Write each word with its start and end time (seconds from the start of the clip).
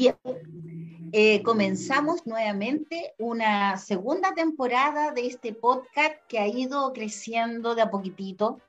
Bien, 0.00 0.16
eh, 1.12 1.42
comenzamos 1.42 2.26
nuevamente 2.26 3.12
una 3.18 3.76
segunda 3.76 4.32
temporada 4.32 5.12
de 5.12 5.26
este 5.26 5.52
podcast 5.52 6.14
que 6.26 6.38
ha 6.38 6.48
ido 6.48 6.94
creciendo 6.94 7.74
de 7.74 7.82
a 7.82 7.90
poquitito, 7.90 8.60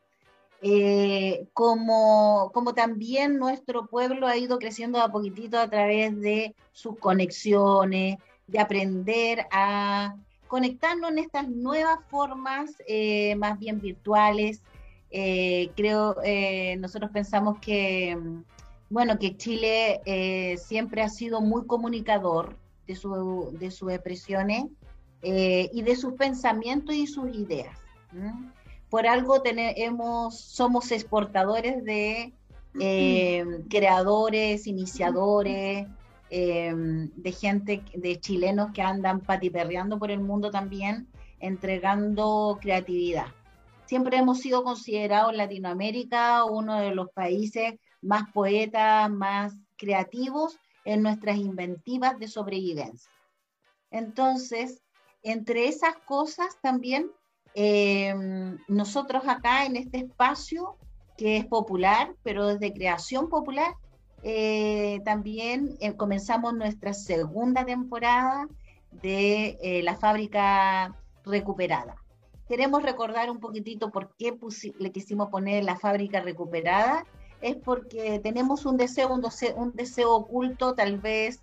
eh, 0.62 1.48
como, 1.54 2.52
como 2.54 2.73
también 2.73 3.38
nuestro 3.38 3.88
pueblo 3.88 4.27
ha 4.27 4.36
ido 4.36 4.59
creciendo 4.59 4.98
de 4.99 5.05
a 5.05 5.07
poquitito 5.07 5.57
a 5.57 5.70
través 5.70 6.20
de 6.20 6.54
sus 6.73 6.99
conexiones, 6.99 8.18
de 8.48 8.59
aprender 8.59 9.48
a 9.54 10.18
conectarnos 10.49 11.12
en 11.12 11.20
estas 11.20 11.48
nuevas 11.48 11.99
formas 12.09 12.71
eh, 12.90 13.38
más 13.38 13.57
bien 13.57 13.79
virtuales. 13.79 14.63
creo, 15.77 16.18
nosotros 16.77 17.09
pensamos 17.09 17.57
que 17.59 18.18
bueno, 18.91 19.18
que 19.18 19.38
Chile 19.38 20.02
eh, 20.05 20.58
siempre 20.58 21.02
ha 21.02 21.08
sido 21.08 21.40
muy 21.40 21.66
comunicador 21.66 22.58
de, 22.86 22.94
de 23.58 23.72
sus 23.72 23.90
expresiones 23.90 24.66
eh, 25.22 25.70
y 25.73 25.82
de 25.82 25.95
sus 25.95 26.13
pensamientos 26.13 26.94
y 26.94 27.08
sus 27.08 27.34
ideas. 27.34 27.77
Por 28.90 29.08
algo 29.08 29.41
tenemos, 29.41 30.41
somos 30.41 30.91
exportadores 30.91 31.85
de 31.85 32.34
eh, 32.82 33.46
creadores, 33.70 34.68
iniciadores, 34.68 35.88
de 36.30 37.32
gente, 37.32 37.84
de 37.93 38.20
chilenos 38.20 38.71
que 38.74 38.82
andan 38.82 39.21
patiperreando 39.21 39.99
por 39.99 40.12
el 40.12 40.20
mundo 40.20 40.52
también, 40.52 41.08
entregando 41.40 42.58
creatividad. 42.62 43.27
Siempre 43.85 44.18
hemos 44.18 44.40
sido 44.40 44.63
considerados 44.63 45.32
en 45.32 45.37
Latinoamérica 45.37 46.43
uno 46.43 46.80
de 46.80 46.93
los 46.93 47.10
países 47.12 47.76
más 48.02 48.32
poetas, 48.32 49.10
más 49.10 49.54
creativos 49.77 50.57
en 50.85 51.04
nuestras 51.04 51.38
inventivas 51.38 52.18
de 52.20 52.27
sobrevivencia. 52.27 53.12
Entonces, 53.91 54.82
entre 55.24 55.68
esas 55.68 55.96
cosas 56.05 56.58
también, 56.62 57.12
eh, 57.54 58.13
nosotros 58.68 59.24
acá 59.27 59.66
en 59.66 59.76
este 59.76 59.99
espacio, 59.99 60.77
que 61.18 61.38
es 61.38 61.46
popular, 61.46 62.16
pero 62.24 62.48
desde 62.48 62.74
creación 62.74 63.30
popular, 63.30 63.76
eh, 64.24 65.02
también 65.03 65.78
eh, 65.80 65.96
comenzamos 65.96 66.53
nuestra 66.53 66.94
segunda 66.94 67.66
temporada 67.66 68.47
de 68.91 69.81
la 69.84 69.96
fábrica 69.96 70.97
recuperada. 71.24 71.96
Queremos 72.50 72.84
recordar 72.84 73.31
un 73.31 73.40
poquitito 73.40 73.90
por 73.90 74.13
qué 74.18 74.38
le 74.80 74.91
quisimos 74.91 75.30
poner 75.30 75.63
la 75.63 75.78
fábrica 75.78 76.19
recuperada 76.19 77.06
es 77.41 77.56
porque 77.56 78.19
tenemos 78.19 78.66
un 78.66 78.78
deseo, 78.78 79.13
un 79.13 79.72
deseo, 79.73 80.16
oculto, 80.16 80.73
tal 80.73 80.97
vez 80.97 81.41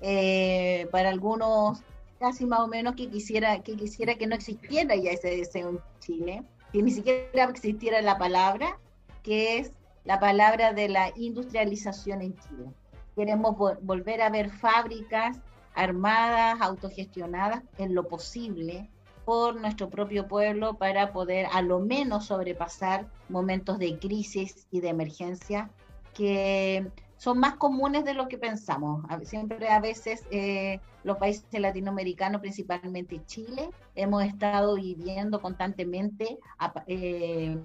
eh, 0.00 0.88
para 0.90 1.10
algunos 1.10 1.82
casi 2.18 2.46
más 2.46 2.60
o 2.60 2.68
menos 2.68 2.94
que 2.94 3.08
quisiera, 3.08 3.62
que 3.62 3.76
quisiera 3.76 4.14
que 4.14 4.26
no 4.26 4.34
existiera 4.34 4.96
ya 4.96 5.10
ese 5.10 5.36
deseo 5.36 5.70
en 5.70 5.80
Chile, 6.00 6.42
que 6.72 6.82
ni 6.82 6.90
siquiera 6.90 7.44
existiera 7.44 8.00
la 8.00 8.16
palabra, 8.16 8.78
que 9.22 9.58
es 9.58 9.72
la 10.04 10.20
palabra 10.20 10.72
de 10.72 10.88
la 10.88 11.12
industrialización 11.16 12.22
en 12.22 12.34
Chile. 12.36 12.70
Queremos 13.14 13.56
volver 13.82 14.22
a 14.22 14.30
ver 14.30 14.50
fábricas 14.50 15.38
armadas, 15.74 16.60
autogestionadas 16.60 17.62
en 17.78 17.94
lo 17.94 18.08
posible, 18.08 18.88
por 19.24 19.60
nuestro 19.60 19.88
propio 19.88 20.28
pueblo 20.28 20.74
para 20.74 21.12
poder 21.12 21.46
a 21.52 21.62
lo 21.62 21.80
menos 21.80 22.26
sobrepasar 22.26 23.06
momentos 23.28 23.78
de 23.78 23.98
crisis 23.98 24.66
y 24.70 24.80
de 24.80 24.88
emergencia 24.88 25.70
que 26.14 26.86
son 27.16 27.38
más 27.38 27.56
comunes 27.56 28.04
de 28.04 28.14
lo 28.14 28.28
que 28.28 28.38
pensamos. 28.38 29.02
Siempre 29.24 29.68
a 29.68 29.80
veces 29.80 30.24
eh, 30.30 30.80
los 31.04 31.16
países 31.18 31.44
latinoamericanos, 31.52 32.40
principalmente 32.40 33.24
Chile, 33.26 33.70
hemos 33.94 34.24
estado 34.24 34.74
viviendo 34.74 35.40
constantemente 35.40 36.38
eh, 36.86 37.58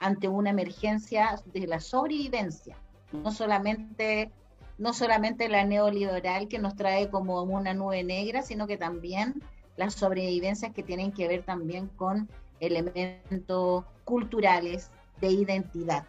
ante 0.00 0.28
una 0.28 0.50
emergencia 0.50 1.40
de 1.46 1.66
la 1.66 1.80
sobrevivencia. 1.80 2.76
No 3.12 3.30
solamente, 3.30 4.30
no 4.78 4.92
solamente 4.92 5.48
la 5.48 5.64
neoliberal 5.64 6.48
que 6.48 6.58
nos 6.58 6.76
trae 6.76 7.08
como 7.08 7.42
una 7.42 7.74
nube 7.74 8.02
negra, 8.04 8.42
sino 8.42 8.66
que 8.66 8.76
también 8.76 9.42
las 9.76 9.94
sobrevivencias 9.94 10.72
que 10.72 10.82
tienen 10.82 11.12
que 11.12 11.28
ver 11.28 11.44
también 11.44 11.88
con 11.88 12.28
elementos 12.60 13.84
culturales 14.04 14.90
de 15.20 15.28
identidad 15.28 16.06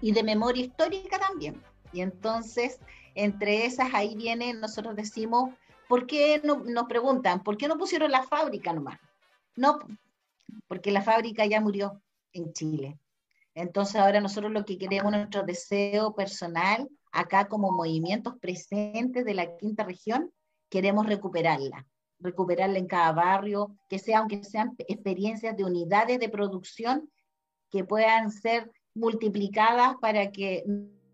y 0.00 0.12
de 0.12 0.22
memoria 0.22 0.64
histórica 0.64 1.18
también. 1.18 1.62
Y 1.92 2.00
entonces, 2.00 2.78
entre 3.14 3.66
esas, 3.66 3.92
ahí 3.94 4.14
viene, 4.14 4.54
nosotros 4.54 4.96
decimos, 4.96 5.50
¿por 5.88 6.06
qué 6.06 6.40
no, 6.44 6.62
nos 6.64 6.84
preguntan, 6.84 7.42
¿por 7.42 7.56
qué 7.56 7.68
no 7.68 7.76
pusieron 7.76 8.10
la 8.10 8.22
fábrica 8.22 8.72
nomás? 8.72 8.98
No, 9.56 9.78
porque 10.68 10.90
la 10.90 11.02
fábrica 11.02 11.46
ya 11.46 11.60
murió 11.60 12.00
en 12.32 12.52
Chile. 12.52 12.98
Entonces 13.54 13.96
ahora 13.96 14.20
nosotros 14.20 14.52
lo 14.52 14.64
que 14.64 14.78
queremos, 14.78 15.10
nuestro 15.12 15.42
deseo 15.42 16.14
personal, 16.14 16.88
acá 17.10 17.48
como 17.48 17.72
movimientos 17.72 18.36
presentes 18.38 19.24
de 19.24 19.34
la 19.34 19.56
quinta 19.56 19.82
región, 19.82 20.32
queremos 20.68 21.06
recuperarla 21.06 21.86
recuperarla 22.20 22.78
en 22.78 22.86
cada 22.86 23.12
barrio, 23.12 23.76
que 23.88 23.98
sea, 23.98 24.20
aunque 24.20 24.44
sean 24.44 24.74
experiencias 24.78 25.56
de 25.56 25.64
unidades 25.64 26.18
de 26.20 26.28
producción 26.28 27.10
que 27.70 27.84
puedan 27.84 28.30
ser 28.30 28.70
multiplicadas 28.94 29.96
para 30.00 30.30
que 30.32 30.64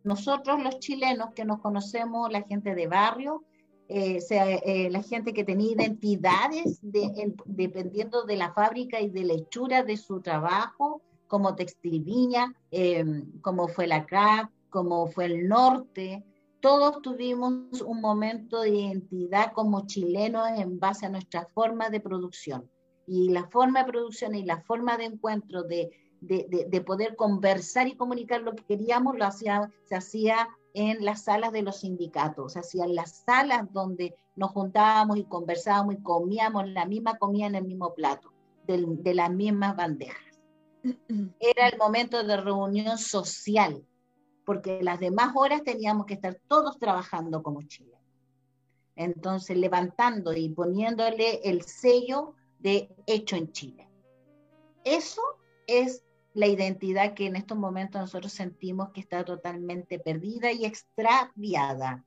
nosotros 0.02 0.62
los 0.62 0.78
chilenos 0.78 1.32
que 1.34 1.44
nos 1.44 1.60
conocemos, 1.60 2.30
la 2.30 2.42
gente 2.42 2.74
de 2.74 2.86
barrio, 2.86 3.44
eh, 3.88 4.20
sea, 4.20 4.48
eh, 4.48 4.90
la 4.90 5.02
gente 5.02 5.32
que 5.32 5.44
tenía 5.44 5.72
identidades 5.72 6.80
dependiendo 6.82 8.24
de 8.24 8.36
la 8.36 8.52
fábrica 8.52 9.00
y 9.00 9.10
de 9.10 9.24
la 9.24 9.34
hechura 9.34 9.84
de 9.84 9.96
su 9.96 10.20
trabajo, 10.20 11.02
como 11.28 11.54
Textil 11.54 12.02
Viña, 12.02 12.52
eh, 12.70 13.04
como 13.42 13.68
fue 13.68 13.86
la 13.86 14.06
CAP, 14.06 14.50
como 14.70 15.06
fue 15.06 15.26
el 15.26 15.48
norte, 15.48 16.24
todos 16.66 17.00
tuvimos 17.00 17.80
un 17.80 18.00
momento 18.00 18.62
de 18.62 18.70
identidad 18.70 19.52
como 19.52 19.86
chilenos 19.86 20.48
en 20.56 20.80
base 20.80 21.06
a 21.06 21.08
nuestra 21.08 21.46
forma 21.54 21.90
de 21.90 22.00
producción. 22.00 22.68
Y 23.06 23.28
la 23.28 23.46
forma 23.50 23.84
de 23.84 23.92
producción 23.92 24.34
y 24.34 24.44
la 24.44 24.60
forma 24.62 24.96
de 24.96 25.04
encuentro, 25.04 25.62
de, 25.62 25.92
de, 26.20 26.80
poder 26.80 27.14
conversar 27.14 27.86
y 27.86 27.94
comunicar 27.94 28.40
lo 28.42 28.56
que 28.56 28.64
queríamos, 28.64 29.16
lo 29.16 29.26
hacía, 29.26 29.70
se 29.84 29.94
hacía 29.94 30.48
en 30.74 31.04
las 31.04 31.22
salas 31.22 31.52
de 31.52 31.62
los 31.62 31.82
sindicatos, 31.82 32.54
se 32.54 32.58
hacía 32.58 32.84
en 32.84 32.96
las 32.96 33.22
salas 33.24 33.72
donde 33.72 34.16
nos 34.34 34.50
juntábamos 34.50 35.18
y 35.18 35.24
conversábamos 35.24 35.94
y 35.94 36.02
comíamos 36.02 36.66
la 36.66 36.84
misma 36.84 37.16
comida 37.16 37.46
en 37.46 37.54
el 37.54 37.64
mismo 37.64 37.94
plato, 37.94 38.32
de, 38.66 38.84
de 38.88 39.14
las 39.14 39.30
mismas 39.30 39.76
bandejas. 39.76 40.40
Era 41.38 41.68
el 41.68 41.78
momento 41.78 42.24
de 42.24 42.36
reunión 42.38 42.98
social, 42.98 43.84
porque 44.46 44.80
las 44.80 45.00
demás 45.00 45.32
horas 45.34 45.64
teníamos 45.64 46.06
que 46.06 46.14
estar 46.14 46.38
todos 46.46 46.78
trabajando 46.78 47.42
como 47.42 47.62
Chile. 47.62 47.98
Entonces, 48.94 49.58
levantando 49.58 50.32
y 50.32 50.48
poniéndole 50.48 51.40
el 51.44 51.62
sello 51.62 52.34
de 52.60 52.88
hecho 53.06 53.36
en 53.36 53.52
Chile. 53.52 53.88
Eso 54.84 55.20
es 55.66 56.04
la 56.32 56.46
identidad 56.46 57.14
que 57.14 57.26
en 57.26 57.34
estos 57.34 57.58
momentos 57.58 58.00
nosotros 58.00 58.32
sentimos 58.32 58.90
que 58.90 59.00
está 59.00 59.24
totalmente 59.24 59.98
perdida 59.98 60.52
y 60.52 60.64
extraviada. 60.64 62.04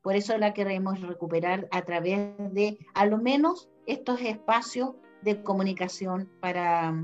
Por 0.00 0.14
eso 0.14 0.38
la 0.38 0.54
queremos 0.54 1.00
recuperar 1.00 1.66
a 1.72 1.82
través 1.82 2.36
de, 2.54 2.78
a 2.94 3.04
lo 3.04 3.18
menos, 3.18 3.68
estos 3.86 4.20
espacios 4.20 4.92
de 5.22 5.42
comunicación 5.42 6.30
para, 6.40 6.94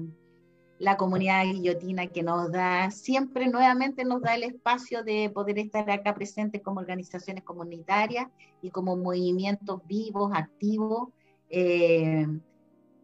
la 0.79 0.97
comunidad 0.97 1.45
guillotina 1.45 2.07
que 2.09 2.23
nos 2.23 2.53
da, 2.53 2.91
siempre 2.91 3.49
nuevamente 3.49 4.05
nos 4.05 4.21
da 4.21 4.35
el 4.35 4.43
espacio 4.43 5.03
de 5.03 5.31
poder 5.31 5.59
estar 5.59 5.91
acá 5.91 6.15
presentes 6.15 6.63
como 6.63 6.81
organizaciones 6.81 7.45
comunitarias 7.45 8.29
y 8.61 8.71
como 8.71 8.97
movimientos 8.97 9.81
vivos, 9.87 10.33
activos 10.35 11.09
eh, 11.49 12.27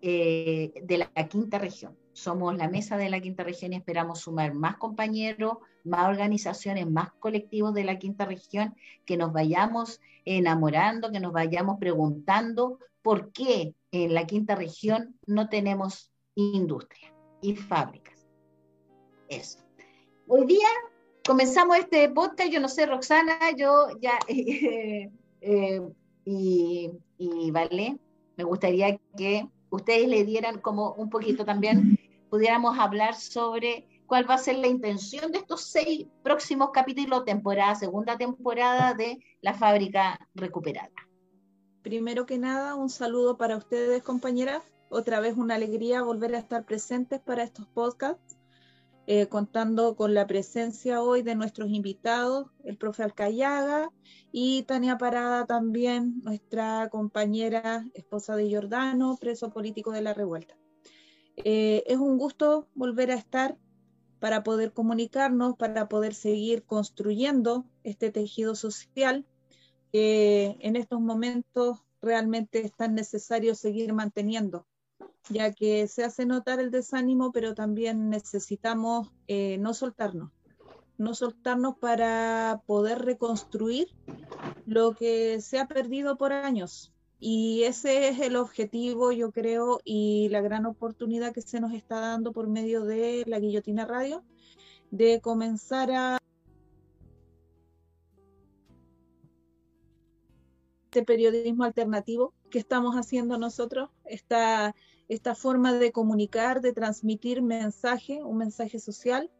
eh, 0.02 0.72
de 0.82 0.98
la 0.98 1.28
quinta 1.28 1.58
región. 1.58 1.96
Somos 2.12 2.54
la 2.56 2.68
mesa 2.68 2.98
de 2.98 3.08
la 3.08 3.20
quinta 3.20 3.42
región 3.42 3.72
y 3.72 3.76
esperamos 3.76 4.20
sumar 4.20 4.52
más 4.52 4.76
compañeros, 4.76 5.56
más 5.82 6.08
organizaciones, 6.08 6.86
más 6.86 7.10
colectivos 7.12 7.72
de 7.72 7.84
la 7.84 7.98
quinta 7.98 8.26
región, 8.26 8.74
que 9.06 9.16
nos 9.16 9.32
vayamos 9.32 10.00
enamorando, 10.26 11.10
que 11.10 11.20
nos 11.20 11.32
vayamos 11.32 11.78
preguntando 11.78 12.78
por 13.00 13.32
qué 13.32 13.74
en 13.92 14.12
la 14.12 14.26
quinta 14.26 14.54
región 14.54 15.16
no 15.26 15.48
tenemos 15.48 16.12
industria 16.34 17.11
y 17.42 17.56
fábricas. 17.56 18.26
Eso. 19.28 19.58
Hoy 20.28 20.46
día 20.46 20.68
comenzamos 21.26 21.76
este 21.76 22.08
podcast, 22.08 22.50
yo 22.50 22.60
no 22.60 22.68
sé, 22.68 22.86
Roxana, 22.86 23.38
yo 23.56 23.88
ya, 24.00 24.18
eh, 24.28 25.82
y, 26.24 26.90
y 27.18 27.50
vale, 27.50 27.98
me 28.36 28.44
gustaría 28.44 28.96
que 29.16 29.46
ustedes 29.70 30.08
le 30.08 30.24
dieran 30.24 30.60
como 30.60 30.92
un 30.92 31.10
poquito 31.10 31.44
también, 31.44 31.98
pudiéramos 32.30 32.78
hablar 32.78 33.14
sobre 33.14 33.86
cuál 34.06 34.28
va 34.28 34.34
a 34.34 34.38
ser 34.38 34.56
la 34.58 34.68
intención 34.68 35.32
de 35.32 35.38
estos 35.38 35.64
seis 35.64 36.06
próximos 36.22 36.70
capítulos, 36.72 37.24
temporada, 37.24 37.74
segunda 37.74 38.16
temporada 38.16 38.94
de 38.94 39.18
La 39.40 39.54
Fábrica 39.54 40.18
Recuperada. 40.34 40.90
Primero 41.82 42.26
que 42.26 42.38
nada, 42.38 42.74
un 42.74 42.90
saludo 42.90 43.36
para 43.36 43.56
ustedes, 43.56 44.02
compañeras. 44.02 44.62
Otra 44.94 45.20
vez 45.20 45.38
una 45.38 45.54
alegría 45.54 46.02
volver 46.02 46.34
a 46.34 46.38
estar 46.38 46.66
presentes 46.66 47.18
para 47.18 47.42
estos 47.42 47.66
podcasts, 47.66 48.36
eh, 49.06 49.26
contando 49.26 49.96
con 49.96 50.12
la 50.12 50.26
presencia 50.26 51.00
hoy 51.00 51.22
de 51.22 51.34
nuestros 51.34 51.70
invitados, 51.70 52.50
el 52.62 52.76
profe 52.76 53.02
Alcayaga 53.02 53.88
y 54.32 54.64
Tania 54.64 54.98
Parada 54.98 55.46
también, 55.46 56.20
nuestra 56.22 56.90
compañera, 56.90 57.86
esposa 57.94 58.36
de 58.36 58.48
Giordano, 58.48 59.16
preso 59.18 59.50
político 59.50 59.92
de 59.92 60.02
la 60.02 60.12
revuelta. 60.12 60.58
Eh, 61.36 61.84
es 61.86 61.96
un 61.96 62.18
gusto 62.18 62.68
volver 62.74 63.12
a 63.12 63.14
estar 63.14 63.56
para 64.20 64.42
poder 64.42 64.74
comunicarnos, 64.74 65.56
para 65.56 65.88
poder 65.88 66.12
seguir 66.12 66.64
construyendo 66.64 67.64
este 67.82 68.10
tejido 68.10 68.54
social 68.54 69.24
que 69.90 70.58
en 70.60 70.76
estos 70.76 71.00
momentos 71.00 71.78
realmente 72.02 72.60
es 72.60 72.76
tan 72.76 72.94
necesario 72.94 73.54
seguir 73.54 73.94
manteniendo, 73.94 74.66
ya 75.28 75.52
que 75.52 75.88
se 75.88 76.04
hace 76.04 76.26
notar 76.26 76.60
el 76.60 76.70
desánimo, 76.70 77.32
pero 77.32 77.54
también 77.54 78.10
necesitamos 78.10 79.10
eh, 79.28 79.58
no 79.58 79.74
soltarnos, 79.74 80.30
no 80.98 81.14
soltarnos 81.14 81.76
para 81.78 82.62
poder 82.66 83.00
reconstruir 83.00 83.88
lo 84.66 84.94
que 84.94 85.40
se 85.40 85.58
ha 85.58 85.66
perdido 85.66 86.16
por 86.16 86.32
años. 86.32 86.92
Y 87.24 87.62
ese 87.62 88.08
es 88.08 88.18
el 88.18 88.34
objetivo, 88.34 89.12
yo 89.12 89.30
creo, 89.30 89.80
y 89.84 90.28
la 90.30 90.40
gran 90.40 90.66
oportunidad 90.66 91.32
que 91.32 91.40
se 91.40 91.60
nos 91.60 91.72
está 91.72 92.00
dando 92.00 92.32
por 92.32 92.48
medio 92.48 92.84
de 92.84 93.22
la 93.28 93.38
Guillotina 93.38 93.86
Radio, 93.86 94.24
de 94.90 95.20
comenzar 95.20 95.92
a 95.92 96.18
este 100.92 101.04
periodismo 101.04 101.64
alternativo 101.64 102.34
que 102.50 102.58
estamos 102.58 102.96
haciendo 102.96 103.38
nosotros, 103.38 103.88
esta, 104.04 104.74
esta 105.12 105.34
forma 105.34 105.74
de 105.74 105.92
comunicar, 105.92 106.62
de 106.62 106.72
transmitir 106.72 107.42
mensaje, 107.42 108.22
un 108.22 108.38
mensaje 108.38 108.78
social 108.78 109.30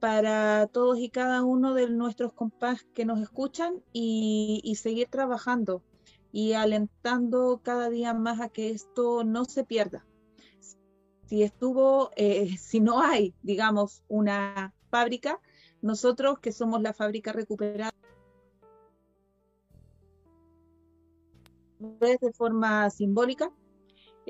para 0.00 0.66
todos 0.66 0.98
y 0.98 1.08
cada 1.08 1.42
uno 1.42 1.72
de 1.72 1.88
nuestros 1.88 2.34
compás 2.34 2.86
que 2.94 3.06
nos 3.06 3.20
escuchan 3.20 3.82
y, 3.92 4.74
seguir 4.76 5.08
trabajando 5.08 5.82
y 6.30 6.52
alentando 6.52 7.60
cada 7.62 7.88
día 7.88 8.12
más 8.12 8.40
a 8.40 8.50
que 8.50 8.70
esto 8.70 9.24
no 9.24 9.46
se 9.46 9.64
pierda. 9.64 10.06
Si 11.26 11.42
estuvo, 11.42 12.10
eh, 12.16 12.56
si 12.58 12.80
no 12.80 13.00
hay, 13.00 13.34
digamos, 13.42 14.02
una 14.08 14.74
fábrica, 14.90 15.40
nosotros 15.80 16.38
que 16.38 16.52
somos 16.52 16.82
la 16.82 16.92
fábrica 16.92 17.32
recuperada, 17.32 17.94
de 21.78 22.32
forma 22.34 22.90
simbólica, 22.90 23.52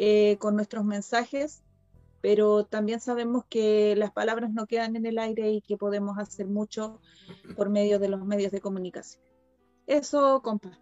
eh, 0.00 0.37
con 0.39 0.55
nuestros 0.55 0.85
mensajes, 0.85 1.65
pero 2.21 2.65
también 2.65 3.00
sabemos 3.00 3.45
que 3.50 3.97
las 3.97 4.12
palabras 4.12 4.53
no 4.53 4.69
quedan 4.69 4.95
en 4.95 5.06
el 5.06 5.19
aire 5.19 5.50
y 5.50 5.61
que 5.61 5.77
podemos 5.77 6.19
hacer 6.19 6.47
mucho 6.47 7.00
por 7.56 7.69
medio 7.69 7.99
de 7.99 8.06
los 8.06 8.25
medios 8.25 8.53
de 8.53 8.61
comunicación. 8.61 9.25
Eso, 9.89 10.41
compa. 10.41 10.79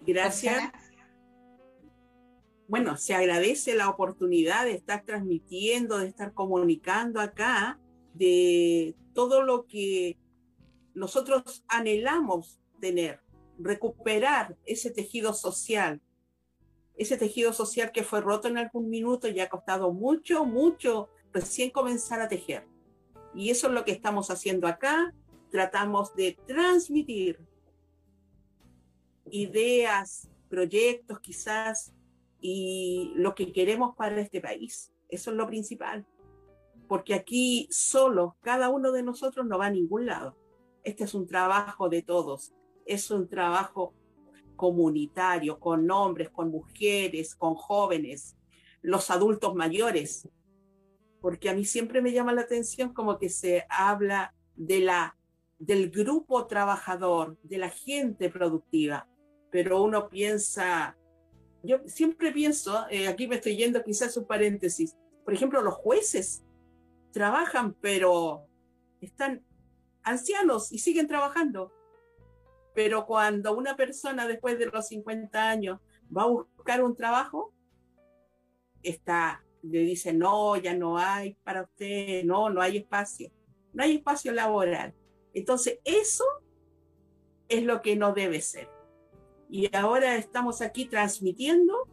Gracias. 0.00 0.72
Bueno, 2.68 2.98
se 2.98 3.14
agradece 3.14 3.74
la 3.74 3.88
oportunidad 3.88 4.66
de 4.66 4.72
estar 4.72 5.04
transmitiendo, 5.06 5.96
de 5.96 6.08
estar 6.08 6.34
comunicando 6.34 7.18
acá, 7.18 7.80
de 8.12 8.94
todo 9.14 9.42
lo 9.42 9.64
que 9.64 10.18
nosotros 10.92 11.64
anhelamos 11.66 12.60
tener, 12.78 13.22
recuperar 13.58 14.56
ese 14.64 14.90
tejido 14.90 15.34
social, 15.34 16.00
ese 16.96 17.16
tejido 17.16 17.52
social 17.52 17.92
que 17.92 18.04
fue 18.04 18.20
roto 18.20 18.48
en 18.48 18.58
algún 18.58 18.88
minuto 18.88 19.28
y 19.28 19.40
ha 19.40 19.48
costado 19.48 19.92
mucho, 19.92 20.44
mucho 20.44 21.08
recién 21.32 21.70
comenzar 21.70 22.20
a 22.20 22.28
tejer. 22.28 22.66
Y 23.34 23.50
eso 23.50 23.68
es 23.68 23.72
lo 23.72 23.84
que 23.84 23.92
estamos 23.92 24.30
haciendo 24.30 24.66
acá. 24.66 25.14
Tratamos 25.50 26.14
de 26.14 26.38
transmitir 26.46 27.40
ideas, 29.30 30.28
proyectos 30.48 31.20
quizás 31.20 31.92
y 32.40 33.12
lo 33.16 33.34
que 33.34 33.52
queremos 33.52 33.96
para 33.96 34.20
este 34.20 34.40
país. 34.40 34.92
Eso 35.08 35.30
es 35.30 35.36
lo 35.36 35.46
principal. 35.46 36.06
Porque 36.88 37.14
aquí 37.14 37.68
solo, 37.70 38.36
cada 38.42 38.68
uno 38.68 38.92
de 38.92 39.02
nosotros 39.02 39.46
no 39.46 39.58
va 39.58 39.66
a 39.66 39.70
ningún 39.70 40.06
lado. 40.06 40.36
Este 40.84 41.04
es 41.04 41.14
un 41.14 41.26
trabajo 41.26 41.88
de 41.88 42.02
todos. 42.02 42.52
Es 42.86 43.10
un 43.10 43.28
trabajo 43.28 43.94
comunitario, 44.56 45.58
con 45.58 45.90
hombres, 45.90 46.30
con 46.30 46.50
mujeres, 46.50 47.34
con 47.34 47.54
jóvenes, 47.54 48.36
los 48.80 49.10
adultos 49.10 49.54
mayores. 49.54 50.28
Porque 51.20 51.50
a 51.50 51.54
mí 51.54 51.64
siempre 51.64 52.02
me 52.02 52.12
llama 52.12 52.32
la 52.32 52.42
atención 52.42 52.92
como 52.92 53.18
que 53.18 53.28
se 53.28 53.64
habla 53.68 54.34
de 54.56 54.80
la, 54.80 55.16
del 55.58 55.90
grupo 55.90 56.46
trabajador, 56.46 57.38
de 57.42 57.58
la 57.58 57.70
gente 57.70 58.28
productiva 58.28 59.08
pero 59.52 59.82
uno 59.82 60.08
piensa, 60.08 60.96
yo 61.62 61.80
siempre 61.86 62.32
pienso, 62.32 62.86
eh, 62.90 63.06
aquí 63.06 63.28
me 63.28 63.36
estoy 63.36 63.54
yendo 63.54 63.84
quizás 63.84 64.16
un 64.16 64.26
paréntesis, 64.26 64.96
por 65.24 65.34
ejemplo, 65.34 65.60
los 65.60 65.74
jueces 65.74 66.42
trabajan, 67.12 67.74
pero 67.74 68.48
están 69.02 69.44
ancianos 70.02 70.72
y 70.72 70.78
siguen 70.78 71.06
trabajando. 71.06 71.70
Pero 72.74 73.06
cuando 73.06 73.56
una 73.56 73.76
persona 73.76 74.26
después 74.26 74.58
de 74.58 74.66
los 74.66 74.88
50 74.88 75.48
años 75.48 75.80
va 76.14 76.22
a 76.22 76.26
buscar 76.26 76.82
un 76.82 76.96
trabajo, 76.96 77.52
está, 78.82 79.44
le 79.62 79.80
dice, 79.80 80.12
no, 80.12 80.56
ya 80.56 80.74
no 80.74 80.98
hay 80.98 81.34
para 81.44 81.62
usted, 81.62 82.24
no, 82.24 82.50
no 82.50 82.60
hay 82.60 82.78
espacio, 82.78 83.30
no 83.72 83.82
hay 83.82 83.96
espacio 83.96 84.32
laboral. 84.32 84.94
Entonces, 85.34 85.78
eso 85.84 86.24
es 87.48 87.62
lo 87.64 87.82
que 87.82 87.96
no 87.96 88.12
debe 88.12 88.40
ser. 88.40 88.68
Y 89.48 89.74
ahora 89.76 90.16
estamos 90.16 90.62
aquí 90.62 90.86
transmitiendo, 90.86 91.86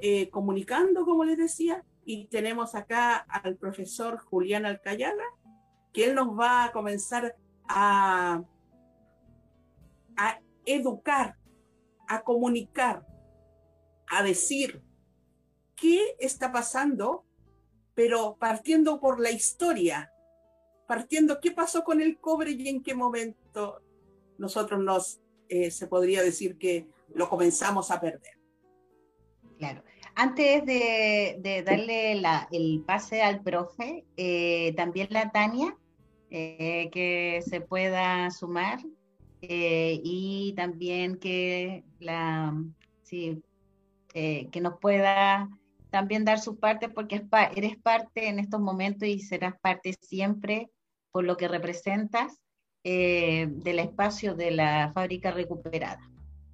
eh, 0.00 0.30
comunicando, 0.30 1.04
como 1.04 1.24
les 1.24 1.36
decía, 1.36 1.84
y 2.04 2.26
tenemos 2.26 2.74
acá 2.74 3.16
al 3.16 3.56
profesor 3.56 4.18
Julián 4.18 4.64
Alcayaga, 4.64 5.24
que 5.92 6.04
él 6.04 6.14
nos 6.14 6.38
va 6.38 6.64
a 6.64 6.72
comenzar 6.72 7.36
a, 7.68 8.42
a 10.20 10.38
educar, 10.66 11.36
a 12.06 12.22
comunicar, 12.22 13.06
a 14.06 14.22
decir 14.22 14.82
qué 15.74 16.14
está 16.18 16.52
pasando, 16.52 17.24
pero 17.94 18.36
partiendo 18.38 19.00
por 19.00 19.18
la 19.18 19.30
historia, 19.30 20.12
partiendo 20.86 21.40
qué 21.40 21.52
pasó 21.52 21.84
con 21.84 22.02
el 22.02 22.18
cobre 22.18 22.50
y 22.50 22.68
en 22.68 22.82
qué 22.82 22.94
momento 22.94 23.80
nosotros 24.36 24.82
nos, 24.82 25.20
eh, 25.48 25.70
se 25.70 25.86
podría 25.86 26.22
decir 26.22 26.58
que 26.58 26.86
lo 27.14 27.30
comenzamos 27.30 27.90
a 27.90 27.98
perder. 27.98 28.38
Claro. 29.58 29.82
Antes 30.14 30.66
de, 30.66 31.62
darle 31.64 32.20
el 32.50 32.84
pase 32.86 33.22
al 33.22 33.42
profe, 33.42 34.04
eh, 34.18 34.74
también 34.76 35.08
la 35.10 35.30
Tania, 35.30 35.78
eh, 36.30 36.90
que 36.92 37.42
se 37.48 37.62
pueda 37.62 38.30
sumar 38.30 38.80
eh, 39.42 40.00
y 40.02 40.52
también 40.56 41.16
que, 41.16 41.84
la, 41.98 42.54
sí, 43.02 43.42
que 44.12 44.60
nos 44.60 44.78
pueda 44.80 45.48
también 45.90 46.24
dar 46.24 46.40
su 46.40 46.58
parte 46.58 46.88
porque 46.88 47.26
eres 47.54 47.76
parte 47.78 48.28
en 48.28 48.38
estos 48.38 48.60
momentos 48.60 49.08
y 49.08 49.20
serás 49.20 49.54
parte 49.60 49.94
siempre 50.00 50.68
por 51.12 51.24
lo 51.24 51.36
que 51.36 51.48
representas 51.48 52.38
del 52.82 53.78
espacio 53.78 54.34
de 54.34 54.52
la 54.52 54.90
fábrica 54.94 55.30
recuperada 55.30 56.10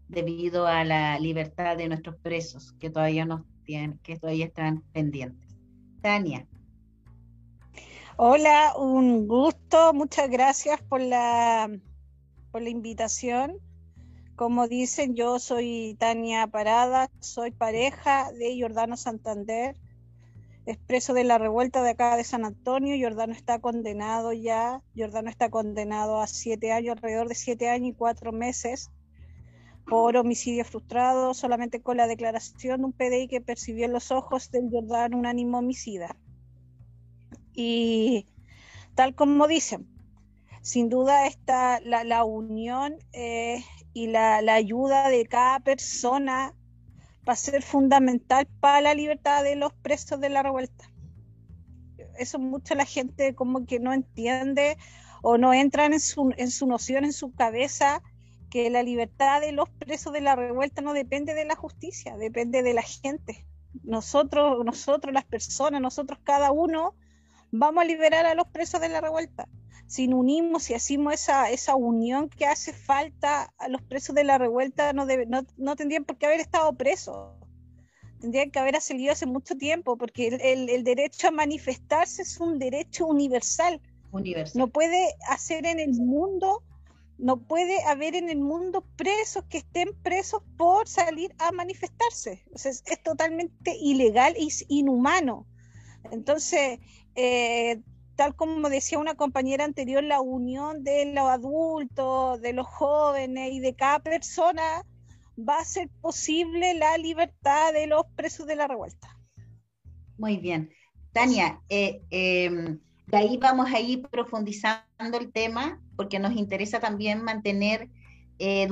debido 0.09 0.67
a 0.67 0.85
la 0.85 1.19
libertad 1.19 1.77
de 1.77 1.89
nuestros 1.89 2.17
presos 2.17 2.73
que 2.79 2.91
todavía 2.91 3.25
nos 3.25 3.43
tienen, 3.65 3.99
que 4.03 4.17
todavía 4.19 4.47
están 4.47 4.83
pendientes. 4.93 5.57
Tania. 6.01 6.47
Hola, 8.17 8.75
un 8.79 9.27
gusto, 9.27 9.93
muchas 9.93 10.31
gracias 10.31 10.81
por 10.83 11.01
la 11.01 11.69
la 12.61 12.71
invitación. 12.71 13.59
Como 14.35 14.69
dicen, 14.69 15.15
yo 15.15 15.39
soy 15.39 15.97
Tania 15.99 16.47
Parada, 16.47 17.11
soy 17.21 17.51
pareja 17.51 18.31
de 18.33 18.61
Jordano 18.61 18.97
Santander, 18.97 19.77
expreso 20.67 21.15
de 21.15 21.25
la 21.25 21.39
revuelta 21.39 21.83
de 21.83 21.91
acá 21.91 22.17
de 22.17 22.25
San 22.25 22.45
Antonio. 22.45 22.97
Jordano 23.01 23.33
está 23.33 23.61
condenado 23.61 24.33
ya, 24.33 24.83
Jordano 24.97 25.31
está 25.31 25.49
condenado 25.49 26.21
a 26.21 26.27
siete 26.27 26.73
años, 26.73 26.97
alrededor 26.97 27.29
de 27.29 27.35
siete 27.35 27.71
años 27.71 27.91
y 27.91 27.95
cuatro 27.95 28.33
meses 28.33 28.91
por 29.87 30.17
homicidio 30.17 30.65
frustrado 30.65 31.33
solamente 31.33 31.81
con 31.81 31.97
la 31.97 32.09
declaración 32.09 32.81
de 32.81 32.87
un 32.87 32.93
PDI 32.93 33.29
que 33.29 33.41
percibió 33.41 33.87
en 33.87 33.93
los 33.93 34.11
ojos 34.11 34.51
del 34.51 34.69
Jordán 34.71 35.15
un 35.15 35.27
ánimo 35.27 35.59
homicida. 35.59 36.17
Y 37.55 38.27
tal 38.95 39.15
como 39.15 39.47
dicen, 39.47 39.96
sin 40.67 40.89
duda 40.89 41.29
está 41.29 41.79
la, 41.79 42.25
unión 42.25 42.97
eh, 43.13 43.63
y 43.93 44.09
la, 44.09 44.39
ayuda 44.53 45.11
de 45.11 45.25
cada 45.25 45.61
persona 45.61 46.55
va 47.27 47.35
a 47.35 47.37
ser 47.37 47.63
fundamental 47.63 48.49
para 48.59 48.81
la 48.81 48.93
libertad 48.93 49.45
de 49.45 49.55
los 49.55 49.73
presos 49.75 50.19
de 50.19 50.29
la 50.29 50.43
revuelta. 50.43 50.91
Eso 52.19 52.41
mucha 52.41 52.75
la 52.75 52.85
gente 52.85 53.37
como 53.37 53.65
que 53.65 53.79
no 53.79 53.93
entiende 53.93 54.77
o 55.23 55.39
no 55.39 55.55
entran 55.55 55.93
en 55.93 56.01
su, 56.01 56.35
en 56.37 56.51
su 56.51 56.67
noción, 56.67 57.05
en 57.05 57.13
su 57.13 57.33
cabeza, 57.33 58.03
que 58.51 58.69
la 58.69 58.83
libertad 58.83 59.41
de 59.41 59.53
los 59.53 59.69
presos 59.71 60.13
de 60.13 60.21
la 60.21 60.35
revuelta 60.35 60.83
no 60.83 60.95
depende 60.95 61.35
de 61.35 61.45
la 61.45 61.55
justicia, 61.55 62.17
depende 62.17 62.65
de 62.65 62.75
la 62.75 62.83
gente. 62.83 63.47
Nosotros, 63.85 64.65
nosotros 64.65 65.15
las 65.15 65.27
personas, 65.27 65.81
nosotros 65.81 66.19
cada 66.25 66.51
uno, 66.51 66.97
vamos 67.53 67.85
a 67.85 67.87
liberar 67.87 68.27
a 68.27 68.35
los 68.35 68.49
presos 68.49 68.81
de 68.81 68.89
la 68.89 69.01
revuelta 69.01 69.47
si 69.87 70.09
nos 70.09 70.21
unimos, 70.21 70.65
si 70.65 70.75
hacemos 70.75 71.15
esa, 71.15 71.51
esa 71.51 71.77
unión 71.77 72.29
que 72.29 72.47
hace 72.47 72.73
falta 72.73 73.53
a 73.59 73.69
los 73.69 73.83
presos 73.83 74.15
de 74.15 74.25
la 74.25 74.37
revuelta, 74.39 74.93
no, 74.93 75.07
debe, 75.07 75.27
no, 75.27 75.43
no 75.57 75.77
tendrían 75.77 76.05
por 76.05 76.19
qué 76.19 76.27
haber 76.27 76.41
estado 76.41 76.73
presos. 76.75 77.33
Tendrían 78.21 78.51
que 78.51 78.59
haber 78.59 78.81
salido 78.81 79.13
hace 79.13 79.27
mucho 79.27 79.57
tiempo, 79.57 79.97
porque 79.97 80.29
el, 80.29 80.69
el, 80.69 80.85
derecho 80.85 81.29
a 81.29 81.31
manifestarse 81.31 82.23
es 82.23 82.41
un 82.41 82.59
derecho 82.59 83.07
universal. 83.07 83.81
universal. 84.11 84.59
No 84.59 84.69
puede 84.69 85.15
hacer 85.29 85.67
en 85.67 85.79
el 85.79 85.93
mundo, 85.93 86.65
no 87.19 87.37
puede 87.37 87.83
haber 87.85 88.17
en 88.17 88.29
el 88.29 88.39
mundo 88.39 88.85
presos 88.97 89.45
que 89.45 89.59
estén 89.59 89.91
presos 90.03 90.43
por 90.57 90.89
salir 90.89 91.33
a 91.39 91.53
manifestarse. 91.53 92.43
es, 92.55 92.65
es 92.65 93.03
totalmente 93.05 93.77
ilegal 93.77 94.35
y 94.37 94.51
inhumano. 94.69 95.47
Entonces, 96.11 96.81
eh, 97.15 97.81
tal 98.17 98.35
como 98.35 98.69
decía 98.71 98.99
una 98.99 99.15
compañera 99.15 99.65
anterior, 99.65 100.03
la 100.03 100.21
unión 100.21 100.83
de 100.83 101.13
los 101.15 101.29
adultos, 101.29 102.41
de 102.41 102.55
los 102.55 102.67
jóvenes 102.67 103.53
y 103.53 103.61
de 103.61 103.75
cada 103.75 103.99
persona 104.01 104.85
va 105.39 105.59
a 105.59 105.65
ser 105.65 105.91
posible 106.01 106.75
la 106.75 106.97
libertad 106.97 107.75
de 107.75 107.87
los 107.87 108.05
presos 108.17 108.47
de 108.47 108.57
la 108.57 108.67
revuelta. 108.67 109.17
Muy 110.17 110.39
bien. 110.39 110.71
Tania, 111.13 111.61
eh, 111.69 112.01
em, 112.11 112.79
de 113.07 113.17
ahí 113.17 113.37
vamos 113.37 113.71
a 113.73 113.81
ir 113.81 114.03
profundizando 114.09 115.19
el 115.19 115.31
tema 115.31 115.81
porque 115.95 116.19
nos 116.19 116.33
interesa 116.33 116.81
también 116.81 117.23
mantener, 117.23 117.89
eh, 118.39 118.69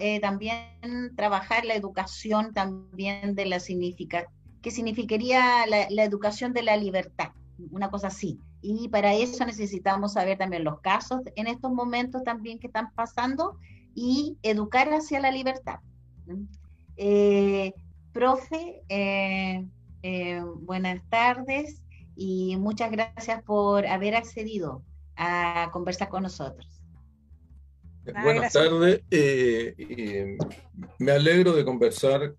eh, 0.00 0.20
también 0.20 1.16
trabajar 1.16 1.64
la 1.64 1.74
educación 1.74 2.52
también 2.52 3.34
de 3.34 3.46
la 3.46 3.58
significa, 3.58 4.26
que 4.62 4.70
significaría 4.70 5.66
la 5.66 6.04
educación 6.04 6.52
de 6.52 6.62
la 6.62 6.76
libertad, 6.76 7.32
una 7.70 7.90
cosa 7.90 8.08
así 8.08 8.40
y 8.66 8.88
para 8.88 9.12
eso 9.12 9.44
necesitamos 9.44 10.14
saber 10.14 10.38
también 10.38 10.64
los 10.64 10.80
casos 10.80 11.20
en 11.36 11.48
estos 11.48 11.70
momentos 11.70 12.24
también 12.24 12.58
que 12.58 12.68
están 12.68 12.94
pasando 12.94 13.58
y 13.94 14.38
educar 14.42 14.88
hacia 14.88 15.20
la 15.20 15.30
libertad. 15.30 15.80
Eh, 16.96 17.74
profe, 18.14 18.80
eh, 18.88 19.66
eh, 20.02 20.42
buenas 20.60 21.02
tardes 21.10 21.82
y 22.16 22.56
muchas 22.56 22.90
gracias 22.90 23.42
por 23.42 23.86
haber 23.86 24.16
accedido 24.16 24.82
a 25.14 25.68
conversar 25.70 26.08
con 26.08 26.22
nosotros. 26.22 26.66
Buenas 28.22 28.50
tardes. 28.50 29.02
me 30.98 31.12
alegro 31.12 31.52
de 31.52 31.66
conversar 31.66 32.34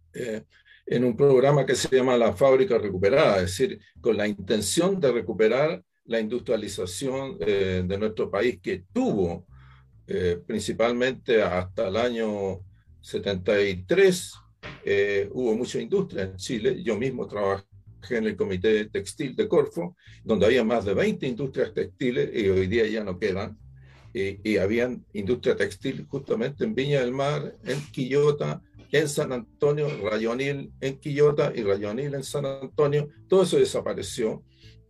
en 0.87 1.03
un 1.03 1.15
programa 1.15 1.67
que 1.67 1.75
se 1.75 1.95
llama 1.95 2.17
La 2.17 2.33
Fábrica 2.33 2.79
Recuperada, 2.79 3.35
es 3.35 3.57
decir, 3.57 3.79
con 4.01 4.17
la 4.17 4.27
intención 4.27 4.99
de 4.99 5.11
recuperar 5.11 5.83
la 6.05 6.19
industrialización 6.19 7.37
eh, 7.39 7.83
de 7.85 7.97
nuestro 7.97 8.29
país 8.29 8.59
que 8.61 8.83
tuvo 8.93 9.45
eh, 10.07 10.39
principalmente 10.45 11.41
hasta 11.41 11.87
el 11.87 11.97
año 11.97 12.59
73, 13.01 14.33
eh, 14.83 15.29
hubo 15.31 15.55
mucha 15.55 15.79
industria 15.79 16.23
en 16.23 16.35
Chile. 16.35 16.83
Yo 16.83 16.97
mismo 16.97 17.27
trabajé 17.27 17.65
en 18.11 18.25
el 18.25 18.35
Comité 18.35 18.85
Textil 18.85 19.35
de 19.35 19.47
Corfo, 19.47 19.95
donde 20.23 20.45
había 20.45 20.63
más 20.63 20.85
de 20.85 20.93
20 20.93 21.25
industrias 21.27 21.73
textiles 21.73 22.29
y 22.33 22.49
hoy 22.49 22.67
día 22.67 22.85
ya 22.87 23.03
no 23.03 23.17
quedan. 23.17 23.57
Y, 24.13 24.49
y 24.49 24.57
habían 24.57 25.03
industria 25.13 25.57
textil 25.57 26.05
justamente 26.07 26.63
en 26.63 26.73
Viña 26.73 27.01
del 27.01 27.11
Mar, 27.11 27.53
en 27.65 27.81
Quillota, 27.91 28.61
en 28.91 29.09
San 29.09 29.33
Antonio, 29.33 29.87
Rayonil 30.03 30.71
en 30.79 30.99
Quillota 30.99 31.51
y 31.53 31.63
Rayonil 31.63 32.13
en 32.13 32.23
San 32.23 32.45
Antonio. 32.45 33.09
Todo 33.27 33.43
eso 33.43 33.57
desapareció 33.57 34.43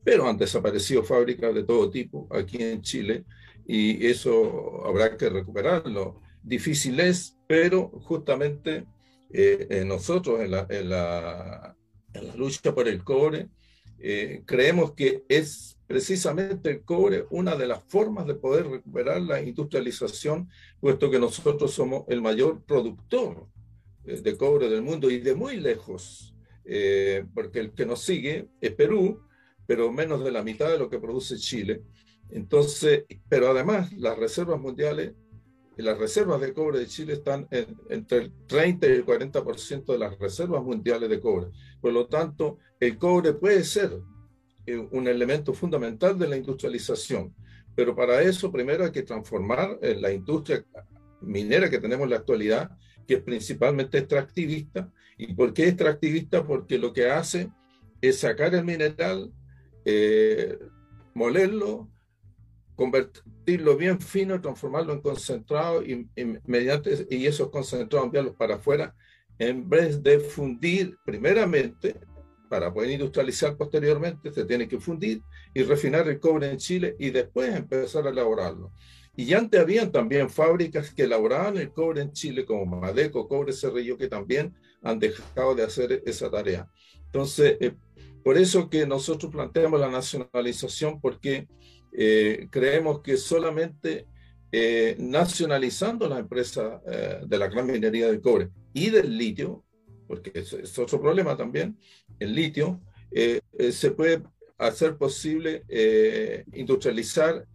pero 0.06 0.30
han 0.30 0.38
desaparecido 0.38 1.04
fábricas 1.04 1.54
de 1.54 1.64
todo 1.64 1.90
tipo 1.90 2.28
aquí 2.30 2.62
en 2.62 2.82
Chile 2.84 3.26
y 3.66 4.06
eso 4.06 4.86
habrá 4.86 5.18
que 5.18 5.28
recuperarlo. 5.30 6.22
Difícil 6.44 7.00
es, 7.00 7.36
pero 7.48 7.90
justamente 8.04 8.86
eh, 9.32 9.84
nosotros 9.86 10.42
en 10.42 10.52
la, 10.52 10.68
en, 10.70 10.90
la, 10.90 11.76
en 12.14 12.28
la, 12.28 12.36
lucha 12.36 12.76
por 12.76 12.88
el 12.88 13.04
cobre 13.04 13.50
eh, 13.98 14.44
creemos 14.46 14.92
que 14.92 15.24
es 15.28 15.80
precisamente 15.88 16.70
el 16.70 16.84
cobre 16.84 17.26
una 17.32 17.56
de 17.56 17.66
las 17.66 17.84
formas 17.86 18.28
de 18.28 18.36
poder 18.36 18.68
recuperar 18.68 19.20
la 19.22 19.42
industrialización, 19.42 20.48
puesto 20.80 21.10
que 21.10 21.18
nosotros 21.18 21.74
somos 21.74 22.04
el 22.10 22.22
mayor 22.22 22.64
productor 22.64 23.48
eh, 24.04 24.22
de 24.22 24.38
cobre 24.38 24.70
del 24.70 24.84
mundo 24.84 25.10
y 25.10 25.18
de 25.18 25.34
muy 25.34 25.58
lejos, 25.58 26.32
porque 27.36 27.60
el 27.60 27.74
que 27.74 27.86
nos 27.86 28.02
sigue 28.02 28.50
es 28.60 28.72
Perú, 28.72 29.25
pero 29.68 29.92
menos 29.92 30.24
de 30.24 30.32
la 30.32 30.44
mitad 30.44 30.70
de 30.70 30.80
lo 30.80 30.90
que 30.90 31.00
produce 31.00 31.38
Chile. 31.38 31.84
Entonces, 32.30 33.06
pero 33.30 33.50
además 33.50 33.92
las 33.94 34.18
reservas 34.18 34.60
mundiales, 34.60 35.14
las 35.78 35.98
reservas 35.98 36.42
de 36.42 36.54
cobre 36.54 36.80
de 36.80 36.88
Chile 36.88 37.14
están 37.14 37.48
entre 37.52 38.18
el 38.18 38.34
30 38.48 38.88
y 38.88 38.92
el 38.92 39.06
40% 39.06 39.86
de 39.86 40.00
las 40.00 40.18
reservas 40.18 40.64
mundiales 40.64 41.10
de 41.10 41.20
cobre. 41.20 41.52
Por 41.82 41.94
lo 41.94 42.08
tanto, 42.08 42.60
el 42.80 42.98
cobre 42.98 43.34
puede 43.34 43.64
ser 43.64 44.00
eh, 44.66 44.78
un 44.78 45.08
elemento 45.08 45.54
fundamental 45.54 46.18
de 46.18 46.28
la 46.28 46.38
industrialización, 46.38 47.36
pero 47.76 47.96
para 47.96 48.22
eso 48.22 48.52
primero 48.52 48.86
hay 48.86 48.92
que 48.92 49.04
transformar 49.04 49.78
eh, 49.82 49.96
la 50.00 50.12
industria 50.12 50.66
minera 51.22 51.70
que 51.70 51.80
tenemos 51.80 52.06
en 52.06 52.12
la 52.12 52.18
actualidad, 52.18 52.72
que 53.08 53.16
es 53.16 53.22
principalmente 53.22 53.98
extractivista. 53.98 54.92
¿Y 55.18 55.34
por 55.34 55.54
qué 55.54 55.68
extractivista? 55.68 56.46
Porque 56.46 56.78
lo 56.78 56.94
que 56.94 57.10
hace 57.10 57.50
es 58.02 58.20
sacar 58.20 58.56
el 58.56 58.66
mineral, 58.66 59.32
eh, 59.86 60.60
molerlo, 61.14 61.90
convertirlo 62.76 63.78
bien 63.78 64.02
fino, 64.02 64.42
transformarlo 64.42 64.94
en 64.94 65.02
concentrado 65.02 65.84
y, 65.84 66.10
mediante 66.46 67.08
y 67.10 67.26
esos 67.26 67.50
concentrados 67.50 68.06
enviarlos 68.06 68.36
para 68.36 68.56
afuera 68.56 68.96
en 69.38 69.70
vez 69.70 70.02
de 70.02 70.20
fundir 70.20 70.98
primeramente 71.06 71.96
para 72.50 72.74
poder 72.74 72.92
industrializar 72.92 73.58
posteriormente 73.58 74.32
se 74.32 74.46
tiene 74.46 74.68
que 74.68 74.80
fundir 74.80 75.22
y 75.54 75.64
refinar 75.64 76.08
el 76.08 76.20
cobre 76.20 76.50
en 76.50 76.58
Chile 76.58 76.96
y 77.00 77.10
después 77.10 77.54
empezar 77.54 78.06
a 78.08 78.12
elaborarlo. 78.12 78.72
Y 79.18 79.34
antes 79.34 79.60
habían 79.60 79.92
también 79.92 80.30
fábricas 80.30 80.94
que 80.94 81.04
elaboraban 81.04 81.58
el 81.58 81.72
cobre 81.72 82.02
en 82.02 82.12
Chile 82.12 82.46
como 82.46 82.66
Madeco, 82.66 83.28
Cobre 83.28 83.54
Cerrillo, 83.54 83.98
que 83.98 84.10
también 84.10 84.54
han 84.84 85.00
dejado 85.00 85.56
de 85.56 85.64
hacer 85.64 86.04
esa 86.06 86.30
tarea. 86.30 86.70
Entonces, 87.06 87.58
eh, 87.62 87.74
por 88.26 88.40
eso 88.40 88.72
que 88.72 88.88
nosotros 88.88 89.32
planteamos 89.32 89.80
la 89.80 89.92
nacionalización, 89.92 91.00
porque 91.00 91.48
eh, 91.92 92.48
creemos 92.50 93.02
que 93.02 93.18
solamente 93.18 94.08
eh, 94.52 94.96
nacionalizando 94.98 96.10
la 96.10 96.18
empresa 96.18 96.82
eh, 96.88 97.20
de 97.24 97.38
la 97.38 97.48
gran 97.48 97.68
minería 97.68 98.08
del 98.08 98.22
cobre 98.22 98.50
y 98.74 98.90
del 98.90 99.16
litio, 99.16 99.64
porque 100.08 100.32
es, 100.34 100.80
otro 100.80 101.00
problema 101.00 101.38
también, 101.38 101.78
el 102.18 102.34
litio, 102.34 102.82
se 103.12 103.92
puede 103.92 104.24
hacer 104.58 104.98
posible 104.98 105.64
industrializar 106.52 107.46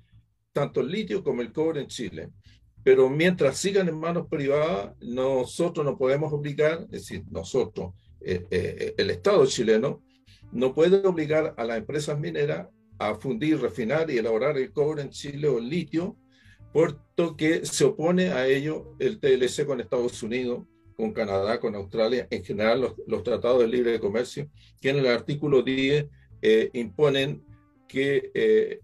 tanto 0.52 0.82
el 0.82 0.88
litio 0.92 1.24
como 1.24 1.42
el 1.42 1.52
cobre 1.52 1.80
en 1.80 1.88
Chile. 1.88 2.28
Pero 2.84 3.10
mientras 3.10 3.58
sigan 3.58 3.88
en 3.88 3.98
manos 3.98 4.28
privadas, 4.28 4.94
nosotros 5.00 5.84
no 5.84 5.98
podemos 5.98 6.32
obligar, 6.32 6.82
es 6.84 6.90
decir, 6.90 7.24
nosotros, 7.28 7.92
el 8.20 9.10
Estado 9.10 9.44
chileno, 9.46 10.00
no 10.52 10.74
puede 10.74 11.06
obligar 11.06 11.54
a 11.56 11.64
las 11.64 11.78
empresas 11.78 12.18
mineras 12.18 12.68
a 12.98 13.14
fundir, 13.14 13.60
refinar 13.60 14.10
y 14.10 14.18
elaborar 14.18 14.58
el 14.58 14.72
cobre 14.72 15.02
en 15.02 15.10
Chile 15.10 15.48
o 15.48 15.58
el 15.58 15.68
litio, 15.68 16.16
puesto 16.72 17.36
que 17.36 17.64
se 17.64 17.84
opone 17.84 18.30
a 18.30 18.46
ello 18.46 18.94
el 18.98 19.18
TLC 19.18 19.64
con 19.64 19.80
Estados 19.80 20.22
Unidos, 20.22 20.66
con 20.96 21.12
Canadá, 21.12 21.58
con 21.58 21.74
Australia, 21.74 22.28
en 22.30 22.44
general 22.44 22.94
los, 23.06 23.22
tratados 23.22 23.60
de 23.60 23.68
libre 23.68 23.98
comercio, 23.98 24.50
que 24.80 24.90
en 24.90 24.98
el 24.98 25.06
artículo 25.06 25.62
10 25.62 26.06
eh, 26.42 26.70
imponen 26.74 27.42
que 27.88 28.30
eh, 28.34 28.80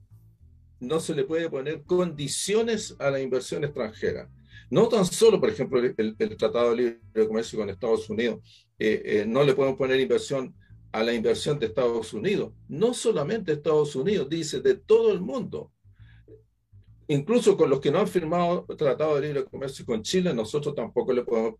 no 0.80 0.98
se 0.98 1.14
le 1.14 1.24
puede 1.24 1.50
poner 1.50 1.82
condiciones 1.82 2.96
a 2.98 3.10
la 3.10 3.20
inversión 3.20 3.64
extranjera. 3.64 4.30
No 4.70 4.88
tan 4.88 5.04
solo, 5.04 5.38
por 5.38 5.50
ejemplo, 5.50 5.78
el, 5.78 6.16
Tratado 6.38 6.70
de 6.70 6.76
Libre 6.76 7.28
Comercio 7.28 7.58
con 7.58 7.70
Estados 7.70 8.08
Unidos, 8.08 8.40
eh, 8.78 9.24
no 9.28 9.44
le 9.44 9.54
pueden 9.54 9.76
poner 9.76 10.00
inversión 10.00 10.54
a 10.96 11.02
la 11.02 11.12
inversión 11.12 11.58
de 11.58 11.66
Estados 11.66 12.14
Unidos. 12.14 12.54
No 12.68 12.94
solamente 12.94 13.52
Estados 13.52 13.94
Unidos, 13.94 14.30
dice 14.30 14.60
de 14.60 14.76
todo 14.76 15.12
el 15.12 15.20
mundo. 15.20 15.70
Incluso 17.06 17.54
con 17.54 17.68
los 17.68 17.80
que 17.80 17.90
no 17.90 17.98
han 17.98 18.08
firmado 18.08 18.64
tratado 18.78 19.16
de 19.16 19.26
libre 19.26 19.44
comercio 19.44 19.84
con 19.84 20.02
Chile, 20.02 20.32
nosotros 20.32 20.74
tampoco 20.74 21.12
le 21.12 21.22
podemos 21.22 21.56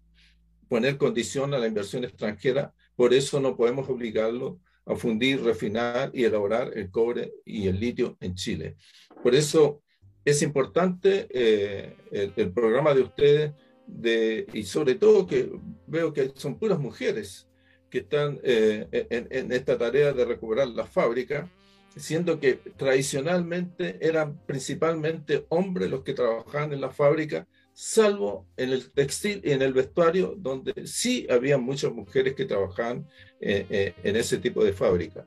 poner 0.71 0.97
condición 0.97 1.53
a 1.53 1.59
la 1.59 1.67
inversión 1.67 2.03
extranjera, 2.05 2.73
por 2.97 3.13
eso 3.13 3.39
no 3.39 3.55
podemos 3.59 3.87
obligarlo 3.91 4.59
a 4.87 4.97
fundir, 4.97 5.43
refinar 5.43 6.11
y 6.15 6.25
elaborar 6.25 6.73
el 6.75 6.91
cobre 6.91 7.35
y 7.45 7.69
el 7.69 7.79
litio 7.79 8.17
en 8.21 8.35
Chile. 8.37 8.77
Por 9.23 9.35
eso 9.35 9.83
es 10.25 10.41
importante 10.41 11.29
eh, 11.29 11.95
el, 12.11 12.53
programa 12.55 12.95
de 12.95 13.03
ustedes 13.03 13.53
de, 13.87 14.47
y 14.55 14.63
sobre 14.63 14.95
todo 14.95 15.27
que 15.27 15.53
veo 15.87 16.15
que 16.15 16.33
son 16.35 16.59
puras 16.59 16.79
mujeres 16.79 17.46
que 17.91 17.99
están 17.99 18.41
eh, 18.43 19.07
en, 19.11 19.53
esta 19.53 19.79
tarea 19.79 20.13
de 20.13 20.25
recuperar 20.25 20.69
la 20.69 20.87
fábrica, 20.87 21.51
siendo 21.97 22.39
que 22.39 22.55
tradicionalmente 22.77 23.99
eran 24.01 24.39
principalmente 24.45 25.47
hombres 25.49 25.91
los 25.91 26.03
que 26.03 26.13
trabajaban 26.13 26.73
en 26.73 26.81
la 26.81 26.91
fábrica, 26.91 27.47
salvo 27.73 28.47
en 28.57 28.71
el 28.71 28.91
textil 28.91 29.41
y 29.45 29.53
en 29.53 29.63
el 29.63 29.73
vestuario, 29.73 30.35
donde 30.37 30.87
sí 30.87 31.27
había 31.31 31.59
muchas 31.59 31.93
mujeres 31.93 32.35
que 32.35 32.45
trabajaban 32.45 33.07
eh, 33.41 33.67
eh, 33.71 33.95
en 34.03 34.17
ese 34.17 34.39
tipo 34.39 34.65
de 34.65 34.73
fábrica. 34.73 35.27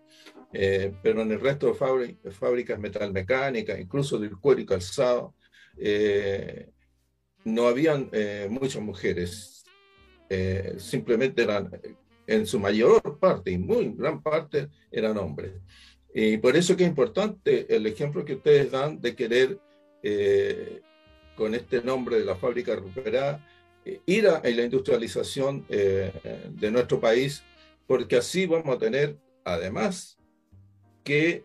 pero 0.51 1.21
en 1.21 1.31
el 1.31 1.39
resto 1.39 1.67
de 1.67 2.31
fábricas 2.31 2.79
metalmecánicas, 2.79 3.79
incluso 3.79 4.17
del 4.17 4.37
cuero 4.37 4.61
y 4.61 4.65
calzado, 4.65 5.35
no 7.45 7.67
habían 7.67 8.09
muchas 8.49 8.81
mujeres. 8.81 9.63
simplemente 10.77 11.43
eran 11.43 11.69
en 12.29 12.45
su 12.45 12.59
mayor 12.59 13.17
parte 13.19 13.51
y 13.51 13.57
muy 13.57 13.91
gran 13.95 14.21
parte 14.21 14.69
eran 14.91 15.17
hombres. 15.17 15.53
Y 16.13 16.37
por 16.37 16.55
eso 16.55 16.75
que 16.77 16.83
es 16.83 16.89
importante 16.89 17.75
el 17.75 17.85
ejemplo 17.87 18.23
que 18.23 18.35
ustedes 18.35 18.71
dan 18.71 19.01
de 19.01 19.15
querer, 19.15 19.59
eh, 20.03 20.81
con 21.35 21.55
este 21.55 21.81
nombre 21.81 22.19
de 22.19 22.25
la 22.25 22.35
fábrica 22.35 22.75
recuperada, 22.75 23.45
eh, 23.83 24.01
ir 24.05 24.27
a, 24.27 24.41
la 24.43 24.63
industrialización 24.63 25.65
eh, 25.69 26.11
de 26.51 26.71
nuestro 26.71 26.99
país, 26.99 27.43
porque 27.87 28.17
así 28.17 28.45
vamos 28.45 28.75
a 28.75 28.79
tener, 28.79 29.17
además, 29.43 30.17
que 31.03 31.43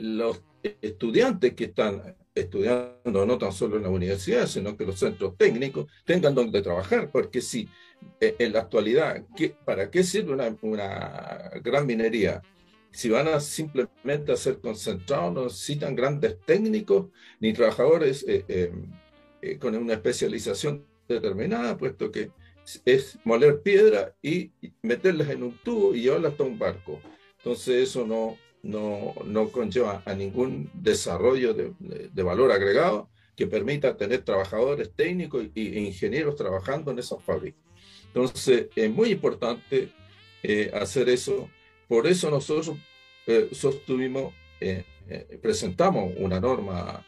los 0.00 0.42
estudiantes 0.62 1.54
que 1.54 1.64
están 1.64 2.16
estudiando 2.36 3.26
no 3.26 3.38
tan 3.38 3.50
solo 3.50 3.78
en 3.78 3.84
la 3.84 3.88
universidad, 3.88 4.46
sino 4.46 4.76
que 4.76 4.84
los 4.84 4.98
centros 4.98 5.36
técnicos 5.36 5.90
tengan 6.04 6.34
donde 6.34 6.60
trabajar, 6.60 7.10
porque 7.10 7.40
si 7.40 7.68
eh, 8.20 8.36
en 8.38 8.52
la 8.52 8.60
actualidad, 8.60 9.24
¿para 9.64 9.90
qué 9.90 10.04
sirve 10.04 10.34
una, 10.34 11.50
gran 11.64 11.86
minería? 11.86 12.42
Si 12.90 13.08
van 13.08 13.28
a 13.28 13.40
simplemente 13.40 14.32
a 14.32 14.36
ser 14.36 14.60
concentrados, 14.60 15.32
no 15.32 15.44
necesitan 15.44 15.96
grandes 15.96 16.38
técnicos 16.44 17.08
ni 17.40 17.52
trabajadores 17.52 18.24
eh, 18.28 18.44
eh, 19.42 19.58
con 19.58 19.74
una 19.74 19.94
especialización 19.94 20.84
determinada, 21.08 21.76
puesto 21.76 22.10
que 22.10 22.30
es 22.84 23.18
moler 23.24 23.62
piedra 23.62 24.14
y 24.22 24.50
meterlas 24.82 25.30
en 25.30 25.42
un 25.42 25.56
tubo 25.58 25.94
y 25.94 26.02
llevarlas 26.02 26.32
hasta 26.32 26.44
un 26.44 26.58
barco. 26.58 27.00
Entonces 27.38 27.88
eso 27.88 28.06
no, 28.06 28.36
no, 28.62 29.14
no 29.24 29.50
conlleva 29.50 30.02
a 30.04 30.14
ningún 30.14 30.70
desarrollo 30.74 31.54
de, 31.54 32.22
valor 32.22 32.52
agregado 32.52 33.08
que 33.36 33.46
permita 33.46 33.96
tener 33.96 34.22
trabajadores 34.22 34.90
técnicos 34.94 35.46
e 35.54 35.80
ingenieros 35.80 36.36
trabajando 36.36 36.90
en 36.90 36.98
esas 36.98 37.22
fábricas. 37.22 37.60
Entonces, 38.06 38.68
es 38.74 38.90
muy 38.90 39.10
importante 39.10 39.90
eh, 40.42 40.70
hacer 40.74 41.08
eso. 41.08 41.50
Por 41.86 42.06
eso 42.06 42.30
nosotros 42.30 42.76
eh, 43.26 43.48
sostuvimos, 43.52 44.32
eh, 44.60 44.84
presentamos 45.42 46.14
una 46.16 46.40
norma 46.40 47.04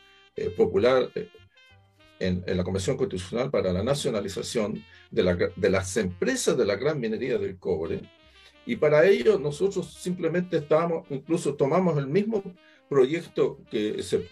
popular 0.56 1.10
en, 2.20 2.44
la 2.46 2.62
Convención 2.62 2.96
Constitucional 2.96 3.50
para 3.50 3.72
la 3.72 3.82
nacionalización 3.82 4.84
de, 5.10 5.50
de 5.56 5.70
las 5.70 5.96
empresas 5.96 6.56
de 6.56 6.64
la 6.64 6.76
gran 6.76 7.00
minería 7.00 7.38
del 7.38 7.58
cobre, 7.58 8.02
y 8.68 8.76
para 8.76 9.06
ello 9.06 9.38
nosotros 9.38 9.94
simplemente 9.94 10.58
estábamos, 10.58 11.06
incluso 11.08 11.54
tomamos 11.54 11.96
el 11.96 12.06
mismo 12.06 12.42
proyecto 12.86 13.64
que, 13.70 14.02
se 14.02 14.22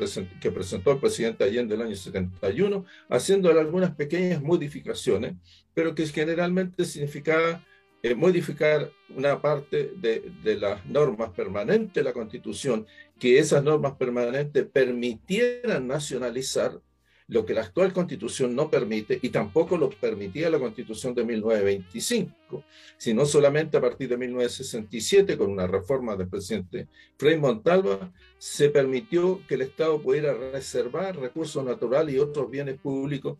que 0.42 0.51
presentó 0.51 0.92
el 0.92 0.99
presidente 0.99 1.42
Allende 1.42 1.75
el 1.75 1.81
año 1.81 1.96
71, 1.96 2.85
haciéndole 3.09 3.59
algunas 3.59 3.94
pequeñas 3.94 4.42
modificaciones, 4.42 5.37
pero 5.72 5.94
que 5.94 6.07
generalmente 6.07 6.85
significaba 6.85 7.64
eh, 8.03 8.14
modificar 8.14 8.92
una 9.09 9.40
parte 9.40 9.92
de, 9.96 10.31
de, 10.44 10.57
las 10.57 10.85
normas 10.85 11.31
permanentes 11.31 11.94
de 11.94 12.03
la 12.03 12.12
Constitución, 12.12 12.87
que 13.18 13.38
esas 13.38 13.64
normas 13.64 13.94
permanentes 13.94 14.66
permitieran 14.66 15.87
nacionalizar 15.87 16.79
lo 17.28 17.44
que 17.44 17.54
la 17.54 17.62
actual 17.62 17.92
constitución 17.92 18.54
no 18.54 18.70
permite 18.70 19.18
y 19.20 19.30
tampoco 19.30 19.76
lo 19.76 19.90
permitía 19.90 20.48
la 20.48 20.60
constitución 20.60 21.14
de 21.14 21.24
1925, 21.24 22.64
sino 22.96 23.26
solamente 23.26 23.76
a 23.76 23.80
partir 23.80 24.08
de 24.08 24.16
1967, 24.16 25.36
con 25.36 25.50
una 25.50 25.66
reforma 25.66 26.16
del 26.16 26.28
presidente 26.28 26.86
Frei 27.18 27.36
Montalva, 27.36 28.12
se 28.38 28.70
permitió 28.70 29.40
que 29.48 29.54
el 29.54 29.62
Estado 29.62 30.00
pudiera 30.00 30.34
reservar 30.34 31.18
recursos 31.18 31.64
naturales 31.64 32.14
y 32.14 32.18
otros 32.18 32.48
bienes 32.48 32.78
públicos 32.78 33.38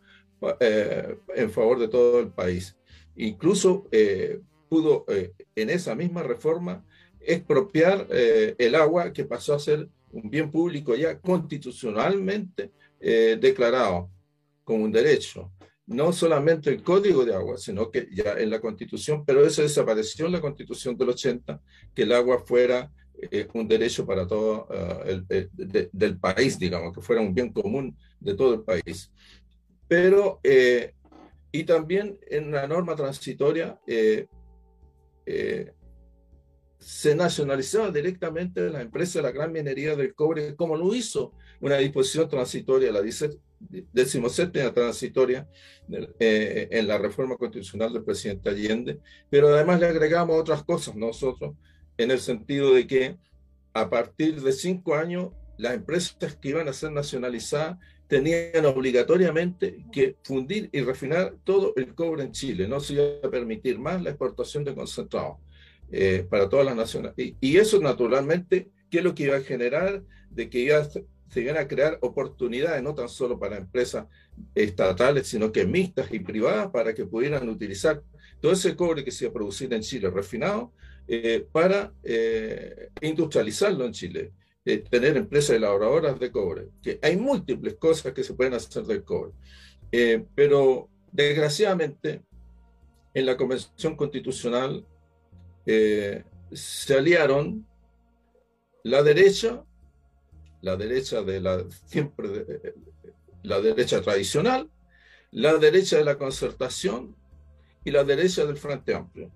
eh, 0.61 1.17
en 1.35 1.51
favor 1.51 1.79
de 1.79 1.89
todo 1.89 2.19
el 2.19 2.29
país. 2.29 2.77
Incluso 3.15 3.87
eh, 3.93 4.41
pudo 4.69 5.05
eh, 5.09 5.33
en 5.55 5.71
esa 5.71 5.95
misma 5.95 6.23
reforma 6.25 6.85
expropiar 7.21 8.07
el 8.11 8.75
agua 8.77 9.13
que 9.13 9.25
pasó 9.25 9.55
a 9.55 9.59
ser 9.59 9.89
un 10.13 10.31
bien 10.31 10.49
público 10.49 10.95
ya 10.95 11.19
constitucionalmente 11.19 12.71
eh, 13.01 13.37
declarado 13.41 14.11
como 14.65 14.85
un 14.85 14.93
derecho. 14.93 15.53
No 15.87 16.13
solamente 16.13 16.71
el 16.71 16.83
código 16.83 17.25
de 17.25 17.35
agua, 17.35 17.59
sino 17.59 17.91
que 17.91 18.09
ya 18.13 18.33
en 18.33 18.51
la 18.51 18.61
constitución, 18.61 19.25
pero 19.25 19.47
eso 19.47 19.63
desapareció 19.63 20.27
en 20.27 20.33
la 20.33 20.41
constitución 20.41 20.97
del 20.97 21.11
80, 21.11 21.61
que 21.95 22.03
el 22.03 22.13
agua 22.13 22.41
fuera 22.45 22.91
eh, 23.31 23.47
un 23.55 23.69
derecho 23.69 24.05
para 24.05 24.27
todo 24.27 24.67
eh, 25.05 25.23
el, 25.29 25.51
del 25.93 26.19
país, 26.19 26.59
digamos, 26.59 26.93
que 26.93 27.01
fuera 27.01 27.23
un 27.23 27.33
bien 27.33 27.53
común 27.53 27.97
de 28.19 28.35
todo 28.35 28.55
el 28.55 28.63
país. 28.63 29.13
Pero, 29.87 30.41
y 31.53 31.63
también 31.63 32.19
en 32.29 32.51
la 32.51 32.67
norma 32.67 32.97
transitoria, 32.97 33.79
se 36.87 37.15
nacionalizaba 37.15 37.91
directamente 37.91 38.69
la 38.71 38.81
empresa 38.81 39.19
de 39.19 39.25
la 39.25 39.33
gran 39.33 39.53
minería 39.53 39.95
del 39.97 40.15
cobre, 40.15 40.55
como 40.57 40.77
lo 40.77 40.95
hizo 40.95 41.33
una 41.61 41.79
disposición 41.79 42.29
transitoria, 42.29 42.93
la 42.93 43.03
decimoséptima 43.93 44.73
transitoria 44.73 45.49
eh, 46.19 46.69
en 46.71 46.87
la 46.87 46.99
reforma 46.99 47.37
constitucional 47.37 47.93
del 47.93 48.05
presidente 48.05 48.51
Allende, 48.51 49.01
pero 49.31 49.49
además 49.49 49.81
le 49.81 49.87
agregamos 49.87 50.39
otras 50.39 50.63
cosas 50.63 50.95
nosotros, 50.95 51.55
en 51.97 52.11
el 52.11 52.21
sentido 52.21 52.75
de 52.75 52.87
que 52.87 53.17
a 53.73 53.89
partir 53.89 54.41
de 54.43 54.53
cinco 54.53 54.95
años, 54.95 55.31
las 55.59 55.75
empresas 55.75 56.37
que 56.37 56.49
iban 56.51 56.69
a 56.69 56.73
ser 56.73 56.93
nacionalizadas 56.93 57.79
tenían 58.07 58.65
obligatoriamente 58.67 59.85
que 59.91 60.17
fundir 60.23 60.69
y 60.73 60.81
refinar 60.81 61.35
todo 61.45 61.73
el 61.77 61.95
cobre 61.95 62.23
en 62.23 62.33
Chile, 62.33 62.69
no 62.69 62.79
se 62.79 62.95
iba 62.95 63.05
a 63.25 63.31
permitir 63.31 63.79
más 63.79 64.03
la 64.03 64.11
exportación 64.11 64.65
de 64.65 64.75
concentrados. 64.75 65.39
Eh, 65.93 66.27
para 66.29 66.49
todas 66.49 66.67
las 66.67 66.75
naciones. 66.75 67.13
Y, 67.17 67.57
eso 67.59 67.81
naturalmente, 67.81 68.71
¿qué 68.91 68.99
es 68.99 69.05
lo 69.05 69.15
que 69.15 69.25
iba 69.25 69.37
a 69.37 69.41
generar? 69.41 70.03
De 70.31 70.51
que 70.51 70.59
iba 70.59 70.83
se 71.29 71.41
iban 71.41 71.57
a 71.57 71.67
crear 71.67 71.99
oportunidades 72.03 72.83
no 72.83 72.95
tan 72.95 73.09
solo 73.09 73.39
para 73.39 73.57
empresas 73.57 74.07
estatales, 74.55 75.27
sino 75.27 75.51
que 75.53 75.67
mixtas 75.67 76.13
y 76.13 76.21
privadas 76.21 76.71
para 76.71 76.95
que 76.95 77.07
pudieran 77.07 77.49
utilizar 77.49 78.03
todo 78.41 78.53
ese 78.53 78.77
cobre 78.77 79.05
que 79.05 79.11
se 79.11 79.25
iba 79.25 79.31
a 79.31 79.35
producir 79.35 79.73
en 79.73 79.83
Chile 79.83 80.11
refinado 80.11 80.73
eh, 81.09 81.47
para 81.51 81.93
eh, 82.03 82.91
industrializarlo 83.01 83.85
en 83.85 83.93
Chile, 83.93 84.33
tener 84.91 85.17
empresas 85.17 85.57
elaboradoras 85.57 86.19
de 86.19 86.33
cobre, 86.33 86.69
que 86.83 86.99
hay 87.01 87.17
múltiples 87.17 87.75
cosas 87.75 88.13
que 88.13 88.25
se 88.25 88.35
pueden 88.35 88.55
hacer 88.55 88.83
del 88.83 89.05
cobre. 89.05 89.33
pero 90.35 90.89
desgraciadamente, 91.13 92.23
en 93.17 93.25
la 93.25 93.37
Convención 93.39 93.97
Constitucional 93.97 94.85
eh, 95.65 96.23
se 96.53 96.95
aliaron 96.99 97.67
la 98.85 99.03
derecha, 99.03 99.65
la 100.67 100.77
derecha 100.77 101.23
de 101.23 101.41
la 101.41 101.65
siempre 101.85 102.75
la 103.45 103.61
derecha 103.61 104.03
tradicional, 104.03 104.69
la 105.31 105.55
derecha 105.59 105.97
de 105.97 106.05
la 106.05 106.19
concertación 106.19 107.15
y 107.85 107.93
la 107.93 108.03
derecha 108.03 108.45
del 108.45 108.57
Frente 108.57 108.93
Amplio, 108.93 109.31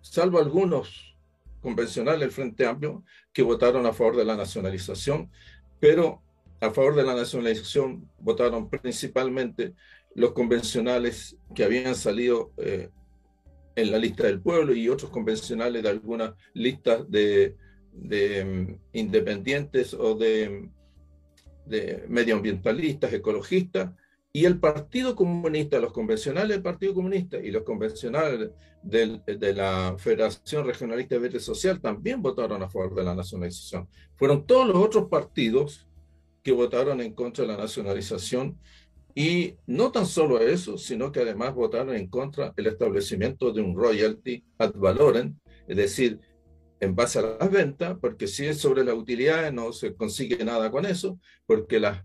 salvo 0.00 0.38
algunos 0.38 1.18
convencionales 1.60 2.20
del 2.20 2.30
Frente 2.30 2.64
Amplio 2.64 3.04
que 3.30 3.42
votaron 3.42 3.84
a 3.84 3.92
favor 3.92 4.16
de 4.16 4.24
la 4.24 4.36
nacionalización, 4.36 5.30
pero 5.78 6.22
a 6.62 6.70
favor 6.70 6.94
de 6.94 7.02
la 7.02 7.14
nacionalización 7.14 8.08
votaron 8.18 8.70
principalmente 8.70 9.74
los 10.14 10.32
convencionales 10.32 11.36
que 11.54 11.64
habían 11.64 11.94
salido 11.94 12.52
eh, 12.56 12.88
en 13.76 13.90
la 13.90 13.98
lista 13.98 14.22
del 14.24 14.40
pueblo 14.40 14.72
y 14.74 14.88
otros 14.88 15.10
convencionales 15.10 15.82
de 15.82 15.90
algunas 15.90 16.32
listas 16.54 16.98
de, 17.10 17.54
mm, 17.92 18.74
independientes 18.92 19.94
o 19.94 20.14
de, 20.14 20.68
de 21.66 22.04
medioambientalistas, 22.08 23.12
ecologistas, 23.12 23.90
y 24.32 24.44
el 24.44 24.60
Partido 24.60 25.16
Comunista, 25.16 25.80
los 25.80 25.92
convencionales 25.92 26.50
del 26.50 26.62
Partido 26.62 26.94
Comunista 26.94 27.38
y 27.38 27.50
los 27.50 27.64
convencionales 27.64 28.50
de 28.82 29.52
la 29.54 29.96
Federación 29.98 30.64
Regionalista 30.64 31.16
de 31.16 31.20
Verde 31.20 31.40
Social 31.40 31.80
también 31.80 32.22
votaron 32.22 32.62
a 32.62 32.70
favor 32.70 32.94
de 32.94 33.02
la 33.02 33.14
nacionalización. 33.14 33.88
Fueron 34.14 34.46
todos 34.46 34.68
los 34.68 34.76
otros 34.76 35.08
partidos 35.08 35.88
que 36.42 36.52
votaron 36.52 37.00
en 37.00 37.12
contra 37.12 37.44
de 37.44 37.52
la 37.52 37.58
nacionalización 37.58 38.56
y 39.14 39.56
no 39.66 39.90
tan 39.90 40.06
solo 40.06 40.38
eso, 40.40 40.78
sino 40.78 41.10
que 41.10 41.20
además 41.20 41.54
votaron 41.54 41.96
en 41.96 42.06
contra 42.06 42.50
del 42.50 42.68
establecimiento 42.68 43.52
de 43.52 43.60
un 43.60 43.76
royalty 43.76 44.44
ad 44.58 44.72
valorem, 44.74 45.36
es 45.66 45.76
decir, 45.76 46.20
en 46.80 46.94
base 46.94 47.18
a 47.18 47.36
las 47.38 47.50
ventas, 47.50 47.96
porque 48.00 48.26
si 48.26 48.46
es 48.46 48.58
sobre 48.58 48.84
las 48.84 48.94
utilidades 48.94 49.52
no 49.52 49.72
se 49.72 49.94
consigue 49.94 50.44
nada 50.44 50.70
con 50.70 50.86
eso, 50.86 51.18
porque 51.46 51.78
las 51.78 52.04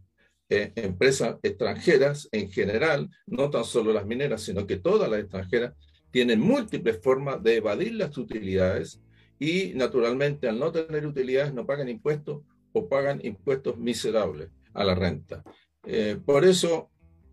eh, 0.50 0.74
empresas 0.76 1.38
extranjeras 1.42 2.30
en 2.32 2.52
general, 2.52 3.10
no 3.26 3.50
tan 3.50 3.64
solo 3.64 3.94
las 3.94 4.06
mineras, 4.06 4.42
sino 4.42 4.68
que 4.68 4.78
todas 4.78 5.10
las 5.10 5.22
extranjeras, 5.22 5.74
tienen 6.12 6.40
múltiples 6.40 7.00
formas 7.02 7.42
de 7.42 7.58
evadir 7.58 7.94
las 7.94 8.18
utilidades 8.18 9.02
y 9.40 9.74
naturalmente 9.76 10.48
al 10.48 10.60
no 10.60 10.72
tener 10.72 11.06
utilidades 11.06 11.54
no 11.54 11.66
pagan 11.66 11.90
impuestos 11.90 12.42
o 12.74 12.88
pagan 12.88 13.20
impuestos 13.24 13.78
miserables 13.78 14.50
a 14.74 14.84
la 14.84 14.96
renta. 14.96 15.44
Eh, 15.86 16.18
por 16.24 16.46
eso 16.46 16.90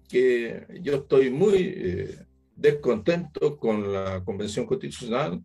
que 0.09 0.67
yo 0.81 0.97
estoy 0.97 1.31
muy 1.31 1.75
eh, 1.77 2.27
descontento 2.57 3.57
con 3.57 3.93
la 3.93 4.23
Convención 4.25 4.67
Constitucional, 4.67 5.43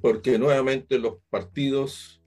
porque 0.00 0.38
nuevamente 0.38 0.98
los 0.98 1.14
partidos 1.30 2.18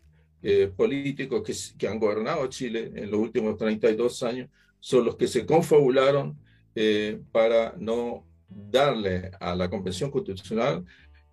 eh, 0.43 0.71
políticos 0.75 1.43
que, 1.45 1.53
que, 1.77 1.87
han 1.87 1.99
gobernado 1.99 2.47
Chile 2.47 2.91
en 2.95 3.11
los 3.11 3.19
últimos 3.19 3.57
32 3.57 4.23
años 4.23 4.49
son 4.79 5.05
los 5.05 5.15
que 5.15 5.27
se 5.27 5.45
confabularon 5.45 6.35
eh, 6.73 7.21
para 7.31 7.75
no 7.77 8.25
darle 8.49 9.29
a 9.39 9.55
la 9.55 9.69
Convención 9.69 10.09
Constitucional 10.09 10.83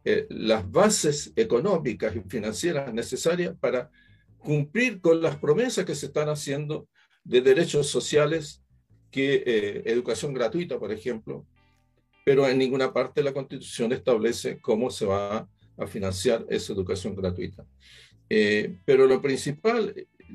eh, 0.05 0.27
las 0.29 0.71
bases 0.71 1.33
económicas 1.37 2.15
y 2.15 2.21
financieras 2.21 2.93
necesarias 2.93 3.55
para 3.59 3.91
cumplir 4.37 5.01
con 5.01 5.23
las 5.23 5.37
promesas 5.37 5.87
que 5.87 5.95
se 5.95 6.07
están 6.07 6.29
haciendo 6.29 6.87
de 7.25 7.41
derechos 7.41 7.87
sociales, 7.87 8.63
que 9.11 9.83
educación 9.87 10.35
gratuita, 10.35 10.79
por 10.79 10.93
ejemplo, 10.93 11.47
pero 12.27 12.47
en 12.47 12.59
ninguna 12.59 12.93
parte 12.93 13.23
la 13.23 13.33
Constitución 13.33 13.91
establece 13.93 14.61
cómo 14.61 14.91
se 14.91 15.07
va 15.07 15.49
a 15.79 15.87
financiar 15.87 16.45
esa 16.49 16.73
educación 16.73 17.15
gratuita. 17.15 17.65
Eh, 18.29 18.77
pero 18.85 19.07
lo 19.07 19.23
principal 19.23 19.95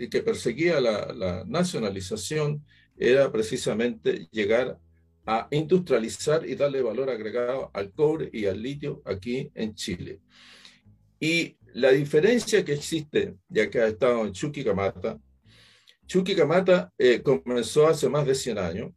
que 0.10 0.22
perseguía 0.24 0.80
la, 0.80 1.44
nacionalización 1.46 2.66
era 2.98 3.32
precisamente 3.32 4.28
llegar 4.32 4.80
a 5.26 5.48
industrializar 5.52 6.48
y 6.48 6.56
darle 6.56 6.82
valor 6.82 7.10
agregado 7.10 7.70
al 7.74 7.92
cobre 7.92 8.30
y 8.34 8.46
al 8.46 8.62
litio 8.62 9.02
aquí 9.06 9.52
en 9.54 9.76
Chile. 9.76 10.20
Y 11.20 11.58
la 11.74 11.92
diferencia 11.92 12.66
que 12.66 12.74
existe, 12.74 13.36
ya 13.48 13.70
que 13.70 13.80
ha 13.80 13.88
estado 13.88 14.26
en 14.26 14.34
Chuquicamata, 14.34 15.20
Chuquicamata 16.06 16.92
eh, 16.98 17.22
comenzó 17.22 17.88
hace 17.88 18.10
más 18.10 18.26
de 18.26 18.36
100 18.36 18.58
años 18.58 18.92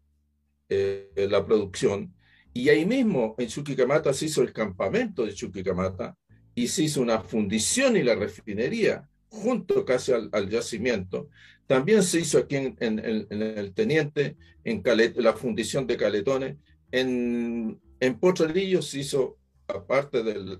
eh, 0.68 1.28
la 1.30 1.46
producción 1.46 2.12
y 2.56 2.70
ahí 2.70 2.86
mismo 2.86 3.34
en 3.36 3.48
Chuquicamata 3.48 4.14
se 4.14 4.26
hizo 4.26 4.42
el 4.42 4.50
campamento 4.50 5.26
de 5.26 5.34
Chuquicamata, 5.34 6.16
y 6.56 6.68
se 6.68 6.84
hizo 6.84 7.02
una 7.02 7.20
fundición 7.20 7.96
y 7.96 8.02
la 8.02 8.14
refinería 8.14 9.06
junto 9.28 9.84
casi 9.84 10.12
al, 10.12 10.48
yacimiento. 10.48 11.28
También 11.66 12.02
se 12.02 12.20
hizo 12.20 12.38
aquí 12.38 12.56
en, 12.56 12.76
el 12.80 13.72
Teniente, 13.74 14.36
en 14.64 14.82
la 15.16 15.34
fundición 15.34 15.86
de 15.86 15.98
Caletones. 15.98 16.56
En, 16.90 17.78
en 18.00 18.18
Potrerillo 18.18 18.80
se 18.80 19.00
hizo, 19.00 19.36
aparte 19.68 20.22
de, 20.22 20.58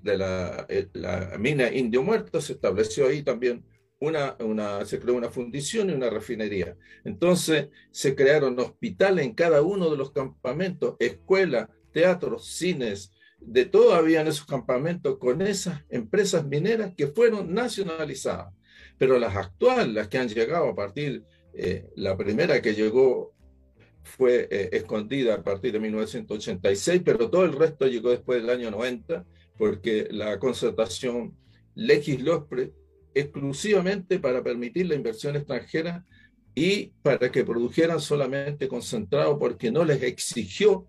eh, 0.68 0.88
la, 0.92 1.36
mina 1.38 1.72
Indio 1.72 2.02
Muerto, 2.02 2.42
se 2.42 2.52
estableció 2.52 3.08
ahí 3.08 3.22
también 3.22 3.64
una, 3.98 4.36
una, 4.40 4.84
se 4.84 5.00
creó 5.00 5.14
una 5.14 5.30
fundición 5.30 5.88
y 5.88 5.94
una 5.94 6.10
refinería. 6.10 6.76
Entonces 7.04 7.68
se 7.90 8.14
crearon 8.14 8.58
hospitales 8.60 9.24
en 9.24 9.32
cada 9.32 9.62
uno 9.62 9.88
de 9.88 9.96
los 9.96 10.12
campamentos, 10.12 10.96
escuelas, 10.98 11.70
teatros, 11.92 12.46
cines, 12.46 13.10
de 13.38 13.64
todo 13.64 13.94
había 13.94 14.20
en 14.20 14.28
esos 14.28 14.46
campamentos 14.46 15.18
con 15.18 15.42
esas 15.42 15.82
empresas 15.88 16.46
mineras 16.46 16.94
que 16.96 17.06
fueron 17.06 17.52
nacionalizadas. 17.52 18.52
Pero 18.98 19.18
las 19.18 19.36
actuales, 19.36 19.94
las 19.94 20.08
que 20.08 20.18
han 20.18 20.28
llegado 20.28 20.68
a 20.68 20.74
partir, 20.74 21.24
eh, 21.52 21.86
la 21.96 22.16
primera 22.16 22.60
que 22.60 22.74
llegó 22.74 23.34
fue 24.02 24.48
eh, 24.50 24.70
escondida 24.72 25.34
a 25.34 25.42
partir 25.42 25.72
de 25.72 25.80
1986, 25.80 27.02
pero 27.04 27.28
todo 27.28 27.44
el 27.44 27.52
resto 27.52 27.86
llegó 27.86 28.10
después 28.10 28.40
del 28.40 28.50
año 28.50 28.70
90, 28.70 29.24
porque 29.58 30.08
la 30.10 30.38
concertación 30.38 31.36
legisló 31.74 32.48
exclusivamente 33.14 34.18
para 34.18 34.42
permitir 34.42 34.86
la 34.86 34.94
inversión 34.94 35.36
extranjera 35.36 36.04
y 36.54 36.92
para 37.02 37.30
que 37.30 37.44
produjeran 37.44 38.00
solamente 38.00 38.68
concentrado, 38.68 39.38
porque 39.38 39.70
no 39.70 39.84
les 39.84 40.02
exigió 40.02 40.86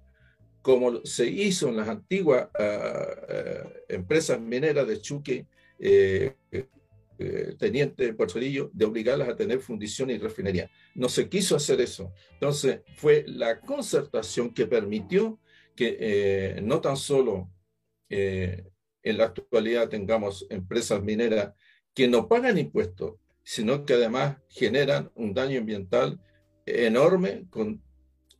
como 0.67 1.05
se 1.05 1.25
hizo 1.25 1.69
en 1.69 1.77
las 1.77 1.87
antiguas 1.87 2.49
ah, 2.59 3.15
ah, 3.29 3.69
empresas 3.87 4.37
mineras 4.37 4.85
de 4.85 4.99
Chuque, 4.99 5.45
eh, 5.79 6.35
eh, 6.51 7.55
Teniente 7.57 8.11
Puerto 8.11 8.37
de 8.37 8.85
obligarlas 8.85 9.29
a 9.29 9.35
tener 9.37 9.61
fundición 9.61 10.09
y 10.09 10.17
refinería. 10.17 10.69
No 10.93 11.07
se 11.07 11.29
quiso 11.29 11.55
hacer 11.55 11.79
eso. 11.79 12.11
Entonces, 12.33 12.81
fue 12.97 13.23
la 13.27 13.61
concertación 13.61 14.53
que 14.53 14.67
permitió 14.67 15.39
que 15.73 15.95
eh, 16.01 16.59
no 16.61 16.81
tan 16.81 16.97
solo 16.97 17.49
en 18.09 19.17
la 19.17 19.23
actualidad 19.23 19.87
tengamos 19.87 20.47
empresas 20.49 21.01
mineras 21.01 21.53
que 21.93 22.09
no 22.09 22.27
pagan 22.27 22.57
impuestos, 22.57 23.13
sino 23.41 23.85
que 23.85 23.93
además 23.93 24.35
generan 24.49 25.11
un 25.15 25.33
daño 25.33 25.59
ambiental 25.59 26.19
enorme 26.65 27.45
con 27.49 27.86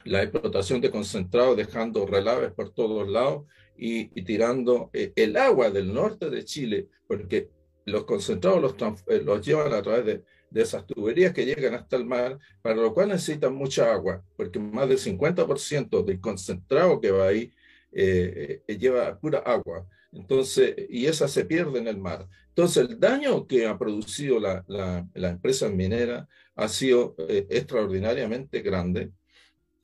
la 0.08 0.24
explotación 0.24 0.82
de 0.82 0.92
concentrado 0.92 1.56
dejando 1.56 2.06
relaves 2.06 2.52
por 2.54 2.74
todos 2.74 3.08
lados 3.08 3.46
y, 3.78 4.06
tirando 4.24 4.90
eh, 4.94 5.14
el 5.16 5.38
agua 5.38 5.70
del 5.70 5.94
norte 5.94 6.30
de 6.30 6.44
Chile, 6.44 6.88
porque 7.08 7.50
los 7.86 8.06
concentrados 8.06 8.62
los, 8.62 8.76
eh, 9.08 9.22
los 9.24 9.46
llevan 9.46 9.74
a 9.74 9.82
través 9.82 10.06
de, 10.06 10.24
de, 10.50 10.62
esas 10.62 10.86
tuberías 10.88 11.34
que 11.34 11.46
llegan 11.46 11.76
hasta 11.76 11.96
el 11.96 12.06
mar, 12.06 12.40
para 12.62 12.76
lo 12.76 12.94
cual 12.94 13.10
necesitan 13.10 13.54
mucha 13.54 13.94
agua, 13.94 14.24
porque 14.36 14.60
más 14.60 14.90
del 14.90 14.98
50% 14.98 16.04
del 16.04 16.20
concentrado 16.20 17.00
que 17.00 17.12
va 17.12 17.28
ahí 17.28 17.52
eh, 17.92 18.62
lleva 18.68 19.20
pura 19.20 19.40
agua. 19.40 19.86
Entonces, 20.12 20.74
y 20.90 21.06
esa 21.06 21.28
se 21.28 21.46
pierde 21.46 21.80
en 21.80 21.88
el 21.88 21.98
mar. 21.98 22.28
Entonces, 22.50 22.90
el 22.90 23.00
daño 23.00 23.46
que 23.46 23.68
ha 23.68 23.78
producido 23.78 24.40
la, 24.40 24.64
la, 24.68 25.08
la 25.14 25.30
empresa 25.30 25.70
minera 25.70 26.28
ha 26.56 26.68
sido 26.68 27.16
extraordinariamente 27.28 28.62
grande 28.62 29.12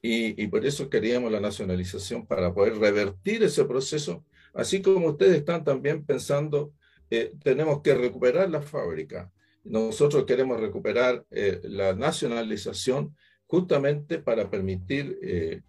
y, 0.05 0.47
por 0.47 0.65
eso 0.65 0.89
queríamos 0.89 1.31
la 1.31 1.39
nacionalización 1.39 2.27
para 2.27 2.53
poder 2.53 2.77
revertir 2.77 3.41
ese 3.41 3.63
proceso, 3.63 4.25
así 4.53 4.81
como 4.81 5.07
ustedes 5.07 5.37
están 5.37 5.63
también 5.63 6.05
pensando, 6.05 6.73
eh, 7.09 7.31
tenemos 7.41 7.81
que 7.81 7.95
recuperar 7.95 8.49
la 8.49 8.61
fábrica. 8.61 9.31
Nosotros 9.63 10.25
queremos 10.25 10.59
recuperar 10.59 11.25
eh, 11.31 11.61
la 11.63 11.93
nacionalización 11.95 13.15
justamente 13.45 14.19
para 14.19 14.49
permitir 14.49 15.17
eh, 15.21 15.61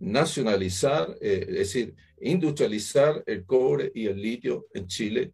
nacionalizar, 0.00 1.16
es 1.18 1.46
decir, 1.46 1.94
industrializar 2.20 3.24
el 3.24 3.46
cobre 3.46 3.90
y 3.94 4.06
el 4.06 4.20
litio 4.20 4.66
en 4.74 4.86
Chile, 4.86 5.32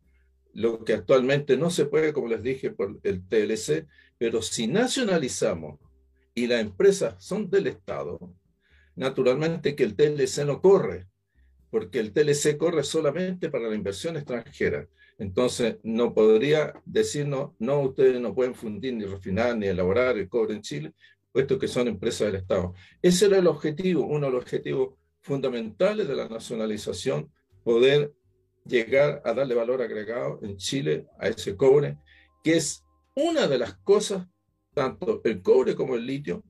lo 0.53 0.85
que 0.85 0.93
actualmente 0.93 1.57
no 1.57 1.71
se 1.71 1.87
puede, 1.87 2.13
como 2.13 2.29
les 2.29 2.45
dije, 2.45 2.71
por 2.71 3.01
el 3.03 3.27
TLC, 3.27 3.89
pero 4.17 4.43
si 4.43 4.69
nacionalizamos 4.69 5.81
y 6.39 6.47
las 6.47 6.61
empresas 6.61 7.17
son 7.19 7.51
del 7.51 7.67
Estado, 7.67 8.19
naturalmente 8.95 9.75
que 9.75 9.83
el 9.83 9.97
TLC 9.97 10.45
no 10.45 10.61
corre, 10.61 11.09
porque 11.69 11.99
el 11.99 12.13
TLC 12.13 12.57
corre 12.57 12.85
solamente 12.85 13.51
para 13.51 13.69
la 13.69 13.75
inversión 13.75 14.17
extranjera. 14.17 14.87
Entonces, 15.19 15.79
no 15.83 16.15
podría 16.15 16.81
decirnos, 16.85 17.51
no, 17.59 17.81
ustedes 17.81 18.21
no 18.21 18.37
pueden 18.37 18.55
fundir, 18.55 18.95
ni 18.95 19.05
refinar, 19.05 19.57
ni 19.57 19.67
elaborar 19.67 20.17
el 20.17 20.29
cobre 20.29 20.55
en 20.55 20.63
Chile, 20.63 20.93
puesto 21.33 21.59
que 21.59 21.67
son 21.67 21.89
empresas 21.89 22.29
del 22.29 22.37
Estado. 22.37 22.73
Ese 23.03 23.27
era 23.27 23.39
el 23.39 23.49
objetivo, 23.49 24.07
uno 24.07 24.27
de 24.27 24.33
los 24.33 24.43
objetivos 24.43 24.95
fundamentales 25.21 26.07
de 26.07 26.15
la 26.15 26.29
nacionalización, 26.29 27.33
poder 27.65 28.13
llegar 28.65 29.23
a 29.25 29.35
darle 29.35 29.57
valor 29.57 29.83
agregado 29.83 30.39
en 30.43 30.57
Chile 30.57 31.07
a 31.19 31.27
ese 31.27 31.57
cobre, 31.57 31.99
que 32.45 32.57
es 32.57 32.85
una 33.17 33.49
de 33.49 33.59
las 33.59 33.77
cosas 33.79 34.29
tanto 34.79 35.21
el 35.25 35.43
cobre 35.43 35.75
como 35.75 35.97
el 35.97 36.07
litio, 36.07 36.45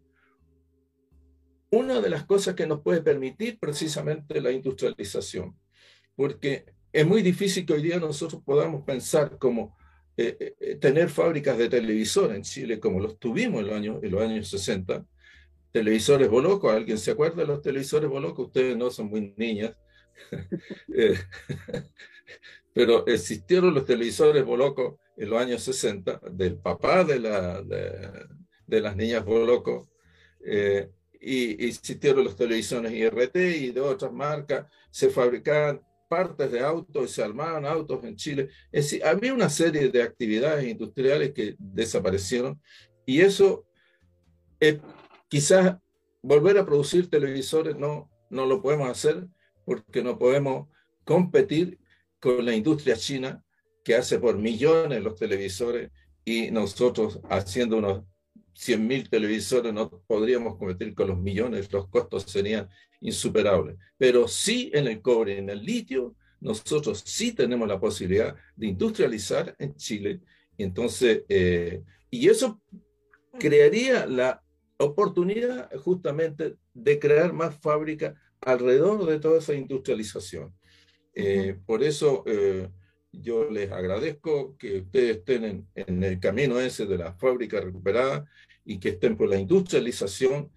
una 1.71 1.99
de 2.03 2.11
las 2.11 2.25
cosas 2.27 2.55
que 2.55 2.67
nos 2.67 2.83
puede 2.83 3.01
permitir 3.01 3.59
precisamente 3.59 4.39
la 4.43 4.53
industrialización, 4.53 5.59
porque 6.15 6.67
es 6.93 7.07
muy 7.07 7.23
difícil 7.23 7.65
que 7.65 7.73
hoy 7.73 7.83
día 7.83 7.99
nosotros 7.99 8.43
podamos 8.45 8.85
pensar 8.85 9.39
como 9.39 9.79
eh, 10.15 10.55
eh, 10.61 10.75
tener 10.77 11.09
fábricas 11.09 11.57
de 11.57 11.71
televisor 11.71 12.35
en 12.35 12.43
Chile 12.43 12.79
como 12.79 13.01
los 13.01 13.19
tuvimos 13.19 13.61
en 13.61 13.67
los 13.69 13.77
años, 13.77 14.03
en 14.03 14.11
los 14.11 14.21
años 14.21 14.49
60. 14.51 15.07
Televisores 15.71 16.29
Boloco, 16.29 16.71
¿alguien 16.71 16.99
se 16.99 17.13
acuerda 17.13 17.37
de 17.43 17.47
los 17.47 17.63
televisores 17.63 18.11
Boloco? 18.11 18.43
Ustedes 18.43 18.77
no 18.77 18.91
son 18.91 19.07
muy 19.09 19.33
niñas. 19.37 19.75
Eh, 20.95 21.17
pero 22.79 23.05
existieron 23.09 23.75
los 23.75 23.85
televisores 23.85 24.45
Boloco 24.45 25.01
en 25.17 25.31
los 25.31 25.41
años 25.41 25.65
60, 25.65 26.21
del 26.31 26.59
papá 26.59 27.03
de, 27.03 27.19
la, 27.19 27.61
de, 27.61 28.81
las 28.81 28.95
niñas 28.95 29.25
Boloco, 29.25 29.91
y 31.21 31.67
existieron 31.67 32.23
los 32.23 32.37
televisores 32.37 32.93
IRT 32.93 33.35
y 33.35 33.71
de 33.73 33.81
otras 33.81 34.13
marcas, 34.13 34.67
se 34.93 35.11
fabricaban 35.11 35.83
partes 36.09 36.53
de 36.53 36.61
autos, 36.61 37.11
se 37.11 37.21
armaban 37.21 37.67
autos 37.67 38.05
en 38.05 38.15
Chile. 38.15 38.49
Es 38.71 38.85
decir, 38.85 39.05
había 39.05 39.35
una 39.35 39.51
serie 39.51 39.89
de 39.89 40.01
actividades 40.01 40.65
industriales 40.69 41.33
que 41.33 41.57
desaparecieron 41.59 42.63
y 43.05 43.23
eso, 43.23 43.67
eh, 44.61 44.79
quizás 45.29 45.79
volver 46.23 46.57
a 46.59 46.65
producir 46.65 47.11
televisores 47.11 47.77
no, 47.77 48.09
no 48.31 48.47
lo 48.47 48.63
podemos 48.63 48.89
hacer 48.89 49.27
porque 49.65 50.01
no 50.01 50.17
podemos 50.17 50.69
competir 51.03 51.81
con 52.21 52.45
la 52.45 52.55
industria 52.55 52.97
china 52.97 53.45
que 53.85 53.95
hace 53.95 54.19
por 54.19 54.37
millones 54.37 55.03
los 55.03 55.17
televisores 55.17 55.91
y 56.25 56.51
nosotros 56.51 57.21
haciendo 57.31 57.79
unos 57.79 58.05
100.000 58.55 59.09
televisores 59.09 59.73
no 59.73 59.89
podríamos 60.07 60.57
competir 60.57 60.95
con 60.95 61.09
los 61.09 61.19
millones, 61.19 61.73
los 61.73 61.89
costos 61.89 62.25
serían 62.25 62.69
insuperables. 63.01 63.77
Pero 63.97 64.27
sí 64.27 64.71
en 64.75 64.89
el 64.89 65.01
cobre 65.01 65.39
en 65.39 65.49
el 65.49 65.65
litio, 65.65 66.17
nosotros 66.41 67.03
sí 67.07 67.33
tenemos 67.33 67.69
la 67.69 67.81
posibilidad 67.81 68.35
de 68.57 68.67
industrializar 68.67 69.55
en 69.59 69.77
Chile. 69.77 70.21
Entonces, 70.57 71.23
eh, 71.29 71.83
y 72.11 72.29
eso 72.29 72.61
crearía 73.39 74.07
la 74.07 74.43
oportunidad 74.77 75.71
justamente 75.79 76.57
de 76.75 76.99
crear 76.99 77.33
más 77.33 77.57
fábricas 77.57 78.15
alrededor 78.41 79.07
de 79.07 79.19
toda 79.19 79.39
esa 79.39 79.55
industrialización. 79.55 80.53
Eh, 81.21 81.57
por 81.67 81.83
eso 81.83 82.23
eh, 82.27 82.69
yo 83.13 83.51
les 83.51 83.73
agradezco 83.73 84.57
que 84.57 84.79
ustedes 84.79 85.19
estén 85.19 85.45
en, 85.45 85.69
en, 85.75 86.05
el 86.05 86.21
camino 86.21 86.61
ese 86.61 86.87
de 86.87 86.99
la 86.99 87.13
fábrica 87.15 87.61
recuperada 87.61 88.27
y 88.69 88.79
que 88.79 88.91
estén 88.91 89.17
por 89.17 89.31
la 89.31 89.39
industrialización, 89.39 90.51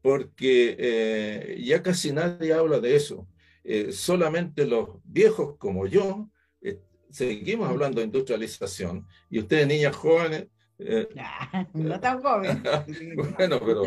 porque 0.00 0.76
eh, 0.78 1.60
ya 1.64 1.82
casi 1.82 2.12
nadie 2.12 2.52
habla 2.52 2.78
de 2.78 2.94
eso. 2.94 3.26
Eh, 3.64 3.90
solamente 3.90 4.64
los 4.64 4.90
viejos 5.04 5.56
como 5.58 5.86
yo 5.88 6.30
eh, 6.62 6.78
seguimos 7.10 7.68
hablando 7.68 8.00
de 8.00 8.06
industrialización 8.06 9.06
y 9.28 9.40
ustedes, 9.40 9.66
niñas 9.66 9.96
jóvenes, 9.96 10.46
no 11.74 11.98
tan 11.98 12.22
jóvenes. 12.22 12.62
bueno, 13.36 13.60
pero 13.66 13.82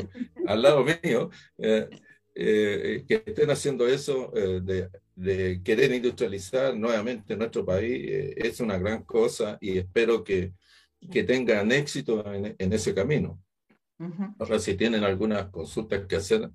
al 0.46 0.62
lado 0.62 0.84
mío, 0.84 1.30
que 2.36 3.24
estén 3.26 3.50
haciendo 3.50 3.88
eso 3.88 4.34
de, 4.34 4.90
de, 5.22 5.62
querer 5.64 5.92
industrializar 5.94 6.76
nuevamente 6.76 7.36
nuestro 7.36 7.66
país 7.66 8.34
es 8.36 8.60
una 8.60 8.78
gran 8.78 9.04
cosa 9.04 9.58
y 9.62 9.78
espero 9.78 10.24
que, 10.24 10.54
que 11.12 11.24
tengan 11.24 11.72
éxito 11.72 12.26
en, 12.34 12.56
en 12.58 12.74
ese 12.74 12.94
camino. 12.94 13.40
Ahora, 14.40 14.60
si 14.60 14.76
tienen 14.76 15.04
algunas 15.04 15.50
consultas 15.50 16.08
que 16.08 16.16
hacer. 16.16 16.50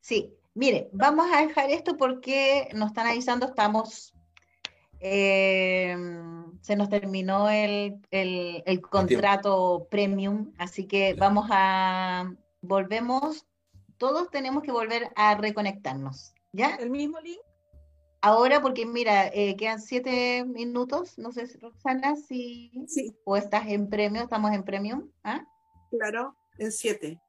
Sí, 0.00 0.32
mire, 0.54 0.88
vamos 0.92 1.26
a 1.32 1.44
dejar 1.44 1.70
esto 1.70 1.96
porque 1.96 2.68
nos 2.74 2.88
están 2.88 3.08
avisando, 3.08 3.46
estamos, 3.46 4.14
eh, 5.00 5.96
se 6.60 6.76
nos 6.76 6.88
terminó 6.88 7.50
el, 7.50 8.00
el, 8.10 8.80
contrato 8.80 9.88
premium, 9.90 10.52
así 10.58 10.86
que 10.86 11.14
vamos 11.14 11.48
a, 11.50 12.32
volvemos, 12.60 13.46
todos 13.98 14.30
tenemos 14.30 14.62
que 14.62 14.70
volver 14.70 15.10
a 15.16 15.34
reconectarnos, 15.34 16.34
¿ya? 16.52 16.76
¿El 16.76 16.90
mismo 16.90 17.18
link? 17.20 17.45
Ahora, 18.26 18.60
porque 18.60 18.84
mira, 18.86 19.28
eh, 19.28 19.54
quedan 19.56 19.80
siete 19.80 20.44
minutos, 20.44 21.16
no 21.16 21.30
sé, 21.30 21.46
Roxana, 21.60 22.16
si 22.16 22.72
sí. 22.88 23.16
o 23.22 23.36
estás 23.36 23.68
en 23.68 23.88
premio, 23.88 24.22
estamos 24.22 24.50
en 24.50 24.64
premium, 24.64 25.08
¿ah? 25.22 25.46
Claro. 25.92 26.34
En 26.58 26.72
siete. 26.72 27.20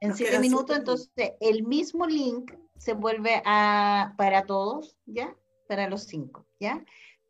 En 0.00 0.14
siete 0.14 0.38
minutos, 0.38 0.78
entonces 0.78 1.32
el 1.40 1.64
mismo 1.64 2.06
link 2.06 2.50
se 2.78 2.94
vuelve 2.94 3.42
a, 3.44 4.14
para 4.16 4.46
todos, 4.46 4.96
¿ya? 5.04 5.36
Para 5.68 5.86
los 5.86 6.04
cinco, 6.04 6.46
¿ya? 6.58 6.82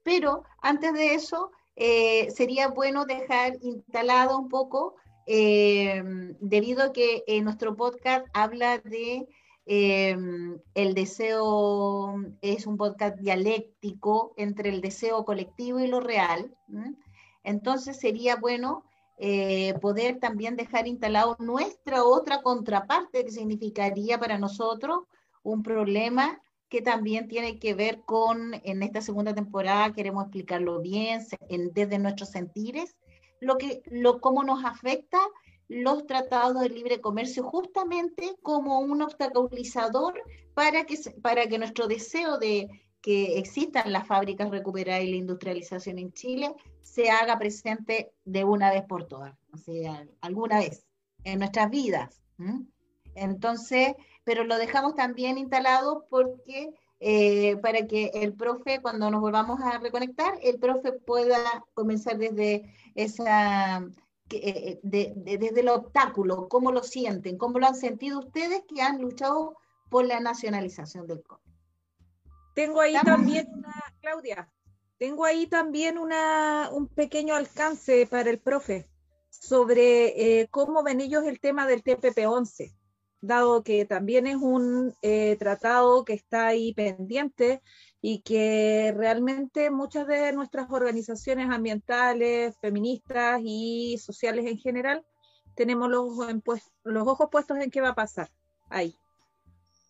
Pero 0.04 0.44
antes 0.62 0.92
de 0.92 1.14
eso, 1.14 1.50
eh, 1.74 2.30
sería 2.30 2.68
bueno 2.68 3.04
dejar 3.04 3.58
instalado 3.62 4.38
un 4.38 4.48
poco, 4.48 4.94
eh, 5.26 6.04
debido 6.38 6.84
a 6.84 6.92
que 6.92 7.24
nuestro 7.42 7.74
podcast 7.74 8.28
habla 8.32 8.78
de 8.78 9.26
eh, 9.70 10.16
el 10.74 10.94
deseo, 10.94 12.14
es 12.40 12.66
un 12.66 12.78
podcast 12.78 13.18
dialéctico 13.18 14.32
entre 14.38 14.70
el 14.70 14.80
deseo 14.80 15.26
colectivo 15.26 15.78
y 15.78 15.88
lo 15.88 16.00
real. 16.00 16.56
Entonces 17.44 17.98
sería 17.98 18.36
bueno 18.36 18.84
eh, 19.18 19.74
poder 19.82 20.20
también 20.20 20.56
dejar 20.56 20.86
instalado 20.86 21.36
nuestra 21.38 22.02
otra 22.02 22.40
contraparte, 22.40 23.26
que 23.26 23.30
significaría 23.30 24.18
para 24.18 24.38
nosotros 24.38 25.00
un 25.42 25.62
problema 25.62 26.40
que 26.70 26.80
también 26.80 27.28
tiene 27.28 27.58
que 27.58 27.74
ver 27.74 28.00
con, 28.06 28.54
en 28.64 28.82
esta 28.82 29.02
segunda 29.02 29.34
temporada, 29.34 29.92
queremos 29.92 30.24
explicarlo 30.24 30.80
bien, 30.80 31.20
desde 31.74 31.98
nuestros 31.98 32.30
sentires, 32.30 32.96
lo 33.40 33.58
que, 33.58 33.82
lo, 33.84 34.20
cómo 34.20 34.44
nos 34.44 34.64
afecta 34.64 35.18
los 35.68 36.06
tratados 36.06 36.60
de 36.60 36.70
libre 36.70 37.00
comercio 37.00 37.44
justamente 37.44 38.34
como 38.42 38.80
un 38.80 39.02
obstaculizador 39.02 40.20
para 40.54 40.84
que, 40.84 40.98
para 41.22 41.46
que 41.46 41.58
nuestro 41.58 41.86
deseo 41.86 42.38
de 42.38 42.68
que 43.00 43.38
existan 43.38 43.92
las 43.92 44.06
fábricas 44.06 44.50
recuperadas 44.50 45.04
y 45.04 45.10
la 45.10 45.16
industrialización 45.16 45.98
en 45.98 46.12
Chile 46.12 46.54
se 46.82 47.10
haga 47.10 47.38
presente 47.38 48.12
de 48.24 48.44
una 48.44 48.70
vez 48.70 48.82
por 48.82 49.06
todas, 49.06 49.36
o 49.52 49.58
sea, 49.58 50.06
alguna 50.20 50.58
vez 50.58 50.86
en 51.24 51.38
nuestras 51.38 51.70
vidas. 51.70 52.20
Entonces, 53.14 53.94
pero 54.24 54.44
lo 54.44 54.56
dejamos 54.56 54.94
también 54.94 55.38
instalado 55.38 56.06
porque 56.08 56.74
eh, 57.00 57.56
para 57.58 57.86
que 57.86 58.10
el 58.14 58.34
profe, 58.34 58.80
cuando 58.80 59.10
nos 59.10 59.20
volvamos 59.20 59.60
a 59.60 59.78
reconectar, 59.78 60.38
el 60.42 60.58
profe 60.58 60.92
pueda 60.92 61.38
comenzar 61.74 62.18
desde 62.18 62.74
esa, 62.94 63.86
eh, 64.30 64.80
desde 64.82 65.60
el 65.60 65.68
obstáculo, 65.68 66.48
cómo 66.48 66.72
lo 66.72 66.82
sienten, 66.82 67.38
cómo 67.38 67.58
lo 67.58 67.66
han 67.66 67.74
sentido 67.74 68.20
ustedes 68.20 68.62
que 68.68 68.82
han 68.82 69.00
luchado 69.00 69.56
por 69.90 70.06
la 70.06 70.20
nacionalización 70.20 71.06
del 71.06 71.22
COVID. 71.22 71.42
Tengo 72.54 72.80
ahí 72.80 72.94
también 73.04 73.48
una, 73.54 73.74
Claudia, 74.00 74.50
tengo 74.98 75.24
ahí 75.24 75.46
también 75.46 75.96
una, 75.96 76.70
un 76.72 76.88
pequeño 76.88 77.34
alcance 77.34 78.06
para 78.06 78.30
el 78.30 78.40
profe 78.40 78.88
sobre 79.30 80.40
eh, 80.40 80.48
cómo 80.50 80.82
ven 80.82 81.00
ellos 81.00 81.24
el 81.24 81.40
tema 81.40 81.66
del 81.66 81.84
TPP-11, 81.84 82.74
dado 83.20 83.62
que 83.62 83.84
también 83.84 84.26
es 84.26 84.36
un 84.36 84.94
eh, 85.02 85.36
tratado 85.38 86.04
que 86.04 86.12
está 86.12 86.46
ahí 86.48 86.72
pendiente 86.74 87.62
y 88.00 88.20
que 88.20 88.94
realmente 88.96 89.70
muchas 89.70 90.06
de 90.06 90.32
nuestras 90.32 90.70
organizaciones 90.70 91.50
ambientales, 91.50 92.56
feministas 92.60 93.40
y 93.42 93.98
sociales 93.98 94.46
en 94.46 94.58
general, 94.58 95.04
tenemos 95.54 95.90
los, 95.90 96.16
los 96.84 97.08
ojos 97.08 97.28
puestos 97.30 97.58
en 97.58 97.70
qué 97.70 97.80
va 97.80 97.90
a 97.90 97.94
pasar 97.94 98.30
ahí. 98.70 98.94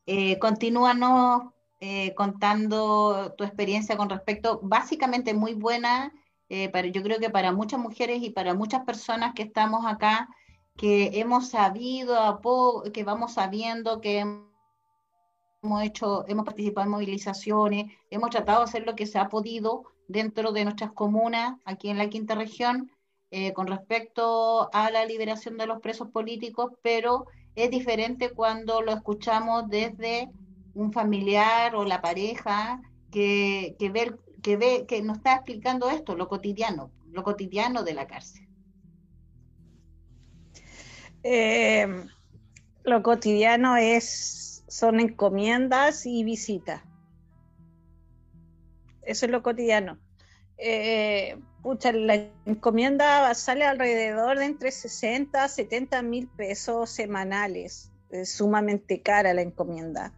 Eh, 0.07 0.39
continúanos 0.39 1.53
eh, 1.81 2.15
contando 2.15 3.35
tu 3.37 3.45
experiencia 3.45 3.97
con 3.97 4.09
respecto, 4.09 4.59
básicamente 4.63 5.35
muy 5.35 5.53
buena, 5.53 6.13
eh, 6.49 6.71
para, 6.71 6.89
yo 6.89 7.03
creo 7.03 7.19
que 7.19 7.31
para 7.31 7.53
muchas 7.53 7.79
mujeres 7.79 8.23
y 8.23 8.31
para 8.31 8.55
muchas 8.55 8.85
personas 8.85 9.35
que 9.35 9.43
estamos 9.43 9.85
acá, 9.87 10.29
que 10.79 11.19
hemos 11.19 11.49
sabido, 11.49 12.41
que 12.95 13.03
vamos 13.03 13.35
sabiendo, 13.35 14.01
que 14.01 14.21
hemos 14.21 15.83
hecho, 15.83 16.25
hemos 16.29 16.47
participado 16.47 16.85
en 16.85 16.93
movilizaciones, 16.93 17.93
hemos 18.11 18.31
tratado 18.31 18.61
de 18.61 18.65
hacer 18.67 18.87
lo 18.87 18.95
que 18.95 19.07
se 19.07 19.19
ha 19.19 19.29
podido 19.29 19.87
dentro 20.07 20.53
de 20.53 20.63
nuestras 20.63 20.93
comunas, 20.93 21.59
aquí 21.65 21.91
en 21.91 21.99
la 21.99 22.09
quinta 22.09 22.37
región, 22.37 22.93
eh, 23.33 23.53
con 23.55 23.67
respecto 23.67 24.71
a 24.73 24.91
la 24.93 25.05
liberación 25.05 25.59
de 25.59 25.67
los 25.67 25.81
presos 25.81 26.11
políticos, 26.11 26.71
pero 26.81 27.27
es 27.57 27.71
diferente 27.71 28.31
cuando 28.31 28.81
lo 28.81 28.93
escuchamos 28.93 29.69
desde 29.69 30.31
un 30.75 30.93
familiar 30.93 31.75
o 31.75 31.85
la 31.85 32.01
pareja 32.01 32.81
que, 33.11 33.75
que, 33.81 33.91
ve, 33.91 34.15
que, 34.45 34.57
ve, 34.57 34.87
que 34.87 35.03
nos 35.03 35.17
está 35.17 35.35
explicando 35.35 35.91
esto, 35.91 36.15
lo 36.15 36.29
cotidiano, 36.29 36.93
lo 37.11 37.25
cotidiano 37.25 37.83
de 37.83 37.95
la 37.95 38.07
cárcel. 38.07 38.48
Eh, 41.23 41.87
lo 42.85 43.03
cotidiano 43.03 43.77
es, 43.77 44.65
son 44.69 45.01
encomiendas 45.01 46.07
y 46.07 46.25
visitas. 46.25 46.83
eso 49.09 49.25
es 49.25 49.33
lo 49.33 49.43
cotidiano. 49.43 49.99
Eh, 50.59 51.39
la 51.95 52.15
encomienda 52.45 53.33
sale 53.35 53.65
alrededor 53.65 54.39
de 54.39 54.45
entre 54.45 54.71
60 54.71 55.45
a 55.45 55.49
70 55.49 56.03
mil 56.03 56.29
pesos 56.29 56.91
semanales. 56.91 57.91
Es 58.11 58.35
sumamente 58.35 59.03
cara 59.03 59.35
la 59.35 59.43
encomienda 59.43 60.13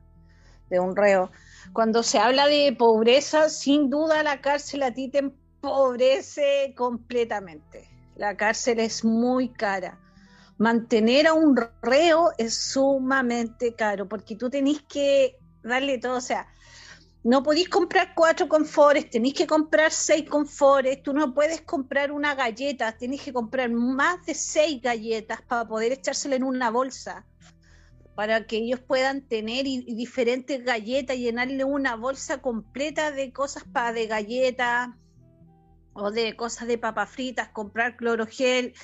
de 0.71 0.81
un 0.81 0.97
reo. 0.97 1.31
Cuando 1.73 2.03
se 2.03 2.19
habla 2.19 2.47
de 2.47 2.75
pobreza, 2.77 3.49
sin 3.49 3.91
duda 3.91 4.23
la 4.23 4.41
cárcel 4.41 4.83
a 4.83 4.93
ti 4.93 5.09
te 5.09 5.19
empobrece 5.19 6.75
completamente. 6.77 7.89
La 8.17 8.37
cárcel 8.37 8.81
es 8.81 9.05
muy 9.05 9.51
cara. 9.51 9.99
Mantener 10.61 11.27
a 11.27 11.33
un 11.33 11.57
reo 11.81 12.33
es 12.37 12.55
sumamente 12.55 13.75
caro 13.75 14.07
porque 14.07 14.37
tú 14.37 14.51
tenés 14.51 14.83
que 14.83 15.39
darle 15.63 15.97
todo, 15.97 16.19
o 16.19 16.21
sea, 16.21 16.49
no 17.25 17.43
podéis 17.43 17.71
comprar 17.71 18.13
cuatro 18.15 18.47
confores, 18.47 19.09
tenéis 19.09 19.33
que 19.33 19.47
comprar 19.47 19.91
seis 19.91 20.29
confores, 20.29 21.03
tú 21.03 21.15
no 21.15 21.33
puedes 21.33 21.63
comprar 21.63 22.13
una 22.13 22.35
galleta, 22.35 22.95
tenés 22.99 23.23
que 23.23 23.33
comprar 23.33 23.71
más 23.71 24.27
de 24.27 24.35
seis 24.35 24.83
galletas 24.83 25.41
para 25.41 25.67
poder 25.67 25.93
echársela 25.93 26.37
en 26.37 26.45
una 26.45 26.71
bolsa, 26.71 27.25
para 28.15 28.47
que 28.47 28.59
ellos 28.59 28.81
puedan 28.81 29.23
tener 29.23 29.65
diferentes 29.65 30.63
galletas, 30.63 31.17
llenarle 31.17 31.65
una 31.65 31.97
bolsa 31.97 32.43
completa 32.43 33.13
de 33.13 33.33
cosas 33.33 33.65
para 33.65 33.95
de 33.95 34.07
galletas 34.09 34.91
o 35.95 36.11
de 36.11 36.37
cosas 36.37 36.69
de 36.69 36.77
papas 36.77 37.09
fritas, 37.09 37.49
comprar 37.49 37.97
clorogel, 37.97 38.75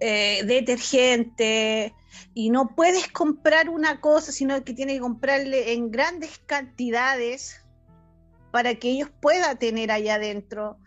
eh, 0.00 0.42
detergente, 0.44 1.94
y 2.34 2.50
no 2.50 2.74
puedes 2.74 3.08
comprar 3.08 3.68
una 3.68 4.00
cosa, 4.00 4.32
sino 4.32 4.62
que 4.64 4.74
tienes 4.74 4.96
que 4.96 5.00
comprarle 5.00 5.72
en 5.72 5.90
grandes 5.90 6.38
cantidades 6.46 7.64
para 8.50 8.74
que 8.76 8.90
ellos 8.90 9.10
puedan 9.20 9.58
tener 9.58 9.90
allá 9.90 10.14
adentro. 10.14 10.78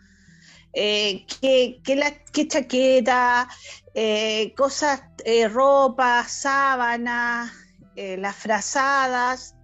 Eh, 0.74 1.26
que, 1.42 1.94
la, 1.94 2.14
chaqueta, 2.48 3.48
eh, 3.94 4.54
cosas, 4.56 5.02
eh, 5.24 5.48
ropa, 5.48 6.24
sábanas, 6.26 7.52
las 7.94 8.36
frazadas, 8.36 9.54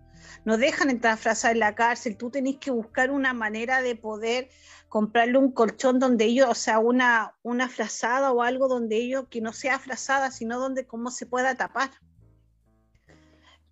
no 0.45 0.59
dejan 0.59 0.91
entrar 0.91 1.17
frazadas 1.17 1.55
en 1.55 1.61
la 1.61 1.75
cárcel, 1.75 2.19
tú 2.19 2.31
tenés 2.31 2.59
que 2.59 2.71
buscar 2.71 3.11
una 3.11 3.33
manera 3.33 3.81
de 3.81 3.97
poder 3.97 4.51
comprarle 4.89 5.39
un 5.39 5.53
colchón 5.53 5.99
donde 5.99 6.25
ellos, 6.25 6.49
o 6.49 6.55
sea, 6.55 6.79
una, 6.79 7.35
una 7.43 7.69
frazada 7.69 8.33
o 8.33 8.43
algo 8.43 8.69
donde 8.69 8.97
ellos, 8.97 9.27
que 9.29 9.41
no 9.41 9.53
sea 9.53 9.79
frazada, 9.79 10.31
sino 10.31 10.59
donde 10.59 10.87
cómo 10.87 11.11
se 11.11 11.27
pueda 11.27 11.55
tapar. 11.55 11.91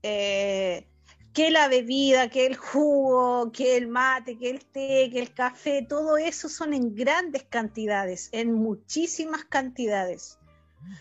Eh, 0.03 0.87
que 1.33 1.51
la 1.51 1.69
bebida, 1.69 2.29
que 2.29 2.47
el 2.47 2.57
jugo, 2.57 3.51
que 3.53 3.77
el 3.77 3.89
mate, 3.89 4.39
que 4.39 4.51
el 4.51 4.65
té, 4.65 5.11
que 5.11 5.19
el 5.19 5.35
café, 5.35 5.85
todo 5.87 6.17
eso 6.17 6.49
son 6.49 6.73
en 6.73 6.95
grandes 6.95 7.45
cantidades, 7.45 8.31
en 8.33 8.53
muchísimas 8.53 9.45
cantidades. 9.45 10.39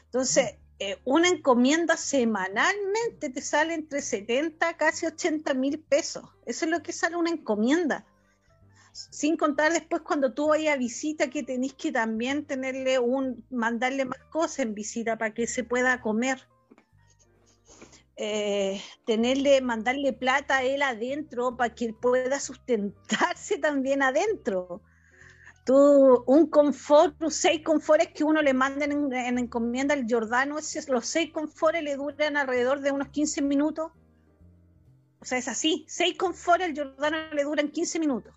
Entonces, 0.05 0.55
eh, 0.79 0.97
una 1.05 1.29
encomienda 1.29 1.95
semanalmente 1.95 3.29
te 3.29 3.41
sale 3.41 3.75
entre 3.75 4.01
70 4.01 4.75
casi 4.75 5.05
80 5.05 5.53
mil 5.53 5.79
pesos. 5.79 6.25
Eso 6.45 6.65
es 6.65 6.71
lo 6.71 6.83
que 6.83 6.91
sale 6.91 7.15
una 7.15 7.29
encomienda 7.29 8.05
sin 8.95 9.35
contar 9.35 9.73
después 9.73 10.03
cuando 10.03 10.33
tú 10.33 10.47
vayas 10.47 10.75
a 10.75 10.77
visita 10.77 11.29
que 11.29 11.43
tenés 11.43 11.73
que 11.73 11.91
también 11.91 12.45
tenerle 12.45 12.97
un, 12.97 13.45
mandarle 13.49 14.05
más 14.05 14.19
cosas 14.29 14.59
en 14.59 14.73
visita 14.73 15.17
para 15.17 15.33
que 15.33 15.47
se 15.47 15.65
pueda 15.65 16.01
comer. 16.01 16.47
Eh, 18.15 18.81
tenerle, 19.05 19.59
mandarle 19.59 20.13
plata 20.13 20.57
a 20.57 20.63
él 20.63 20.81
adentro 20.81 21.57
para 21.57 21.75
que 21.75 21.85
él 21.87 21.93
pueda 21.93 22.39
sustentarse 22.39 23.57
también 23.61 24.01
adentro. 24.01 24.81
Tú, 25.65 26.23
un 26.25 26.47
confort, 26.47 27.15
seis 27.29 27.61
confortes 27.65 28.09
que 28.13 28.23
uno 28.23 28.41
le 28.41 28.53
manda 28.53 28.85
en, 28.85 29.37
encomienda 29.37 29.93
al 29.93 30.05
Jordano, 30.09 30.55
los 30.87 31.05
seis 31.05 31.33
confortes 31.33 31.83
le 31.83 31.97
duran 31.97 32.37
alrededor 32.37 32.79
de 32.79 32.91
unos 32.91 33.09
15 33.09 33.41
minutos. 33.41 33.91
O 35.19 35.25
sea, 35.25 35.37
es 35.37 35.49
así, 35.49 35.83
seis 35.89 36.17
confortes 36.17 36.69
al 36.69 36.77
Jordano 36.77 37.33
le 37.33 37.43
duran 37.43 37.69
15 37.69 37.99
minutos. 37.99 38.33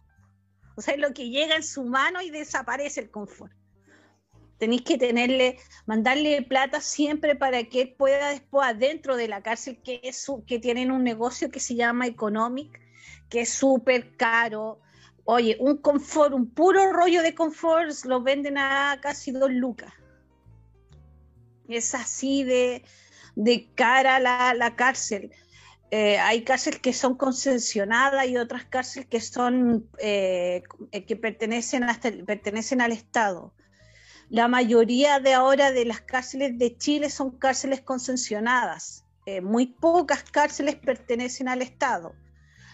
O 0.79 0.81
sea, 0.81 0.95
es 0.95 1.01
lo 1.01 1.13
que 1.13 1.29
llega 1.29 1.57
en 1.57 1.65
su 1.65 1.83
mano 1.83 2.23
y 2.23 2.31
desaparece 2.31 3.01
el 3.01 3.11
confort. 3.11 3.53
Tenéis 4.59 4.83
que 4.83 4.97
tenerle, 4.97 5.59
mandarle 5.87 6.41
plata 6.43 6.81
siempre 6.81 7.35
para 7.35 7.65
que 7.65 7.81
él 7.81 7.95
pueda 7.99 8.29
después 8.29 8.69
adentro 8.69 9.17
de 9.17 9.27
la 9.27 9.43
cárcel, 9.43 9.83
que, 9.83 10.59
tienen 10.61 10.93
un 10.93 11.03
negocio 11.03 11.51
que 11.51 11.59
se 11.59 11.75
llama 11.75 12.07
Economic, 12.07 12.81
que 13.29 13.41
es 13.41 13.49
súper 13.49 14.17
caro. 14.17 14.79
Oye, 15.25 15.57
un 15.59 15.79
confort, 15.79 16.33
un 16.33 16.49
puro 16.49 16.93
rollo 16.93 17.23
de 17.23 17.35
confort, 17.35 17.91
lo 18.05 18.23
venden 18.23 18.57
a 18.57 19.01
casi 19.03 19.33
dos 19.33 19.51
lucas. 19.51 19.93
Es 21.69 21.93
así 21.97 22.45
de, 22.45 22.85
de 23.35 23.69
cara 23.75 24.21
la, 24.21 24.55
la 24.55 24.77
cárcel. 24.77 25.33
Eh, 25.91 26.19
hay 26.19 26.43
cárceles 26.43 26.81
que 26.81 26.93
son 26.93 27.17
concesionadas 27.17 28.27
y 28.27 28.37
otras 28.37 28.67
cárceles 28.67 29.09
que 29.09 29.21
son 29.21 29.89
eh, 29.99 30.63
que 31.07 31.17
pertenecen 31.17 31.85
al 32.81 32.93
Estado. 32.93 33.55
La 34.29 34.49
mayoría 34.49 35.19
de 35.19 35.33
ahora 35.33 35.73
de 35.73 35.87
las 35.87 36.03
cárceles 36.03 36.59
de 36.59 36.77
Chile 36.77 37.09
son 37.09 37.39
cárceles 37.39 37.81
concesionadas. 37.81 39.07
Eh, 39.25 39.41
muy 39.41 39.67
pocas 39.67 40.23
cárceles 40.25 40.77
pertenecen 40.77 41.49
al 41.49 41.63
Estado. 41.63 42.15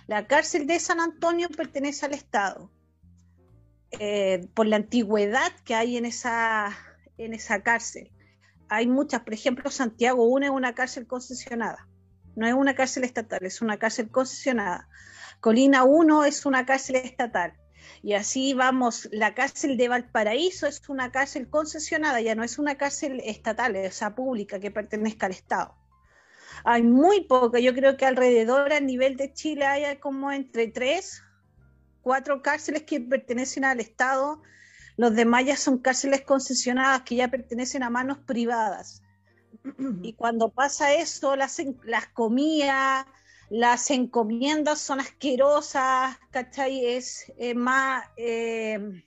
La 0.09 0.27
cárcel 0.27 0.66
de 0.66 0.81
San 0.81 0.98
Antonio 0.98 1.48
pertenece 1.48 2.07
al 2.07 2.14
Estado 2.14 2.70
por 4.55 4.66
la 4.66 4.74
antigüedad 4.74 5.53
que 5.64 5.77
hay 5.77 5.96
en 5.96 6.05
esa 6.05 6.77
en 7.16 7.33
esa 7.33 7.62
cárcel. 7.62 8.11
Hay 8.68 8.88
muchas, 8.88 9.20
por 9.20 9.35
ejemplo, 9.35 9.70
Santiago 9.70 10.24
1 10.24 10.46
es 10.46 10.50
una 10.50 10.74
cárcel 10.74 11.07
concesionada 11.07 11.87
no 12.37 12.47
es 12.47 12.55
una 12.55 12.75
cárcel 12.75 13.05
estatal, 13.05 13.40
es 13.42 13.62
una 13.62 13.79
cárcel 13.79 14.11
concesionada. 14.11 14.88
Colina 15.40 15.85
1 15.85 16.25
es 16.25 16.47
una 16.47 16.66
cárcel 16.66 16.97
estatal. 16.97 17.55
Y 18.03 18.14
así 18.14 18.55
vamos, 18.55 19.09
la 19.12 19.35
cárcel 19.35 19.77
de 19.77 19.88
Valparaíso 19.88 20.66
es 20.66 20.88
una 20.88 21.11
cárcel 21.11 21.49
concesionada, 21.49 22.20
ya 22.20 22.35
no 22.35 22.44
es 22.44 22.59
una 22.59 22.77
cárcel 22.77 23.20
estatal, 23.25 23.77
es 23.77 23.94
sea, 23.97 24.14
pública 24.14 24.61
que 24.61 24.70
pertenezca 24.70 25.27
al 25.27 25.33
Estado. 25.33 25.75
Hay 26.64 26.83
muy 26.83 27.25
poca, 27.25 27.59
yo 27.61 27.75
creo 27.75 27.97
que 27.97 28.07
alrededor 28.07 28.73
a 28.73 28.81
nivel 28.81 29.16
de 29.16 29.33
Chile 29.33 29.66
hay 29.66 29.97
como 29.99 30.33
entre 30.33 30.68
tres, 30.68 31.23
cuatro 32.01 32.42
cárceles 32.42 32.83
que 32.83 33.01
pertenecen 33.01 33.64
al 33.64 33.81
Estado, 33.81 34.42
los 34.97 35.14
demás 35.14 35.44
ya 35.44 35.57
son 35.57 35.79
cárceles 35.79 36.23
concesionadas 36.23 37.03
que 37.03 37.16
ya 37.16 37.29
pertenecen 37.29 37.83
a 37.83 37.90
manos 37.90 38.18
privadas. 38.18 39.04
Y 40.03 40.12
cuando 40.16 40.50
pasa 40.50 40.94
eso, 40.94 41.37
las, 41.37 41.61
las 41.85 42.07
comidas, 42.09 43.07
las 43.50 43.90
encomiendas 43.90 44.81
son 44.81 45.00
asquerosas, 45.00 46.16
¿cachai? 46.31 46.87
Es 46.87 47.33
más, 47.55 48.05
eh, 48.16 49.05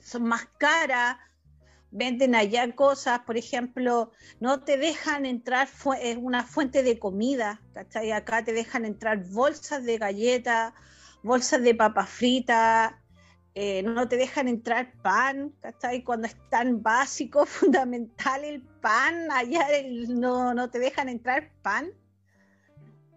son 0.00 0.24
más 0.24 0.46
caras, 0.58 1.18
venden 1.90 2.34
allá 2.34 2.74
cosas, 2.74 3.20
por 3.20 3.36
ejemplo, 3.36 4.12
no 4.40 4.62
te 4.62 4.76
dejan 4.76 5.26
entrar 5.26 5.68
es 6.00 6.16
una 6.16 6.44
fuente 6.44 6.82
de 6.82 6.98
comida, 6.98 7.60
¿cachai? 7.72 8.12
Acá 8.12 8.44
te 8.44 8.52
dejan 8.52 8.84
entrar 8.84 9.24
bolsas 9.30 9.84
de 9.84 9.98
galletas, 9.98 10.74
bolsas 11.22 11.62
de 11.62 11.74
papas 11.74 12.08
fritas, 12.08 12.92
eh, 13.60 13.82
no 13.82 14.06
te 14.06 14.16
dejan 14.16 14.46
entrar 14.46 14.92
pan, 15.02 15.52
¿cachai? 15.60 16.04
Cuando 16.04 16.28
es 16.28 16.36
tan 16.48 16.80
básico, 16.80 17.44
fundamental 17.46 18.44
el 18.44 18.62
pan, 18.62 19.32
allá 19.32 19.66
no, 20.10 20.54
no 20.54 20.70
te 20.70 20.78
dejan 20.78 21.08
entrar 21.08 21.50
pan. 21.60 21.90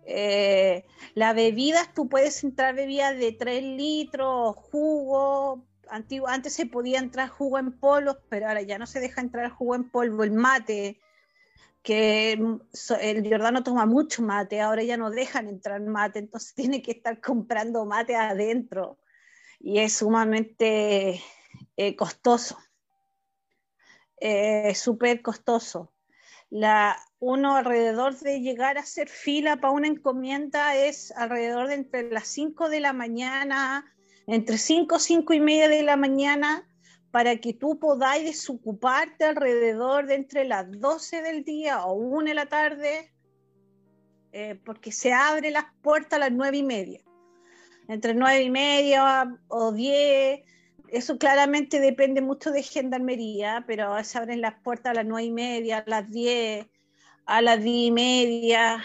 Eh, 0.03 0.83
las 1.13 1.35
bebidas, 1.35 1.93
tú 1.93 2.09
puedes 2.09 2.43
entrar 2.43 2.73
bebidas 2.73 3.19
de 3.19 3.33
3 3.33 3.63
litros, 3.63 4.55
jugo. 4.55 5.63
Antes 5.89 6.53
se 6.53 6.65
podía 6.65 6.97
entrar 6.97 7.29
jugo 7.29 7.59
en 7.59 7.73
polvo, 7.73 8.17
pero 8.27 8.47
ahora 8.47 8.63
ya 8.63 8.79
no 8.79 8.87
se 8.87 8.99
deja 8.99 9.21
entrar 9.21 9.51
jugo 9.51 9.75
en 9.75 9.91
polvo, 9.91 10.23
el 10.23 10.31
mate, 10.31 10.99
que 11.83 12.31
el 12.31 13.29
Jordano 13.29 13.61
toma 13.61 13.85
mucho 13.85 14.23
mate, 14.23 14.59
ahora 14.59 14.81
ya 14.81 14.97
no 14.97 15.11
dejan 15.11 15.47
entrar 15.47 15.81
mate, 15.81 16.17
entonces 16.17 16.55
tiene 16.55 16.81
que 16.81 16.93
estar 16.93 17.21
comprando 17.21 17.85
mate 17.85 18.15
adentro 18.15 18.97
y 19.63 19.79
es 19.79 19.93
sumamente 19.93 21.21
eh, 21.77 21.95
costoso, 21.95 22.57
eh, 24.19 24.73
súper 24.75 25.21
costoso. 25.21 25.93
La, 26.49 26.97
uno 27.19 27.55
alrededor 27.55 28.17
de 28.19 28.41
llegar 28.41 28.77
a 28.77 28.81
hacer 28.81 29.07
fila 29.07 29.57
para 29.57 29.71
una 29.71 29.87
encomienda 29.87 30.75
es 30.75 31.11
alrededor 31.11 31.67
de 31.67 31.75
entre 31.75 32.09
las 32.09 32.27
5 32.27 32.69
de 32.69 32.79
la 32.81 32.93
mañana, 32.93 33.85
entre 34.27 34.57
5 34.57 34.95
y 34.95 34.99
5 34.99 35.33
y 35.33 35.39
media 35.39 35.69
de 35.69 35.83
la 35.83 35.95
mañana, 35.95 36.67
para 37.11 37.37
que 37.37 37.53
tú 37.53 37.79
podáis 37.79 38.25
desocuparte 38.25 39.25
alrededor 39.25 40.07
de 40.07 40.15
entre 40.15 40.45
las 40.45 40.69
12 40.71 41.21
del 41.21 41.43
día 41.43 41.85
o 41.85 41.93
1 41.93 42.29
de 42.29 42.33
la 42.33 42.47
tarde, 42.47 43.13
eh, 44.31 44.59
porque 44.65 44.91
se 44.91 45.13
abre 45.13 45.51
las 45.51 45.65
puertas 45.81 46.13
a 46.13 46.19
las 46.19 46.31
9 46.31 46.57
y 46.57 46.63
media. 46.63 47.01
Entre 47.91 48.13
nueve 48.13 48.41
y 48.41 48.49
media 48.49 49.37
o 49.49 49.71
diez. 49.73 50.41
Eso 50.87 51.17
claramente 51.17 51.79
depende 51.79 52.21
mucho 52.21 52.51
de 52.51 52.63
gendarmería, 52.63 53.65
pero 53.67 54.01
se 54.03 54.17
abren 54.17 54.39
las 54.39 54.55
puertas 54.61 54.91
a 54.91 54.93
las 54.93 55.05
nueve 55.05 55.25
y 55.27 55.31
media, 55.31 55.79
a 55.79 55.83
las 55.85 56.09
diez, 56.09 56.67
a 57.25 57.41
las 57.41 57.61
diez 57.61 57.87
y 57.87 57.91
media. 57.91 58.83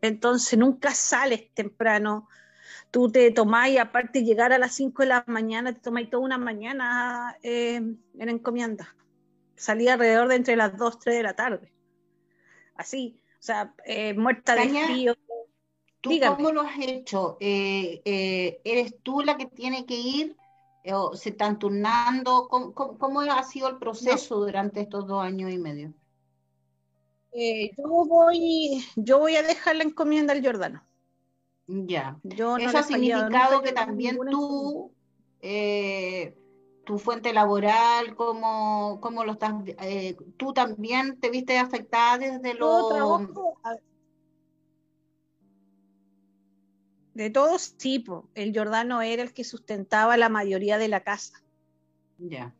Entonces 0.00 0.58
nunca 0.58 0.92
sales 0.94 1.52
temprano. 1.54 2.28
Tú 2.90 3.10
te 3.12 3.30
tomás 3.30 3.68
y 3.68 3.78
aparte 3.78 4.24
llegar 4.24 4.52
a 4.52 4.58
las 4.58 4.74
cinco 4.74 5.02
de 5.02 5.10
la 5.10 5.24
mañana, 5.28 5.72
te 5.72 5.80
tomáis 5.80 6.10
toda 6.10 6.24
una 6.24 6.38
mañana 6.38 7.36
eh, 7.44 7.76
en 7.76 8.28
encomienda. 8.28 8.96
Salí 9.54 9.86
alrededor 9.86 10.26
de 10.26 10.36
entre 10.36 10.56
las 10.56 10.76
dos, 10.76 10.98
tres 10.98 11.16
de 11.16 11.22
la 11.22 11.34
tarde. 11.34 11.72
Así, 12.74 13.20
o 13.38 13.42
sea, 13.42 13.74
eh, 13.84 14.14
muerta 14.14 14.56
de 14.56 14.68
frío. 14.70 15.16
¿Tú 16.00 16.12
cómo 16.26 16.52
lo 16.52 16.62
has 16.62 16.78
hecho? 16.78 17.36
Eh, 17.40 18.00
eh, 18.04 18.60
¿Eres 18.64 18.94
tú 19.02 19.20
la 19.20 19.36
que 19.36 19.46
tiene 19.46 19.84
que 19.84 19.96
ir? 19.96 20.36
¿O 20.92 21.14
se 21.14 21.30
están 21.30 21.58
turnando? 21.58 22.48
¿Cómo, 22.48 23.20
ha 23.20 23.42
sido 23.42 23.68
el 23.68 23.76
proceso 23.76 24.36
durante 24.36 24.80
estos 24.80 25.06
dos 25.06 25.22
años 25.22 25.52
y 25.52 25.58
medio? 25.58 25.92
yo, 27.32 27.86
voy, 28.06 28.84
yo 28.96 29.18
voy 29.18 29.36
a 29.36 29.42
dejar 29.42 29.76
la 29.76 29.84
encomienda 29.84 30.32
al 30.32 30.44
Jordano. 30.44 30.82
Ya. 31.66 32.18
Yo 32.24 32.56
Eso 32.56 32.78
ha 32.78 32.82
significado 32.82 33.62
que 33.62 33.72
también 33.72 34.18
tú, 34.30 34.90
tu 36.84 36.98
fuente 36.98 37.32
laboral, 37.34 38.16
cómo, 38.16 38.98
cómo 39.02 39.24
lo 39.24 39.32
estás, 39.32 39.54
tú 40.38 40.54
también 40.54 41.20
te 41.20 41.28
viste 41.30 41.58
afectada 41.58 42.18
desde 42.18 42.54
lo... 42.54 43.20
De 47.14 47.30
todos, 47.30 47.74
sí, 47.76 48.04
el 48.34 48.56
Jordano 48.56 49.02
era 49.02 49.22
el 49.22 49.32
que 49.32 49.44
sustentaba 49.44 50.16
la 50.16 50.28
mayoría 50.28 50.78
de 50.78 50.88
la 50.88 51.00
casa. 51.02 51.42
Ya. 52.18 52.54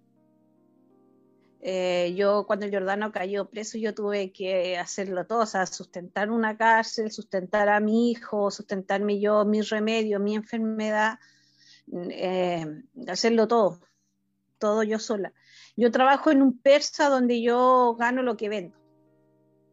Eh, 1.62 2.14
yo 2.16 2.46
cuando 2.46 2.64
el 2.64 2.72
Jordano 2.72 3.12
cayó 3.12 3.48
preso, 3.51 3.76
yo 3.76 3.94
tuve 3.94 4.32
que 4.32 4.78
hacerlo 4.78 5.26
todo, 5.26 5.40
o 5.40 5.46
sea, 5.46 5.66
sustentar 5.66 6.30
una 6.30 6.57
cárcel, 6.57 7.12
sustentar 7.12 7.68
a 7.68 7.80
mi 7.80 8.11
hijo, 8.11 8.51
sustentarme 8.51 9.20
yo, 9.20 9.44
mi 9.44 9.61
remedio, 9.61 10.18
mi 10.20 10.34
enfermedad, 10.34 11.18
eh, 11.92 12.66
hacerlo 13.07 13.46
todo, 13.46 13.80
todo 14.59 14.82
yo 14.82 14.98
sola. 14.98 15.34
Yo 15.76 15.90
trabajo 15.90 16.30
en 16.30 16.42
un 16.42 16.59
persa 16.59 17.09
donde 17.09 17.42
yo 17.42 17.94
gano 17.98 18.22
lo 18.22 18.36
que 18.36 18.48
vendo. 18.48 18.76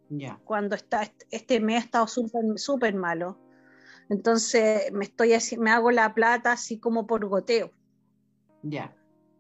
Ya. 0.10 0.40
Cuando 0.44 0.76
está, 0.76 1.10
este 1.32 1.60
mes 1.62 1.78
ha 1.78 1.86
estado 1.86 2.08
súper 2.08 2.96
malo 2.96 3.47
entonces 4.10 4.92
me 4.92 5.06
estoy 5.06 5.34
me 5.58 5.72
hago 5.72 5.92
la 5.92 6.14
plata 6.14 6.54
así 6.54 6.80
como 6.80 7.08
por 7.08 7.26
goteo. 7.26 7.72
Ya. 8.64 8.94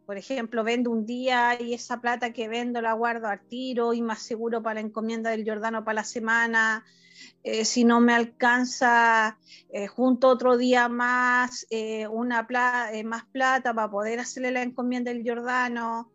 Por 0.05 0.17
ejemplo, 0.17 0.63
vendo 0.63 0.89
un 0.89 1.05
día 1.05 1.61
y 1.61 1.73
esa 1.73 1.99
plata 1.99 2.31
que 2.31 2.47
vendo 2.47 2.81
la 2.81 2.93
guardo 2.93 3.27
al 3.27 3.41
tiro 3.41 3.93
y 3.93 4.01
más 4.01 4.21
seguro 4.21 4.63
para 4.63 4.75
la 4.75 4.87
encomienda 4.87 5.31
del 5.31 5.45
Jordano 5.45 5.83
para 5.83 5.95
la 5.95 6.03
semana. 6.03 6.85
Eh, 7.43 7.65
si 7.65 7.83
no 7.83 7.99
me 7.99 8.13
alcanza, 8.13 9.37
eh, 9.69 9.87
junto 9.87 10.29
otro 10.29 10.55
día 10.55 10.87
más, 10.87 11.65
eh, 11.69 12.07
una 12.07 12.47
más 13.03 13.25
plata 13.25 13.73
para 13.73 13.89
poder 13.89 14.19
hacerle 14.19 14.51
la 14.51 14.61
encomienda 14.61 15.11
del 15.11 15.27
Jordano. 15.27 16.11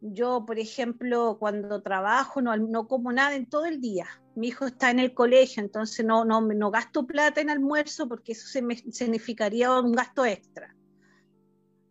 Yo, 0.00 0.44
por 0.46 0.58
ejemplo, 0.58 1.36
cuando 1.38 1.82
trabajo 1.82 2.40
no, 2.40 2.56
no 2.56 2.88
como 2.88 3.12
nada 3.12 3.34
en 3.34 3.46
todo 3.46 3.66
el 3.66 3.80
día 3.80 4.06
mi 4.34 4.48
hijo 4.48 4.66
está 4.66 4.90
en 4.90 4.98
el 4.98 5.12
colegio, 5.12 5.62
entonces 5.62 6.04
no, 6.04 6.24
no, 6.24 6.40
no 6.40 6.70
gasto 6.70 7.06
plata 7.06 7.40
en 7.40 7.50
almuerzo 7.50 8.08
porque 8.08 8.32
eso 8.32 8.48
se 8.48 8.62
me, 8.62 8.76
significaría 8.76 9.70
un 9.78 9.92
gasto 9.92 10.24
extra. 10.24 10.74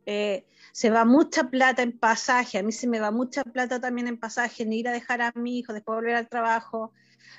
Eh, 0.05 0.47
se 0.71 0.89
va 0.89 1.05
mucha 1.05 1.49
plata 1.49 1.83
en 1.83 1.97
pasaje, 1.97 2.57
a 2.57 2.63
mí 2.63 2.71
se 2.71 2.87
me 2.87 2.99
va 2.99 3.11
mucha 3.11 3.43
plata 3.43 3.79
también 3.79 4.07
en 4.07 4.19
pasaje, 4.19 4.63
en 4.63 4.73
ir 4.73 4.87
a 4.87 4.91
dejar 4.91 5.21
a 5.21 5.31
mi 5.35 5.59
hijo, 5.59 5.73
después 5.73 5.97
volver 5.97 6.15
al 6.15 6.29
trabajo. 6.29 6.93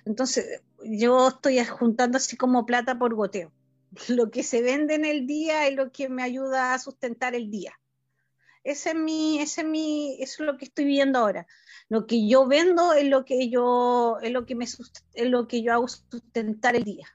Entonces, 0.04 0.62
yo 0.84 1.28
estoy 1.28 1.64
juntando 1.64 2.18
así 2.18 2.36
como 2.36 2.66
plata 2.66 2.98
por 2.98 3.14
goteo. 3.14 3.52
Lo 4.08 4.30
que 4.30 4.44
se 4.44 4.62
vende 4.62 4.94
en 4.94 5.04
el 5.04 5.26
día 5.26 5.66
es 5.66 5.74
lo 5.74 5.90
que 5.90 6.08
me 6.08 6.22
ayuda 6.22 6.74
a 6.74 6.78
sustentar 6.78 7.34
el 7.34 7.50
día. 7.50 7.79
Ese 8.62 8.90
es 8.90 8.96
mi, 8.96 9.40
ese 9.40 9.62
es 9.62 9.66
mi, 9.66 10.16
eso 10.20 10.42
es 10.42 10.46
lo 10.46 10.58
que 10.58 10.66
estoy 10.66 10.84
viendo 10.84 11.18
ahora. 11.18 11.46
Lo 11.88 12.06
que 12.06 12.28
yo 12.28 12.46
vendo 12.46 12.92
es 12.92 13.06
lo 13.06 13.24
que 13.24 13.48
yo, 13.48 14.18
es 14.22 14.30
lo 14.30 14.46
que 14.46 14.54
me 14.54 14.64
es 14.64 15.26
lo 15.26 15.48
que 15.48 15.62
yo 15.62 15.72
hago 15.72 15.88
sustentar 15.88 16.76
el 16.76 16.84
día. 16.84 17.08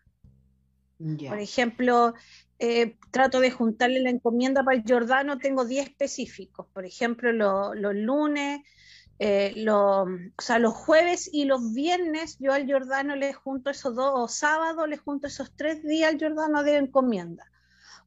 Por 0.98 1.40
ejemplo, 1.40 2.14
eh, 2.58 2.98
trato 3.12 3.42
de 3.42 3.52
juntarle 3.52 4.00
la 4.00 4.10
encomienda 4.10 4.64
para 4.64 4.78
el 4.78 4.84
Jordano, 4.88 5.38
tengo 5.38 5.66
10 5.66 5.88
específicos. 5.88 6.68
Por 6.74 6.86
ejemplo, 6.86 7.32
los 7.32 7.96
lunes, 7.96 8.62
eh, 9.20 9.66
o 9.70 10.08
sea, 10.40 10.60
los 10.60 10.74
jueves 10.74 11.30
y 11.32 11.46
los 11.46 11.74
viernes 11.74 12.38
yo 12.40 12.54
al 12.54 12.70
Jordano 12.70 13.16
le 13.16 13.34
junto 13.34 13.70
esos 13.70 13.96
dos, 13.96 14.12
o 14.16 14.28
sábado 14.28 14.88
le 14.88 14.98
junto 14.98 15.28
esos 15.28 15.54
tres 15.56 15.84
días 15.84 16.12
al 16.12 16.20
Jordano 16.20 16.64
de 16.64 16.78
encomienda. 16.78 17.46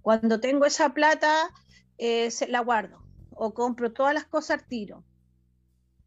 Cuando 0.02 0.40
tengo 0.40 0.64
esa 0.64 0.94
plata, 0.94 1.50
eh, 1.98 2.30
se, 2.30 2.48
la 2.48 2.60
guardo 2.60 3.07
o 3.38 3.54
compro 3.54 3.92
todas 3.92 4.14
las 4.14 4.24
cosas 4.24 4.60
al 4.60 4.66
tiro. 4.66 5.04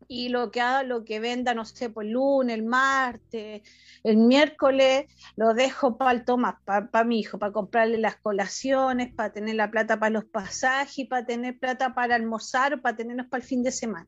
Y 0.07 0.27
lo 0.27 0.51
que 0.51 0.59
haga, 0.59 0.83
lo 0.83 1.05
que 1.05 1.21
venda, 1.21 1.53
no 1.53 1.63
sé, 1.63 1.89
pues 1.89 2.07
el 2.07 2.13
lunes, 2.13 2.57
el 2.57 2.63
martes, 2.63 3.61
el 4.03 4.17
miércoles, 4.17 5.05
lo 5.37 5.53
dejo 5.53 5.97
para 5.97 6.11
el 6.11 6.25
Tomás, 6.25 6.55
para 6.65 7.03
mi 7.05 7.21
hijo, 7.21 7.39
para 7.39 7.53
comprarle 7.53 7.97
las 7.97 8.17
colaciones, 8.17 9.13
para 9.13 9.31
tener 9.31 9.55
la 9.55 9.71
plata 9.71 9.99
para 9.99 10.09
los 10.09 10.25
pasajes, 10.25 11.07
para 11.07 11.25
tener 11.25 11.57
plata 11.57 11.93
para 11.93 12.15
almorzar, 12.15 12.81
para 12.81 12.97
tenernos 12.97 13.27
para 13.27 13.41
el 13.41 13.47
fin 13.47 13.63
de 13.63 13.71
semana. 13.71 14.07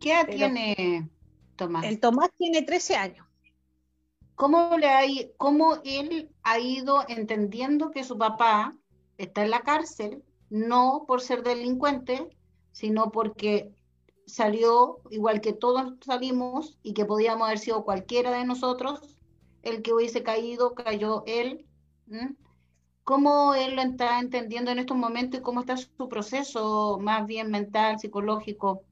¿Qué 0.00 0.12
edad 0.12 0.26
tiene 0.26 1.08
Tomás? 1.54 1.84
El 1.84 2.00
Tomás 2.00 2.30
tiene 2.36 2.62
13 2.62 2.96
años. 2.96 3.26
¿Cómo, 4.34 4.76
le 4.78 5.32
¿Cómo 5.36 5.80
él 5.84 6.30
ha 6.42 6.58
ido 6.58 7.04
entendiendo 7.06 7.92
que 7.92 8.02
su 8.02 8.18
papá 8.18 8.74
está 9.18 9.44
en 9.44 9.50
la 9.50 9.60
cárcel 9.60 10.24
no 10.50 11.04
por 11.06 11.22
ser 11.22 11.42
delincuente, 11.42 12.28
sino 12.72 13.10
porque 13.10 13.72
salió 14.26 15.00
igual 15.10 15.40
que 15.40 15.52
todos 15.52 15.94
salimos 16.04 16.78
y 16.82 16.92
que 16.92 17.04
podíamos 17.04 17.46
haber 17.46 17.58
sido 17.58 17.84
cualquiera 17.84 18.32
de 18.32 18.44
nosotros, 18.44 19.16
el 19.62 19.82
que 19.82 19.92
hubiese 19.92 20.22
caído, 20.22 20.74
cayó 20.74 21.22
él. 21.26 21.66
¿Cómo 23.04 23.54
él 23.54 23.76
lo 23.76 23.82
está 23.82 24.20
entendiendo 24.20 24.70
en 24.70 24.78
estos 24.78 24.96
momentos 24.96 25.40
y 25.40 25.42
cómo 25.42 25.60
está 25.60 25.76
su 25.76 26.08
proceso 26.08 26.98
más 27.00 27.26
bien 27.26 27.50
mental, 27.50 27.98
psicológico? 27.98 28.84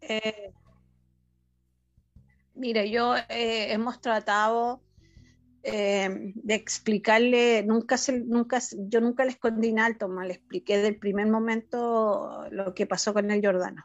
Eh, 0.00 0.52
yo 2.90 3.16
eh, 3.16 3.72
hemos 3.72 4.00
tratado 4.00 4.80
eh, 5.68 6.32
de 6.34 6.54
explicarle, 6.54 7.64
nunca, 7.64 7.96
se, 7.96 8.20
nunca 8.20 8.60
yo 8.88 9.00
nunca 9.00 9.24
le 9.24 9.30
escondí 9.30 9.70
en 9.70 9.80
alto, 9.80 10.06
le 10.06 10.32
expliqué 10.32 10.78
del 10.78 10.96
primer 10.96 11.26
momento 11.26 12.46
lo 12.52 12.72
que 12.72 12.86
pasó 12.86 13.12
con 13.12 13.32
el 13.32 13.44
Jordano. 13.44 13.84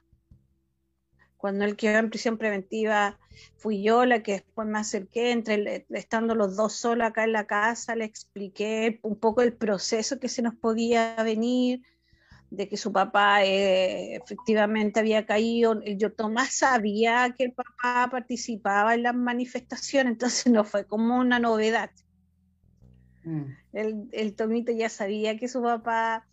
Cuando 1.38 1.65
él 1.65 1.75
quedó 1.75 1.97
en 1.97 2.11
prisión 2.11 2.38
preventiva, 2.38 3.17
fui 3.57 3.82
yo 3.82 4.05
la 4.05 4.21
que 4.21 4.34
después 4.34 4.67
me 4.67 4.77
acerqué, 4.77 5.32
entre 5.32 5.88
estando 5.89 6.36
los 6.36 6.55
dos 6.55 6.73
solos 6.73 7.07
acá 7.07 7.23
en 7.23 7.32
la 7.32 7.47
casa, 7.47 7.95
le 7.95 8.05
expliqué 8.05 8.99
un 9.01 9.19
poco 9.19 9.41
el 9.41 9.53
proceso 9.53 10.19
que 10.19 10.29
se 10.29 10.43
nos 10.43 10.53
podía 10.53 11.15
venir, 11.23 11.82
de 12.52 12.68
que 12.68 12.78
su 12.78 12.91
papá 12.91 13.43
eh, 13.43 14.16
efectivamente 14.16 14.99
había 14.99 15.26
caído. 15.26 15.82
Yo 15.84 16.12
Tomás 16.12 16.54
sabía 16.54 17.34
que 17.36 17.45
el 17.45 17.54
papá 17.54 18.10
participaba 18.12 18.93
en 18.93 19.04
las 19.04 19.16
manifestaciones, 19.16 20.14
entonces 20.14 20.52
no 20.52 20.64
fue 20.64 20.86
como 20.86 21.18
una 21.18 21.39
novedad. 21.39 21.89
Mm. 23.24 23.43
El, 23.74 24.10
el, 24.12 24.36
Tomito 24.36 24.72
ya 24.74 24.89
sabía 24.89 25.38
que 25.38 25.47
su 25.47 25.62
papá 25.62 26.28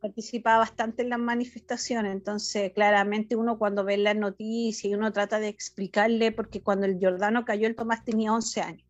participaba 0.00 0.58
bastante 0.58 1.02
en 1.02 1.10
las 1.10 1.20
manifestaciones, 1.20 2.12
entonces 2.12 2.72
claramente 2.72 3.36
uno 3.36 3.58
cuando 3.58 3.84
ve 3.84 3.96
las 3.96 4.16
noticias 4.16 4.90
y 4.90 4.94
uno 4.94 5.12
trata 5.12 5.38
de 5.38 5.48
explicarle, 5.48 6.32
porque 6.32 6.62
cuando 6.62 6.86
el 6.86 6.98
Jordano 7.00 7.44
cayó, 7.44 7.68
el 7.68 7.76
Tomás 7.76 8.04
tenía 8.04 8.32
11 8.32 8.60
años. 8.60 8.89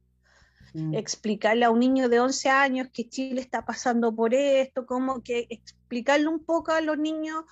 Mm. 0.73 0.95
explicarle 0.95 1.65
a 1.65 1.71
un 1.71 1.81
niño 1.81 2.09
de 2.09 2.21
11 2.21 2.49
años 2.49 2.89
que 2.93 3.09
Chile 3.09 3.41
está 3.41 3.65
pasando 3.65 4.15
por 4.15 4.35
esto, 4.35 4.87
como 4.87 5.23
que 5.23 5.47
explicarle 5.51 6.29
un 6.29 6.45
poco 6.45 6.73
a 6.73 6.81
los 6.81 6.97
niños 6.97 7.45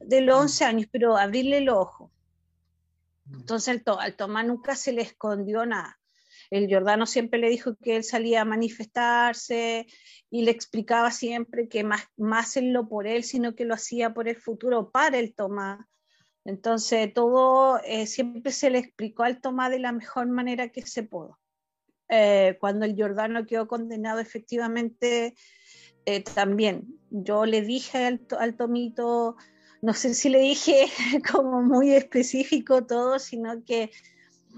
de 0.00 0.22
los 0.22 0.40
11 0.40 0.64
mm. 0.64 0.68
años, 0.68 0.88
pero 0.90 1.16
abrirle 1.16 1.58
el 1.58 1.68
ojo. 1.68 2.10
Mm. 3.26 3.40
Entonces 3.40 3.82
al, 3.86 4.16
Tomás 4.16 4.46
nunca 4.46 4.74
se 4.74 4.92
le 4.92 5.02
escondió 5.02 5.66
nada. 5.66 5.98
El 6.50 6.72
Jordano 6.72 7.06
siempre 7.06 7.38
le 7.38 7.48
dijo 7.48 7.76
que 7.76 7.96
él 7.96 8.04
salía 8.04 8.42
a 8.42 8.46
manifestarse 8.46 9.86
y 10.30 10.42
le 10.42 10.50
explicaba 10.50 11.10
siempre 11.10 11.68
que 11.68 11.82
más, 11.84 12.04
más 12.16 12.56
él 12.56 12.72
lo 12.72 12.88
por 12.88 13.06
él, 13.06 13.24
sino 13.24 13.54
que 13.54 13.64
lo 13.64 13.74
hacía 13.74 14.12
por 14.12 14.28
el 14.28 14.36
futuro, 14.36 14.90
para 14.90 15.18
el 15.18 15.34
Tomás. 15.34 15.86
Entonces 16.44 17.12
todo 17.14 17.80
eh, 17.84 18.06
siempre 18.06 18.52
se 18.52 18.70
le 18.70 18.78
explicó 18.78 19.22
al 19.22 19.40
Tomás 19.40 19.70
de 19.70 19.78
la 19.78 19.92
mejor 19.92 20.26
manera 20.28 20.68
que 20.68 20.82
se 20.82 21.02
pudo. 21.02 21.38
Eh, 22.14 22.58
cuando 22.60 22.84
el 22.84 22.94
Jordano 22.94 23.46
quedó 23.46 23.66
condenado 23.66 24.20
efectivamente 24.20 25.34
eh, 26.04 26.22
también 26.22 26.98
yo 27.08 27.46
le 27.46 27.62
dije 27.62 28.04
al, 28.04 28.20
al, 28.38 28.54
Tomito, 28.54 29.36
no 29.80 29.94
sé 29.94 30.12
si 30.12 30.28
le 30.28 30.40
dije 30.40 30.88
como 31.32 31.62
muy 31.62 31.94
específico 31.94 32.84
todo, 32.84 33.18
sino 33.18 33.64
que 33.64 33.90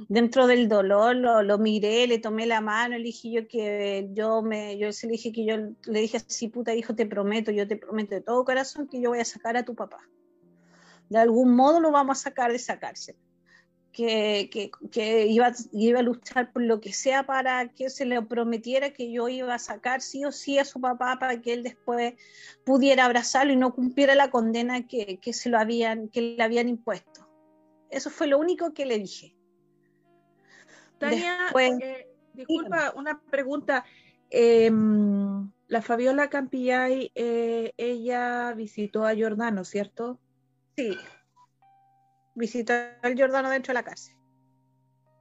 dentro 0.08 0.48
del 0.48 0.68
dolor 0.68 1.14
lo, 1.14 1.44
lo, 1.44 1.58
miré, 1.58 2.08
le 2.08 2.18
tomé 2.18 2.46
la 2.46 2.60
mano, 2.60 2.98
le 2.98 3.04
dije 3.04 3.30
yo 3.30 3.46
que 3.46 4.08
yo 4.14 4.42
me, 4.42 4.76
yo 4.76 4.88
le 4.88 5.08
dije 5.08 5.30
que 5.30 5.44
yo 5.44 5.56
le 5.56 6.00
dije 6.00 6.16
así, 6.16 6.48
puta 6.48 6.74
hijo, 6.74 6.96
te 6.96 7.06
prometo, 7.06 7.52
yo 7.52 7.68
te 7.68 7.76
prometo 7.76 8.16
de 8.16 8.20
todo 8.20 8.44
corazón 8.44 8.88
que 8.88 9.00
yo 9.00 9.10
voy 9.10 9.20
a 9.20 9.24
sacar 9.24 9.56
a 9.56 9.64
tu 9.64 9.76
papá. 9.76 10.00
De 11.08 11.18
algún 11.18 11.54
modo 11.54 11.78
lo 11.78 11.92
vamos 11.92 12.18
a 12.18 12.22
sacar 12.24 12.50
de 12.50 12.56
esa 12.56 12.80
cárcel. 12.80 13.14
Que, 13.96 14.50
que, 14.50 14.72
que 14.90 15.26
iba, 15.28 15.52
iba, 15.70 16.00
a 16.00 16.02
luchar 16.02 16.52
por 16.52 16.62
lo 16.62 16.80
que 16.80 16.92
sea 16.92 17.22
para 17.22 17.68
que 17.68 17.90
se 17.90 18.04
le 18.04 18.20
prometiera 18.22 18.90
que 18.90 19.12
yo 19.12 19.28
iba 19.28 19.54
a 19.54 19.58
sacar 19.60 20.00
sí 20.00 20.24
o 20.24 20.32
sí 20.32 20.58
a 20.58 20.64
su 20.64 20.80
papá 20.80 21.16
para 21.20 21.40
que 21.40 21.52
él 21.52 21.62
después 21.62 22.14
pudiera 22.64 23.04
abrazarlo 23.04 23.52
y 23.52 23.56
no 23.56 23.72
cumpliera 23.72 24.16
la 24.16 24.30
condena 24.30 24.88
que, 24.88 25.18
que 25.18 25.32
se 25.32 25.48
lo 25.48 25.60
habían, 25.60 26.08
que 26.08 26.22
le 26.22 26.42
habían 26.42 26.68
impuesto. 26.68 27.28
Eso 27.88 28.10
fue 28.10 28.26
lo 28.26 28.38
único 28.38 28.74
que 28.74 28.84
le 28.84 28.98
dije 28.98 29.36
Tania, 30.98 31.52
eh, 31.80 32.08
disculpa, 32.32 32.92
una 32.96 33.20
pregunta. 33.20 33.84
Em, 34.30 35.50
la 35.68 35.82
Fabiola 35.82 36.28
Campillay, 36.28 37.10
eh, 37.14 37.72
ella 37.76 38.52
visitó 38.54 39.06
a 39.06 39.14
Jordano, 39.14 39.64
¿cierto? 39.64 40.18
Sí. 40.76 40.96
Visitó 42.34 42.72
al 43.02 43.18
Jordano 43.18 43.50
dentro 43.50 43.72
de 43.72 43.74
la 43.74 43.84
casa. 43.84 44.12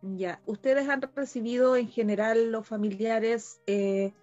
Ya. 0.01 0.41
¿Ustedes 0.45 0.89
han 0.89 1.01
recibido 1.01 1.75
en 1.75 1.87
general 1.87 2.51
los 2.51 2.67
familiares 2.67 3.61
eh, 3.67 4.13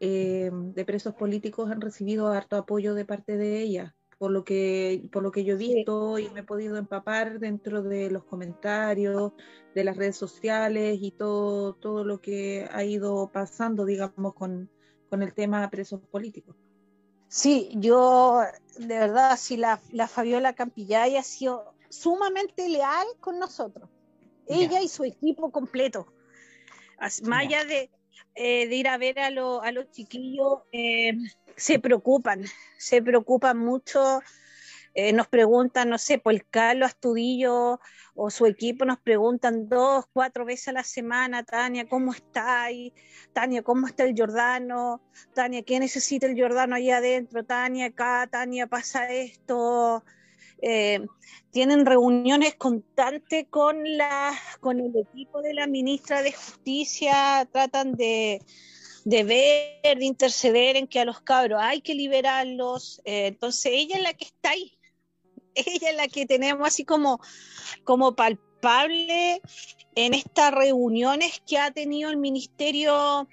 em, 0.00 0.72
de 0.72 0.84
presos 0.84 1.14
políticos 1.14 1.70
han 1.70 1.80
recibido 1.80 2.28
harto 2.28 2.56
apoyo 2.56 2.94
de 2.94 3.04
parte 3.04 3.36
de 3.36 3.60
ella? 3.60 3.94
por 4.18 4.30
lo 4.30 4.44
que, 4.44 5.08
por 5.12 5.22
lo 5.22 5.30
que 5.30 5.44
yo 5.44 5.54
he 5.54 5.58
visto 5.58 6.18
y 6.18 6.30
me 6.30 6.40
he 6.40 6.44
podido 6.44 6.76
empapar 6.76 7.38
dentro 7.38 7.82
de 7.82 8.10
los 8.10 8.24
comentarios, 8.24 9.32
de 9.74 9.84
las 9.84 9.96
redes 9.96 10.16
sociales 10.16 10.98
y 11.00 11.10
todo, 11.10 11.74
todo 11.74 12.04
lo 12.04 12.20
que 12.20 12.66
ha 12.72 12.84
ido 12.84 13.30
pasando, 13.32 13.84
digamos, 13.84 14.34
con, 14.34 14.70
con 15.10 15.22
el 15.22 15.34
tema 15.34 15.68
presos 15.68 16.00
políticos. 16.10 16.56
Sí, 17.28 17.70
yo 17.74 18.40
de 18.78 18.98
verdad, 18.98 19.36
sí, 19.36 19.56
la, 19.56 19.80
la 19.90 20.06
Fabiola 20.06 20.54
Campillay 20.54 21.16
ha 21.16 21.22
sido 21.22 21.73
sumamente 21.94 22.68
leal 22.68 23.06
con 23.20 23.38
nosotros, 23.38 23.88
ella 24.46 24.80
y 24.80 24.88
su 24.88 25.04
equipo 25.04 25.50
completo. 25.50 26.06
Más 26.98 27.46
allá 27.46 27.64
de, 27.64 27.90
eh, 28.34 28.68
de 28.68 28.74
ir 28.76 28.88
a 28.88 28.98
ver 28.98 29.18
a, 29.18 29.26
a 29.26 29.72
los 29.72 29.90
chiquillos, 29.90 30.60
eh, 30.72 31.12
se 31.56 31.78
preocupan, 31.78 32.44
se 32.78 33.02
preocupan 33.02 33.58
mucho. 33.58 34.20
Eh, 34.96 35.12
nos 35.12 35.26
preguntan, 35.26 35.90
no 35.90 35.98
sé, 35.98 36.18
por 36.18 36.40
Carlos 36.46 36.90
Astudillo 36.90 37.80
o 38.14 38.30
su 38.30 38.46
equipo 38.46 38.84
nos 38.84 39.00
preguntan 39.00 39.68
dos, 39.68 40.04
cuatro 40.12 40.44
veces 40.44 40.68
a 40.68 40.72
la 40.72 40.84
semana, 40.84 41.42
Tania, 41.42 41.88
¿cómo 41.88 42.12
está 42.12 42.62
ahí? 42.62 42.92
Tania, 43.32 43.62
¿cómo 43.62 43.88
está 43.88 44.04
el 44.04 44.14
Jordano? 44.16 45.02
Tania, 45.34 45.64
¿qué 45.64 45.80
necesita 45.80 46.26
el 46.26 46.40
Jordano 46.40 46.76
ahí 46.76 46.92
adentro? 46.92 47.44
Tania, 47.44 47.86
acá, 47.86 48.28
Tania, 48.30 48.68
pasa 48.68 49.10
esto. 49.12 50.04
Eh, 50.66 51.04
tienen 51.50 51.84
reuniones 51.84 52.54
constantes 52.54 53.46
con, 53.50 53.76
la, 53.98 54.32
con 54.60 54.80
el 54.80 54.96
equipo 54.96 55.42
de 55.42 55.52
la 55.52 55.66
ministra 55.66 56.22
de 56.22 56.32
Justicia, 56.32 57.46
tratan 57.52 57.92
de, 57.96 58.40
de 59.04 59.24
ver, 59.24 59.98
de 59.98 60.04
interceder 60.06 60.76
en 60.76 60.86
que 60.86 61.00
a 61.00 61.04
los 61.04 61.20
cabros 61.20 61.60
hay 61.62 61.82
que 61.82 61.94
liberarlos. 61.94 63.02
Eh, 63.04 63.26
entonces 63.26 63.72
ella 63.74 63.96
es 63.96 64.02
la 64.02 64.14
que 64.14 64.24
está 64.24 64.50
ahí, 64.50 64.72
ella 65.54 65.90
es 65.90 65.96
la 65.96 66.08
que 66.08 66.24
tenemos 66.24 66.66
así 66.66 66.86
como, 66.86 67.20
como 67.84 68.16
palpable 68.16 69.42
en 69.94 70.14
estas 70.14 70.50
reuniones 70.50 71.42
que 71.46 71.58
ha 71.58 71.70
tenido 71.72 72.08
el 72.08 72.16
Ministerio 72.16 73.28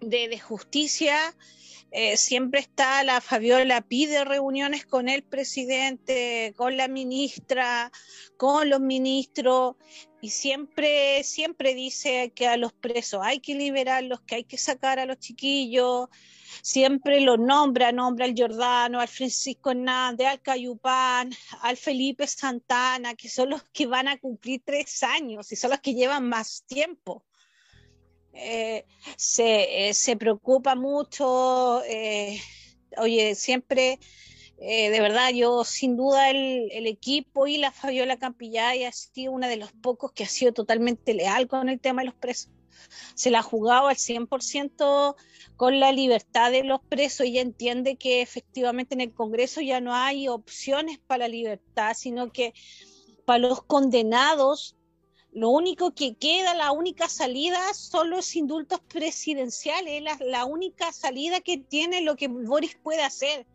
de, 0.00 0.28
de 0.28 0.38
Justicia 0.38 1.14
eh, 1.90 2.16
siempre 2.16 2.60
está 2.60 3.02
la 3.02 3.20
Fabiola, 3.20 3.80
pide 3.80 4.24
reuniones 4.24 4.84
con 4.84 5.08
el 5.08 5.22
presidente, 5.22 6.52
con 6.56 6.76
la 6.76 6.86
ministra, 6.86 7.90
con 8.36 8.68
los 8.68 8.80
ministros, 8.80 9.76
y 10.20 10.30
siempre, 10.30 11.22
siempre 11.24 11.74
dice 11.74 12.32
que 12.34 12.46
a 12.46 12.56
los 12.56 12.72
presos 12.72 13.20
hay 13.22 13.40
que 13.40 13.54
liberarlos, 13.54 14.20
que 14.22 14.36
hay 14.36 14.44
que 14.44 14.58
sacar 14.58 14.98
a 14.98 15.06
los 15.06 15.18
chiquillos, 15.18 16.08
siempre 16.62 17.20
lo 17.20 17.36
nombra, 17.36 17.92
nombra 17.92 18.26
al 18.26 18.34
Jordano, 18.36 19.00
al 19.00 19.08
Francisco 19.08 19.70
Hernández, 19.70 20.26
al 20.26 20.42
Cayupán, 20.42 21.30
al 21.62 21.76
Felipe 21.76 22.26
Santana, 22.26 23.14
que 23.14 23.28
son 23.28 23.50
los 23.50 23.62
que 23.72 23.86
van 23.86 24.08
a 24.08 24.18
cumplir 24.18 24.60
tres 24.64 25.02
años 25.02 25.50
y 25.52 25.56
son 25.56 25.70
los 25.70 25.80
que 25.80 25.94
llevan 25.94 26.28
más 26.28 26.64
tiempo. 26.66 27.24
Eh, 28.40 28.84
se, 29.16 29.88
eh, 29.88 29.94
se, 29.94 30.16
preocupa 30.16 30.76
mucho, 30.76 31.82
eh, 31.84 32.40
oye, 32.96 33.34
siempre, 33.34 33.98
de 34.58 35.00
verdad, 35.00 35.30
yo 35.32 35.64
sin 35.64 35.96
duda 35.96 36.30
el, 36.30 36.70
el, 36.72 36.86
equipo 36.86 37.46
y 37.46 37.58
la 37.58 37.72
Fabiola 37.72 38.16
Campillay 38.16 38.84
ha 38.84 38.92
sido 38.92 39.32
una 39.32 39.48
de 39.48 39.56
los 39.56 39.72
pocos 39.72 40.12
que 40.12 40.24
ha 40.24 40.28
sido 40.28 40.52
totalmente 40.52 41.14
leal 41.14 41.48
con 41.48 41.68
el 41.68 41.80
tema 41.80 42.02
de 42.02 42.06
los 42.06 42.14
presos. 42.14 42.50
Se 43.14 43.30
la 43.30 43.40
ha 43.40 43.42
jugado 43.42 43.88
al 43.88 43.96
100% 43.96 45.16
con 45.56 45.80
la 45.80 45.92
libertad 45.92 46.52
de 46.52 46.64
los 46.64 46.80
presos. 46.80 47.26
y 47.26 47.38
entiende 47.38 47.96
que 47.96 48.22
efectivamente 48.22 48.94
en 48.94 49.00
el 49.00 49.12
Congreso 49.12 49.60
ya 49.60 49.80
no 49.80 49.94
hay 49.94 50.28
opciones 50.28 50.98
para 50.98 51.26
la 51.26 51.28
libertad, 51.28 51.94
sino 51.96 52.32
que 52.32 52.54
para 53.24 53.40
los 53.40 53.62
condenados 53.62 54.77
lo 55.32 55.50
único 55.50 55.92
que 55.92 56.14
queda, 56.14 56.54
la 56.54 56.72
única 56.72 57.08
salida 57.08 57.74
son 57.74 58.10
los 58.10 58.34
indultos 58.34 58.80
presidenciales, 58.88 60.02
la, 60.02 60.18
la 60.24 60.44
única 60.44 60.92
salida 60.92 61.40
que 61.40 61.58
tiene 61.58 62.00
lo 62.00 62.16
que 62.16 62.28
Boris 62.28 62.76
puede 62.82 63.02
hacer. 63.02 63.46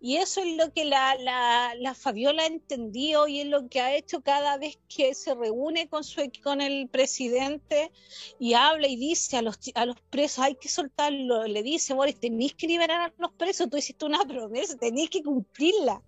Y 0.00 0.16
eso 0.16 0.40
es 0.40 0.56
lo 0.56 0.72
que 0.72 0.84
la, 0.84 1.14
la, 1.16 1.74
la, 1.78 1.94
Fabiola 1.94 2.46
entendió 2.46 3.26
y 3.26 3.40
es 3.40 3.46
lo 3.46 3.68
que 3.68 3.80
ha 3.80 3.94
hecho 3.94 4.20
cada 4.20 4.56
vez 4.58 4.78
que 4.88 5.14
se 5.14 5.34
reúne 5.34 5.88
con, 5.88 6.04
su, 6.04 6.30
con 6.42 6.60
el 6.60 6.88
presidente 6.88 7.90
y 8.38 8.54
habla 8.54 8.86
y 8.86 8.96
dice 8.96 9.36
a 9.36 9.42
los, 9.42 9.58
a 9.74 9.86
los 9.86 10.00
presos, 10.10 10.40
hay 10.40 10.56
que 10.56 10.68
soltarlo. 10.68 11.44
Le 11.44 11.62
dice, 11.62 11.94
Boris, 11.94 12.18
tenéis 12.20 12.54
que 12.54 12.66
liberar 12.66 13.00
a 13.00 13.14
los 13.18 13.32
presos, 13.32 13.68
tú 13.70 13.76
hiciste 13.76 14.04
una 14.04 14.24
promesa, 14.24 14.76
tenéis 14.76 15.10
que 15.10 15.22
cumplirla. 15.22 16.02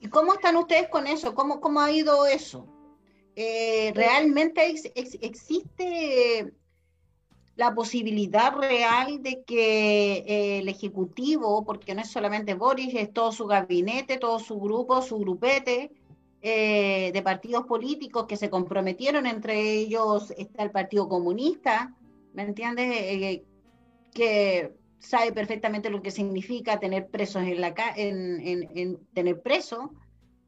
¿Y 0.00 0.08
cómo 0.08 0.34
están 0.34 0.56
ustedes 0.56 0.88
con 0.88 1.06
eso? 1.06 1.34
¿Cómo, 1.34 1.60
cómo 1.60 1.80
ha 1.80 1.92
ido 1.92 2.26
eso? 2.26 2.66
Eh, 3.36 3.92
realmente 3.94 4.74
existe 4.94 6.52
la 7.56 7.74
posibilidad 7.74 8.54
real 8.54 9.22
de 9.22 9.42
que 9.44 10.24
eh, 10.26 10.58
el 10.60 10.68
Ejecutivo, 10.68 11.64
porque 11.64 11.94
no 11.94 12.00
es 12.00 12.10
solamente 12.10 12.54
Boris, 12.54 12.94
es 12.94 13.12
todo 13.12 13.32
su 13.32 13.46
gabinete, 13.46 14.18
todo 14.18 14.38
su 14.38 14.58
grupo, 14.58 15.02
su 15.02 15.18
grupete 15.18 15.92
eh, 16.40 17.10
de 17.12 17.22
partidos 17.22 17.66
políticos 17.66 18.24
que 18.26 18.36
se 18.36 18.48
comprometieron, 18.48 19.26
entre 19.26 19.60
ellos 19.60 20.32
está 20.38 20.62
el 20.62 20.70
Partido 20.70 21.08
Comunista, 21.08 21.94
¿me 22.32 22.42
entiendes? 22.42 23.42
que 24.14 24.74
sabe 24.98 25.32
perfectamente 25.32 25.88
lo 25.88 26.02
que 26.02 26.10
significa 26.10 26.80
tener 26.80 27.08
presos 27.08 27.42
en 27.42 27.60
la 27.60 27.72
en, 27.94 28.98
tener 29.12 29.40
presos, 29.40 29.90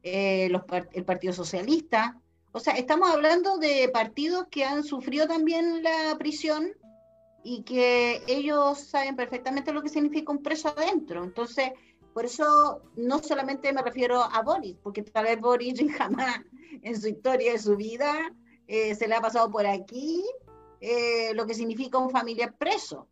el 0.01 1.05
Partido 1.05 1.31
Socialista, 1.31 2.19
o 2.53 2.59
sea, 2.59 2.75
estamos 2.75 3.09
hablando 3.09 3.57
de 3.57 3.89
partidos 3.89 4.45
que 4.49 4.63
han 4.63 4.83
sufrido 4.83 5.27
también 5.27 5.81
la 5.81 6.15
prisión 6.19 6.71
y 7.43 7.63
que 7.63 8.21
ellos 8.27 8.79
saben 8.79 9.15
perfectamente 9.15 9.73
lo 9.73 9.81
que 9.81 9.89
significa 9.89 10.31
un 10.31 10.43
preso 10.43 10.69
adentro. 10.69 11.23
Entonces, 11.23 11.71
por 12.13 12.25
eso 12.25 12.83
no 12.95 13.19
solamente 13.23 13.73
me 13.73 13.81
refiero 13.81 14.21
a 14.21 14.43
Boris, 14.43 14.77
porque 14.83 15.01
tal 15.01 15.25
vez 15.25 15.41
Boris 15.41 15.79
jamás 15.97 16.41
en 16.83 17.01
su 17.01 17.07
historia 17.07 17.53
de 17.53 17.59
su 17.59 17.75
vida 17.75 18.31
eh, 18.67 18.93
se 18.93 19.07
le 19.07 19.15
ha 19.15 19.21
pasado 19.21 19.49
por 19.49 19.65
aquí 19.65 20.23
eh, 20.79 21.33
lo 21.33 21.47
que 21.47 21.55
significa 21.55 21.97
un 21.97 22.11
familiar 22.11 22.55
preso. 22.55 23.07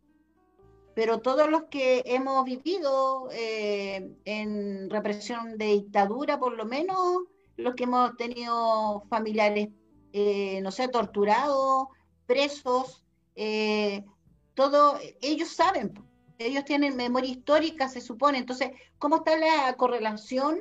Pero 0.94 1.20
todos 1.20 1.50
los 1.50 1.64
que 1.64 2.02
hemos 2.06 2.44
vivido 2.44 3.28
eh, 3.32 4.14
en 4.24 4.88
represión 4.88 5.58
de 5.58 5.66
dictadura, 5.66 6.38
por 6.38 6.56
lo 6.56 6.64
menos, 6.64 7.22
los 7.62 7.74
que 7.74 7.84
hemos 7.84 8.16
tenido 8.16 9.04
familiares, 9.08 9.68
eh, 10.12 10.60
no 10.62 10.70
sé, 10.70 10.88
torturados, 10.88 11.86
presos, 12.26 13.04
eh, 13.34 14.04
todo, 14.54 14.98
ellos 15.20 15.48
saben, 15.48 15.94
ellos 16.38 16.64
tienen 16.64 16.96
memoria 16.96 17.30
histórica, 17.30 17.88
se 17.88 18.00
supone. 18.00 18.38
Entonces, 18.38 18.70
¿cómo 18.98 19.16
está 19.16 19.36
la 19.36 19.74
correlación? 19.74 20.60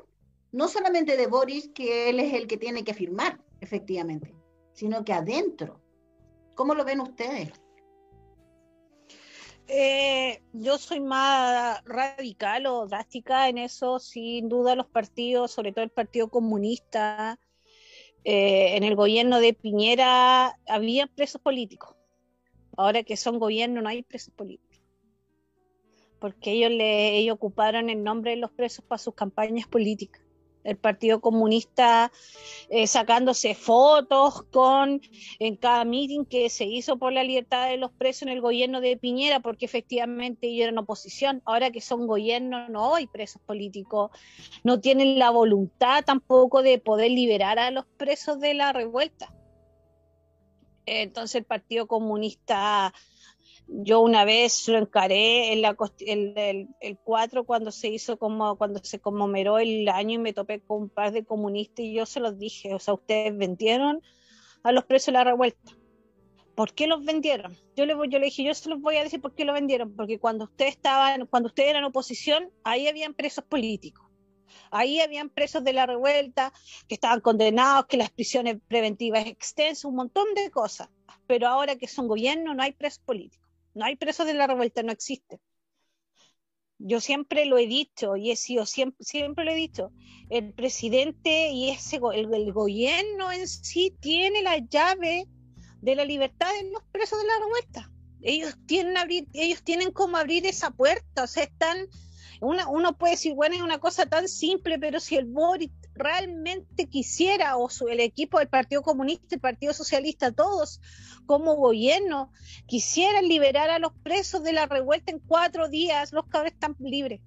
No 0.52 0.68
solamente 0.68 1.18
de 1.18 1.28
Boris, 1.28 1.70
que 1.74 2.10
él 2.10 2.20
es 2.20 2.34
el 2.34 2.48
que 2.48 2.58
tiene 2.58 2.84
que 2.84 2.94
firmar, 2.94 3.40
efectivamente, 3.62 4.34
sino 4.74 5.04
que 5.04 5.14
adentro. 5.14 5.82
¿Cómo 6.56 6.76
lo 6.76 6.86
ven 6.86 7.02
ustedes? 7.02 7.52
Eh, 9.68 10.42
yo 10.54 10.78
soy 10.78 11.00
más 11.00 11.84
radical 11.86 12.66
o 12.66 12.88
drástica 12.88 13.48
en 13.50 13.58
eso, 13.58 14.00
sin 14.00 14.50
duda 14.50 14.76
los 14.76 14.88
partidos, 14.88 15.52
sobre 15.52 15.72
todo 15.72 15.84
el 15.84 15.92
Partido 15.92 16.30
Comunista, 16.30 17.40
eh, 18.24 18.76
en 18.76 18.84
el 18.84 18.96
gobierno 18.96 19.40
de 19.40 19.54
Piñera 19.54 20.58
había 20.68 21.08
presos 21.08 21.42
políticos. 21.42 21.96
Ahora 22.78 23.04
que 23.04 23.18
son 23.18 23.40
gobierno 23.40 23.82
no 23.82 23.90
hay 23.90 24.04
presos 24.04 24.34
políticos. 24.34 24.82
Porque 26.20 26.52
ellos, 26.52 26.72
ellos 26.80 27.36
ocuparon 27.36 27.90
el 27.90 28.04
nombre 28.04 28.32
de 28.32 28.38
los 28.38 28.52
presos 28.52 28.86
para 28.86 29.00
sus 29.00 29.16
campañas 29.16 29.68
políticas 29.68 30.22
el 30.64 30.78
Partido 30.78 31.22
Comunista 31.22 32.12
eh, 32.70 32.88
sacándose 32.88 33.56
fotos 33.56 34.44
con 34.52 35.02
en 35.40 35.56
cada 35.56 35.86
meeting 35.86 36.26
que 36.26 36.50
se 36.50 36.66
hizo 36.66 36.98
por 36.98 37.14
la 37.14 37.24
libertad 37.24 37.70
de 37.70 37.78
los 37.78 37.92
presos 37.92 38.24
en 38.24 38.30
el 38.30 38.42
gobierno 38.42 38.82
de 38.82 38.98
Piñera, 38.98 39.40
porque 39.40 39.66
efectivamente 39.66 40.48
ellos 40.48 40.64
eran 40.64 40.78
oposición. 40.78 41.42
Ahora 41.46 41.72
que 41.72 41.82
son 41.82 42.08
gobierno, 42.08 42.70
no 42.70 42.96
hay 42.96 43.08
presos 43.08 43.42
políticos, 43.42 44.12
no 44.64 44.80
tienen 44.80 45.20
la 45.20 45.30
voluntad 45.30 46.04
tampoco 46.06 46.62
de 46.62 46.78
poder 46.80 47.12
liberar 47.12 47.60
a 47.60 47.72
los 47.72 47.86
presos 47.98 48.40
de 48.40 48.54
la 48.54 48.74
revuelta. 48.74 49.34
Entonces 50.86 51.36
el 51.36 51.46
Partido 51.46 51.88
Comunista 51.88 52.94
yo 53.68 54.02
una 54.02 54.26
vez 54.26 54.68
lo 54.68 54.78
encaré 54.78 55.54
en 55.54 55.62
la, 55.62 55.76
el, 56.00 56.68
el, 56.80 56.98
4 57.04 57.46
cuando 57.46 57.72
se 57.72 57.88
hizo 57.90 58.18
como 58.18 58.58
cuando 58.58 58.80
se 58.84 59.00
conmemoró 59.00 59.60
el 59.60 59.88
año 59.90 60.16
y 60.16 60.18
me 60.18 60.34
topé 60.34 60.60
con 60.62 60.84
un 60.84 60.90
par 60.90 61.12
de 61.12 61.24
comunistas 61.24 61.86
y 61.86 61.94
yo 61.94 62.06
se 62.06 62.20
los 62.20 62.38
dije, 62.38 62.74
o 62.74 62.80
sea, 62.80 62.94
ustedes 62.94 63.36
vendieron 63.38 64.02
a 64.64 64.72
los 64.72 64.86
presos 64.86 65.08
de 65.08 65.12
la 65.14 65.24
revuelta. 65.24 65.78
¿Por 66.56 66.74
qué 66.74 66.86
los 66.86 67.04
vendieron? 67.06 67.58
Yo 67.76 67.86
le, 67.86 67.94
yo 68.10 68.20
le 68.20 68.26
dije, 68.26 68.44
yo 68.44 68.54
se 68.54 68.70
los 68.70 68.82
voy 68.82 68.98
a 68.98 69.04
decir 69.04 69.22
por 69.22 69.34
qué 69.34 69.46
lo 69.46 69.54
vendieron, 69.54 69.96
porque 69.96 70.20
cuando 70.20 70.46
ustedes 70.46 70.76
estaban, 70.76 71.26
cuando 71.28 71.48
ustedes 71.48 71.70
eran 71.70 71.86
oposición, 71.86 72.52
ahí 72.64 72.88
habían 72.88 73.14
presos 73.14 73.46
políticos. 73.46 74.06
Ahí 74.70 75.00
habían 75.00 75.30
presos 75.30 75.64
de 75.64 75.74
la 75.74 75.86
revuelta 75.86 76.54
que 76.88 76.96
estaban 76.96 77.22
condenados, 77.22 77.86
que 77.88 77.98
las 77.98 78.12
prisiones 78.12 78.58
preventivas 78.68 79.26
extensas, 79.26 79.86
un 79.86 79.96
montón 79.96 80.34
de 80.34 80.52
cosas. 80.52 80.90
Pero 81.26 81.48
ahora 81.48 81.78
que 81.78 81.88
son 81.88 82.08
gobierno, 82.08 82.54
no 82.54 82.64
hay 82.64 82.74
presos 82.74 83.00
políticos. 83.00 83.41
No 83.74 83.86
hay 83.86 83.96
presos 83.96 84.26
de 84.26 84.34
la 84.34 84.48
revuelta, 84.48 84.84
no 84.84 84.92
existe. 84.92 85.40
Yo 86.78 87.00
siempre 87.00 87.46
lo 87.46 87.58
he 87.58 87.68
dicho 87.68 88.16
y 88.16 88.32
he 88.32 88.36
sido 88.36 88.66
siempre, 88.66 89.04
siempre 89.04 89.46
lo 89.46 89.52
he 89.52 89.56
dicho. 89.56 89.92
El 90.30 90.54
presidente 90.54 91.52
y 91.52 91.70
ese 91.70 92.00
el, 92.14 92.54
gobierno 92.54 93.32
en 93.32 93.48
sí 93.48 93.96
tiene 94.00 94.42
la 94.42 94.58
llave 94.58 95.28
de 95.82 95.96
la 95.96 96.06
libertad 96.06 96.52
de 96.54 96.72
los 96.72 96.84
presos 96.92 97.20
de 97.22 97.28
la 97.28 97.40
revuelta. 97.40 97.92
Ellos 98.22 98.56
tienen 98.66 98.98
abrir, 98.98 99.28
ellos 99.34 99.64
tienen 99.64 99.92
como 99.92 100.18
abrir 100.18 100.46
esa 100.46 100.72
puerta, 100.72 101.24
o 101.24 101.28
sea, 101.28 101.44
están 101.44 101.88
uno 102.42 102.98
puede 102.98 103.14
decir, 103.14 103.36
bueno, 103.36 103.56
es 103.56 103.62
una 103.62 103.80
cosa 103.80 104.08
tan 104.08 104.28
simple, 104.28 104.80
pero 104.80 105.00
si 105.00 105.16
el 105.16 105.26
Boris 105.26 105.70
realmente 105.94 106.88
quisiera, 106.88 107.58
o 107.58 107.70
el 107.90 108.00
equipo 108.00 108.40
del 108.40 108.48
Partido 108.48 108.82
Comunista, 108.82 109.36
el 109.36 109.42
Partido 109.42 109.74
Socialista, 109.74 110.32
todos 110.32 110.82
como 111.26 111.56
gobierno, 111.56 112.32
quisieran 112.66 113.28
liberar 113.28 113.70
a 113.70 113.80
los 113.80 113.94
presos 114.04 114.44
de 114.44 114.54
la 114.54 114.66
revuelta 114.66 115.12
en 115.12 115.20
cuatro 115.20 115.70
días, 115.70 116.14
los 116.14 116.26
cabros 116.28 116.54
están 116.54 116.76
libres. 116.80 117.22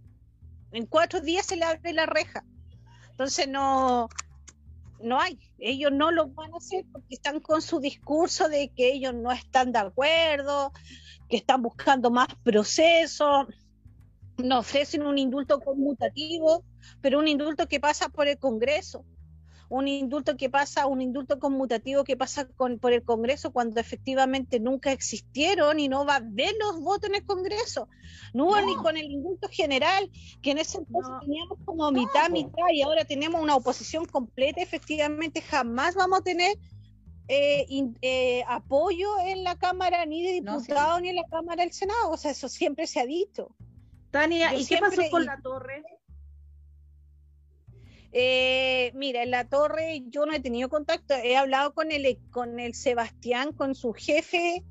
En 0.73 0.87
cuatro 0.87 1.21
días 1.21 1.47
se 1.47 1.57
le 1.57 1.65
abre 1.65 1.93
la 1.93 2.07
reja. 2.07 2.45
Entonces 3.11 3.47
no, 3.47 4.09
no 5.01 5.21
hay. 5.21 5.39
Ellos 5.59 5.93
no 5.93 6.11
lo 6.11 6.29
van 6.29 6.53
a 6.53 6.57
hacer 6.57 6.85
porque 6.91 7.15
están 7.15 7.41
con 7.41 7.63
su 7.63 7.79
discurso 7.79 8.49
de 8.49 8.73
que 8.75 8.93
ellos 8.93 9.15
no 9.15 9.31
están 9.31 9.71
de 9.71 9.79
acuerdo, 9.79 10.73
que 11.29 11.37
están 11.37 11.63
buscando 11.63 12.11
más 12.11 12.29
procesos 12.43 13.47
nos 14.39 14.61
ofrecen 14.61 15.07
un 15.07 15.19
indulto 15.19 15.61
conmutativo, 15.61 16.65
pero 17.01 17.19
un 17.19 17.29
indulto 17.29 17.67
que 17.69 17.81
pasa 17.81 18.09
por 18.09 18.29
el 18.29 18.39
Congreso, 18.39 19.05
un 19.69 19.89
indulto 19.89 20.37
que 20.37 20.51
pasa, 20.51 20.87
un 20.87 21.01
indulto 21.01 21.39
conmutativo 21.39 22.05
que 22.05 22.17
pasa 22.17 22.49
por 22.57 22.93
el 22.93 23.03
Congreso 23.03 23.53
cuando 23.53 23.81
efectivamente 23.81 24.61
nunca 24.61 24.93
existieron 24.93 25.81
y 25.81 25.89
no 25.89 26.05
va 26.05 26.15
a 26.15 26.17
haber 26.17 26.55
los 26.61 26.81
votos 26.81 27.11
en 27.11 27.17
el 27.17 27.25
Congreso. 27.25 27.89
No 28.33 28.47
hubo 28.47 28.61
ni 28.61 28.75
con 28.77 28.97
el 28.97 29.11
indulto 29.11 29.49
general, 29.51 30.11
que 30.43 30.53
en 30.53 30.59
ese 30.59 30.79
entonces 30.79 31.13
teníamos 31.23 31.59
como 31.65 31.91
mitad, 31.91 32.31
mitad, 32.31 32.69
y 32.73 32.83
ahora 32.83 33.05
tenemos 33.05 33.41
una 33.41 33.57
oposición 33.57 34.05
completa, 34.05 34.61
efectivamente 34.61 35.41
jamás 35.41 35.95
vamos 35.95 36.21
a 36.21 36.23
tener 36.23 36.57
eh, 37.27 37.67
eh, 38.03 38.45
apoyo 38.47 39.09
en 39.27 39.45
la 39.45 39.57
Cámara 39.57 40.05
ni 40.05 40.23
de 40.23 40.33
diputados 40.33 41.01
ni 41.01 41.09
en 41.09 41.17
la 41.17 41.25
Cámara 41.25 41.63
del 41.63 41.73
Senado, 41.73 42.11
o 42.11 42.17
sea, 42.17 42.33
eso 42.33 42.49
siempre 42.49 42.87
se 42.87 43.01
ha 43.01 43.07
dicho. 43.07 43.55
Tania, 44.15 44.55
¿y 44.55 44.65
qué 44.65 44.79
pasó 44.79 45.03
con 45.11 45.27
la 45.27 45.41
torre? 45.41 45.83
Eh, 48.13 48.93
mira, 48.95 49.25
en 49.25 49.33
la 49.33 49.49
torre 49.49 50.05
yo 50.07 50.25
no 50.25 50.33
he 50.33 50.39
tenido 50.39 50.69
contacto, 50.69 51.15
he 51.15 51.37
hablado 51.37 51.75
con 51.75 51.91
el, 51.91 52.21
con 52.31 52.61
el 52.61 52.75
Sebastián, 52.75 53.53
con 53.53 53.75
su 53.75 53.93
jefe, 53.93 54.63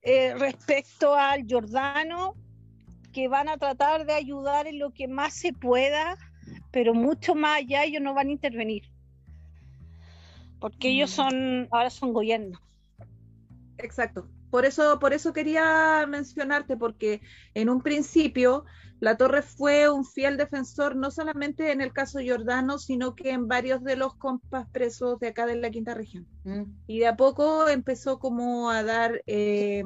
eh, 0.00 0.34
respecto 0.38 1.14
al 1.14 1.44
Jordano, 1.46 2.34
que 3.12 3.28
van 3.28 3.50
a 3.50 3.58
tratar 3.58 4.06
de 4.06 4.14
ayudar 4.14 4.66
en 4.66 4.78
lo 4.78 4.90
que 4.94 5.06
más 5.06 5.34
se 5.34 5.52
pueda, 5.52 6.16
pero 6.70 6.94
mucho 6.94 7.34
más 7.34 7.58
allá 7.58 7.84
ellos 7.84 8.00
no 8.00 8.14
van 8.14 8.28
a 8.28 8.32
intervenir, 8.32 8.84
porque 10.60 10.88
ellos 10.88 11.10
mm. 11.10 11.14
son, 11.14 11.68
ahora 11.72 11.90
son 11.90 12.14
gobierno. 12.14 12.58
Exacto. 13.76 14.26
Por 14.50 14.64
eso, 14.64 14.98
por 14.98 15.12
eso 15.12 15.32
quería 15.32 16.06
mencionarte, 16.08 16.76
porque 16.76 17.20
en 17.54 17.68
un 17.68 17.82
principio 17.82 18.64
la 18.98 19.16
Torre 19.16 19.42
fue 19.42 19.90
un 19.90 20.04
fiel 20.04 20.36
defensor, 20.36 20.96
no 20.96 21.10
solamente 21.10 21.70
en 21.70 21.80
el 21.80 21.92
caso 21.92 22.18
Jordano, 22.26 22.78
sino 22.78 23.14
que 23.14 23.30
en 23.30 23.46
varios 23.46 23.82
de 23.84 23.96
los 23.96 24.14
compas 24.14 24.66
presos 24.70 25.18
de 25.20 25.28
acá 25.28 25.46
de 25.46 25.56
la 25.56 25.70
quinta 25.70 25.94
región. 25.94 26.26
Mm. 26.44 26.62
Y 26.86 27.00
de 27.00 27.06
a 27.06 27.16
poco 27.16 27.68
empezó 27.68 28.18
como 28.18 28.70
a 28.70 28.82
dar 28.82 29.22
eh, 29.26 29.84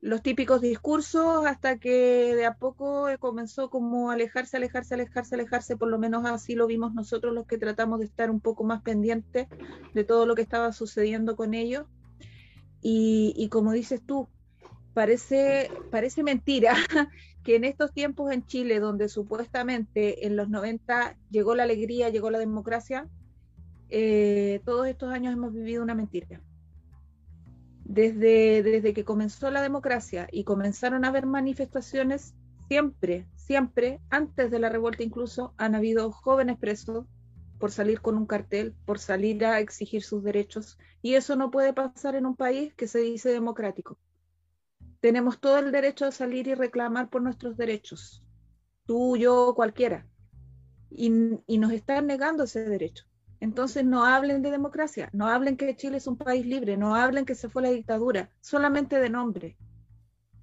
los 0.00 0.22
típicos 0.22 0.60
discursos 0.60 1.44
hasta 1.46 1.78
que 1.78 2.34
de 2.34 2.46
a 2.46 2.54
poco 2.54 3.06
comenzó 3.18 3.68
como 3.68 4.10
a 4.10 4.14
alejarse, 4.14 4.56
alejarse, 4.56 4.94
alejarse, 4.94 5.34
alejarse, 5.34 5.76
por 5.76 5.88
lo 5.88 5.98
menos 5.98 6.24
así 6.24 6.54
lo 6.54 6.66
vimos 6.66 6.94
nosotros 6.94 7.34
los 7.34 7.46
que 7.46 7.58
tratamos 7.58 7.98
de 7.98 8.06
estar 8.06 8.30
un 8.30 8.40
poco 8.40 8.64
más 8.64 8.82
pendientes 8.82 9.48
de 9.92 10.04
todo 10.04 10.24
lo 10.24 10.34
que 10.34 10.42
estaba 10.42 10.72
sucediendo 10.72 11.36
con 11.36 11.52
ellos. 11.52 11.86
Y, 12.82 13.48
como 13.50 13.72
dices 13.72 14.00
tú, 14.04 14.28
parece, 14.94 15.70
parece 15.90 16.22
mentira 16.22 16.74
que 17.44 17.56
en 17.56 17.64
estos 17.64 17.92
tiempos 17.92 18.32
en 18.32 18.46
Chile, 18.46 18.80
donde 18.80 19.08
supuestamente 19.08 20.26
en 20.26 20.36
los 20.36 20.48
90 20.48 21.16
llegó 21.30 21.54
la 21.54 21.64
alegría, 21.64 22.08
llegó 22.08 22.30
la 22.30 22.38
democracia, 22.38 23.08
eh, 23.90 24.60
todos 24.64 24.86
estos 24.86 25.12
años 25.12 25.34
hemos 25.34 25.52
vivido 25.52 25.82
una 25.82 25.94
mentira. 25.94 26.40
Desde, 27.84 28.62
desde 28.62 28.94
que 28.94 29.04
comenzó 29.04 29.50
la 29.50 29.62
democracia 29.62 30.28
y 30.30 30.44
comenzaron 30.44 31.04
a 31.04 31.08
haber 31.08 31.26
manifestaciones, 31.26 32.34
siempre, 32.68 33.26
siempre, 33.34 34.00
antes 34.10 34.50
de 34.50 34.60
la 34.60 34.68
revuelta 34.68 35.02
incluso, 35.02 35.54
han 35.56 35.74
habido 35.74 36.12
jóvenes 36.12 36.56
presos, 36.56 37.04
por 37.60 37.70
salir 37.70 38.00
con 38.00 38.16
un 38.16 38.26
cartel, 38.26 38.74
por 38.86 38.98
salir 38.98 39.44
a 39.44 39.60
exigir 39.60 40.02
sus 40.02 40.24
derechos. 40.24 40.78
Y 41.02 41.14
eso 41.14 41.36
no 41.36 41.50
puede 41.50 41.74
pasar 41.74 42.16
en 42.16 42.24
un 42.24 42.34
país 42.34 42.74
que 42.74 42.88
se 42.88 43.00
dice 43.00 43.28
democrático. 43.28 43.98
Tenemos 45.00 45.40
todo 45.40 45.58
el 45.58 45.70
derecho 45.70 46.06
a 46.06 46.10
salir 46.10 46.48
y 46.48 46.54
reclamar 46.54 47.10
por 47.10 47.22
nuestros 47.22 47.56
derechos, 47.58 48.24
tú, 48.86 49.16
yo, 49.16 49.52
cualquiera. 49.54 50.06
Y, 50.90 51.10
nos 51.10 51.72
están 51.72 52.06
negando 52.06 52.44
ese 52.44 52.64
derecho. 52.64 53.04
Entonces 53.40 53.84
no 53.84 54.04
hablen 54.04 54.42
de 54.42 54.50
democracia, 54.50 55.10
no 55.12 55.28
hablen 55.28 55.56
que 55.56 55.76
Chile 55.76 55.98
es 55.98 56.06
un 56.06 56.16
país 56.16 56.44
libre, 56.44 56.76
no 56.76 56.94
hablen 56.94 57.24
que 57.24 57.34
se 57.34 57.48
fue 57.48 57.62
la 57.62 57.70
dictadura, 57.70 58.30
solamente 58.40 58.98
de 58.98 59.08
nombre, 59.08 59.56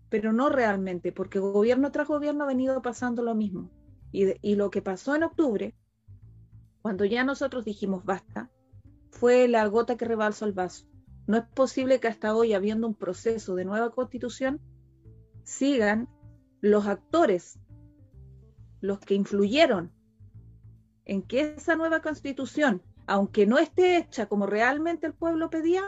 pero 0.10 0.34
no 0.34 0.50
realmente, 0.50 1.12
porque 1.12 1.40
gobierno 1.40 1.92
tras 1.92 2.08
gobierno 2.08 2.44
ha 2.44 2.48
venido 2.48 2.82
pasando 2.82 3.24
lo 3.24 3.36
mismo. 3.36 3.70
Y 4.12 4.56
lo 4.56 4.72
que 4.72 4.82
pasó 4.82 5.16
en 5.16 5.24
octubre 5.24 5.76
cuando 6.88 7.04
ya 7.04 7.26
nosotros 7.26 7.66
dijimos 7.66 8.06
basta, 8.06 8.50
fue 9.12 9.50
la 9.50 9.68
gota 9.68 9.98
que 9.98 10.06
rebalsó 10.06 10.46
el 10.46 10.54
vaso. 10.54 10.88
No 11.28 11.36
es 11.36 11.44
posible 11.44 12.00
que 12.00 12.08
hasta 12.08 12.34
hoy, 12.34 12.54
habiendo 12.54 12.88
un 12.88 12.96
proceso 12.96 13.56
de 13.56 13.66
nueva 13.66 13.92
constitución, 13.92 14.62
sigan 15.44 16.08
los 16.62 16.88
actores, 16.88 17.60
los 18.80 19.00
que 19.00 19.16
influyeron 19.16 19.92
en 21.04 21.24
que 21.24 21.56
esa 21.58 21.76
nueva 21.76 22.02
constitución, 22.02 22.82
aunque 23.06 23.46
no 23.46 23.58
esté 23.58 23.98
hecha 23.98 24.28
como 24.28 24.46
realmente 24.46 25.08
el 25.08 25.14
pueblo 25.14 25.50
pedía, 25.50 25.84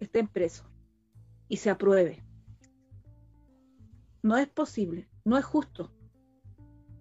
esté 0.00 0.22
preso 0.28 0.70
y 1.48 1.56
se 1.56 1.70
apruebe. 1.70 2.22
No 4.22 4.36
es 4.36 4.48
posible, 4.48 5.08
no 5.24 5.38
es 5.38 5.46
justo. 5.46 5.90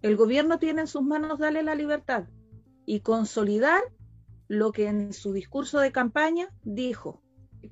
El 0.01 0.15
gobierno 0.15 0.57
tiene 0.57 0.79
en 0.79 0.87
sus 0.87 1.01
manos 1.01 1.37
darle 1.37 1.63
la 1.63 1.75
libertad, 1.75 2.29
y 2.87 3.01
consolidar 3.01 3.83
lo 4.47 4.71
que 4.71 4.87
en 4.87 5.11
su 5.11 5.33
discurso 5.33 5.79
de 5.79 5.91
campaña 5.91 6.47
dijo, 6.63 7.21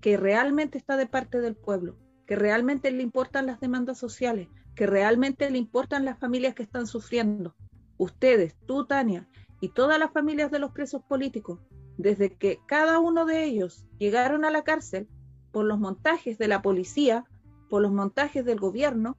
que 0.02 0.18
realmente 0.18 0.78
está 0.78 0.98
de 0.98 1.08
parte 1.08 1.42
del 1.42 1.56
pueblo. 1.56 1.98
que 2.28 2.36
realmente 2.36 2.90
le 2.90 3.04
importan 3.04 3.46
las 3.46 3.60
demandas 3.60 4.00
sociales, 4.00 4.48
que 4.74 4.88
realmente 4.88 5.48
le 5.52 5.60
importan 5.60 6.06
las 6.06 6.18
familias 6.18 6.56
que 6.56 6.64
están 6.64 6.88
sufriendo. 6.88 7.56
Ustedes, 7.98 8.56
tú, 8.66 8.88
Tania, 8.88 9.30
y 9.62 9.70
todas 9.70 10.00
las 10.00 10.12
familias 10.12 10.50
de 10.50 10.58
los 10.58 10.72
presos 10.72 11.04
políticos, 11.04 11.60
desde 12.00 12.36
que 12.36 12.60
cada 12.66 12.98
uno 12.98 13.28
de 13.28 13.44
ellos 13.44 13.86
llegaron 14.00 14.44
a 14.44 14.50
la 14.50 14.64
cárcel 14.64 15.08
por 15.52 15.66
los 15.66 15.78
montajes 15.78 16.40
de 16.40 16.48
la 16.48 16.64
policía, 16.64 17.26
por 17.70 17.84
los 17.84 17.92
montajes 17.92 18.44
del 18.44 18.60
gobierno, 18.60 19.18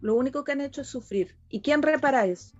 lo 0.00 0.14
único 0.14 0.44
que 0.44 0.52
han 0.52 0.60
hecho 0.60 0.82
es 0.82 0.86
sufrir. 0.86 1.36
¿Y 1.48 1.62
quién 1.62 1.82
repara 1.82 2.26
eso? 2.26 2.56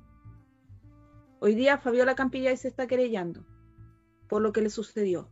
Hoy 1.40 1.54
día 1.54 1.78
Fabiola 1.78 2.16
Campilla 2.16 2.56
se 2.56 2.66
está 2.66 2.88
querellando 2.88 3.46
por 4.28 4.42
lo 4.42 4.52
que 4.52 4.60
le 4.60 4.70
sucedió. 4.70 5.30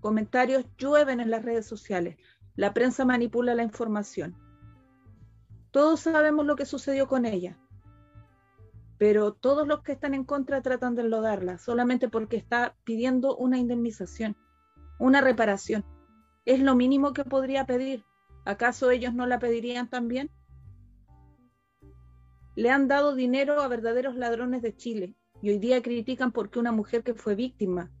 Comentarios 0.00 0.66
llueven 0.76 1.20
en 1.20 1.30
las 1.30 1.42
redes 1.42 1.64
sociales. 1.64 2.18
La 2.54 2.74
prensa 2.74 3.06
manipula 3.06 3.54
la 3.54 3.62
información. 3.62 4.36
Todos 5.70 6.00
sabemos 6.00 6.44
lo 6.44 6.54
que 6.54 6.66
sucedió 6.66 7.08
con 7.08 7.24
ella, 7.24 7.58
pero 8.98 9.32
todos 9.32 9.66
los 9.66 9.82
que 9.82 9.92
están 9.92 10.12
en 10.12 10.24
contra 10.24 10.60
tratan 10.60 10.94
de 10.94 11.02
enlodarla 11.02 11.58
solamente 11.58 12.08
porque 12.08 12.36
está 12.36 12.76
pidiendo 12.84 13.36
una 13.36 13.58
indemnización, 13.58 14.36
una 14.98 15.22
reparación. 15.22 15.84
Es 16.44 16.60
lo 16.60 16.74
mínimo 16.74 17.14
que 17.14 17.24
podría 17.24 17.64
pedir. 17.64 18.04
¿Acaso 18.44 18.90
ellos 18.90 19.14
no 19.14 19.26
la 19.26 19.38
pedirían 19.38 19.88
también? 19.88 20.30
Le 22.56 22.70
han 22.70 22.88
dado 22.88 23.14
dinero 23.14 23.60
a 23.60 23.68
verdaderos 23.68 24.16
ladrones 24.16 24.62
de 24.62 24.74
Chile 24.74 25.14
y 25.42 25.50
hoy 25.50 25.58
día 25.58 25.82
critican 25.82 26.32
porque 26.32 26.58
una 26.58 26.72
mujer 26.72 27.04
que 27.04 27.14
fue 27.14 27.34
víctima 27.34 27.92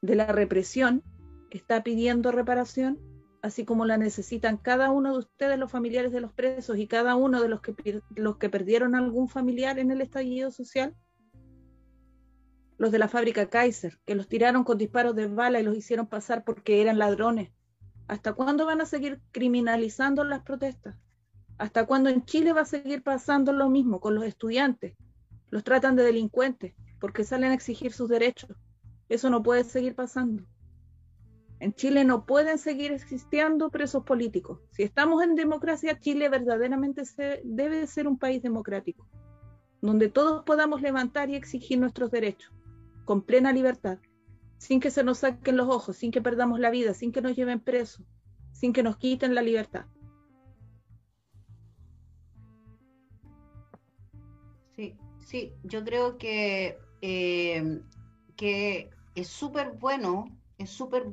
de 0.00 0.14
la 0.14 0.26
represión 0.26 1.02
está 1.50 1.82
pidiendo 1.82 2.32
reparación, 2.32 2.98
así 3.42 3.66
como 3.66 3.84
la 3.84 3.98
necesitan 3.98 4.56
cada 4.56 4.90
uno 4.90 5.12
de 5.12 5.18
ustedes, 5.18 5.58
los 5.58 5.70
familiares 5.70 6.12
de 6.12 6.22
los 6.22 6.32
presos 6.32 6.78
y 6.78 6.86
cada 6.86 7.14
uno 7.14 7.42
de 7.42 7.48
los 7.48 7.60
que, 7.60 8.00
los 8.16 8.38
que 8.38 8.48
perdieron 8.48 8.94
algún 8.94 9.28
familiar 9.28 9.78
en 9.78 9.90
el 9.90 10.00
estallido 10.00 10.50
social. 10.50 10.96
Los 12.78 12.90
de 12.90 12.98
la 12.98 13.08
fábrica 13.08 13.50
Kaiser, 13.50 13.98
que 14.06 14.14
los 14.14 14.28
tiraron 14.28 14.64
con 14.64 14.78
disparos 14.78 15.14
de 15.14 15.28
bala 15.28 15.60
y 15.60 15.62
los 15.62 15.76
hicieron 15.76 16.06
pasar 16.06 16.42
porque 16.42 16.80
eran 16.80 16.98
ladrones. 16.98 17.52
¿Hasta 18.08 18.32
cuándo 18.32 18.64
van 18.64 18.80
a 18.80 18.86
seguir 18.86 19.20
criminalizando 19.30 20.24
las 20.24 20.42
protestas? 20.42 20.96
¿Hasta 21.58 21.86
cuándo 21.86 22.10
en 22.10 22.24
Chile 22.24 22.52
va 22.52 22.62
a 22.62 22.66
seguir 22.66 23.02
pasando 23.02 23.52
lo 23.52 23.68
mismo 23.68 24.00
con 24.00 24.14
los 24.14 24.24
estudiantes? 24.24 24.96
Los 25.50 25.62
tratan 25.62 25.94
de 25.94 26.02
delincuentes 26.02 26.74
porque 27.00 27.22
salen 27.22 27.52
a 27.52 27.54
exigir 27.54 27.92
sus 27.92 28.08
derechos. 28.08 28.56
Eso 29.08 29.30
no 29.30 29.42
puede 29.42 29.62
seguir 29.64 29.94
pasando. 29.94 30.42
En 31.60 31.72
Chile 31.72 32.04
no 32.04 32.26
pueden 32.26 32.58
seguir 32.58 32.92
existiendo 32.92 33.70
presos 33.70 34.04
políticos. 34.04 34.60
Si 34.72 34.82
estamos 34.82 35.22
en 35.22 35.34
democracia, 35.34 35.98
Chile 36.00 36.28
verdaderamente 36.28 37.02
debe 37.44 37.86
ser 37.86 38.08
un 38.08 38.18
país 38.18 38.42
democrático, 38.42 39.06
donde 39.80 40.08
todos 40.08 40.44
podamos 40.44 40.82
levantar 40.82 41.30
y 41.30 41.36
exigir 41.36 41.78
nuestros 41.78 42.10
derechos, 42.10 42.52
con 43.04 43.22
plena 43.22 43.52
libertad, 43.52 43.98
sin 44.58 44.80
que 44.80 44.90
se 44.90 45.04
nos 45.04 45.18
saquen 45.18 45.56
los 45.56 45.68
ojos, 45.68 45.96
sin 45.96 46.10
que 46.10 46.20
perdamos 46.20 46.58
la 46.58 46.70
vida, 46.70 46.94
sin 46.94 47.12
que 47.12 47.22
nos 47.22 47.36
lleven 47.36 47.60
presos, 47.60 48.04
sin 48.52 48.72
que 48.72 48.82
nos 48.82 48.96
quiten 48.96 49.34
la 49.34 49.42
libertad. 49.42 49.86
Sí, 55.24 55.54
yo 55.62 55.82
creo 55.84 56.18
que, 56.18 56.78
eh, 57.00 57.80
que 58.36 58.90
es 59.14 59.28
súper 59.28 59.72
bueno, 59.72 60.26
es 60.58 60.70
súper 60.70 61.06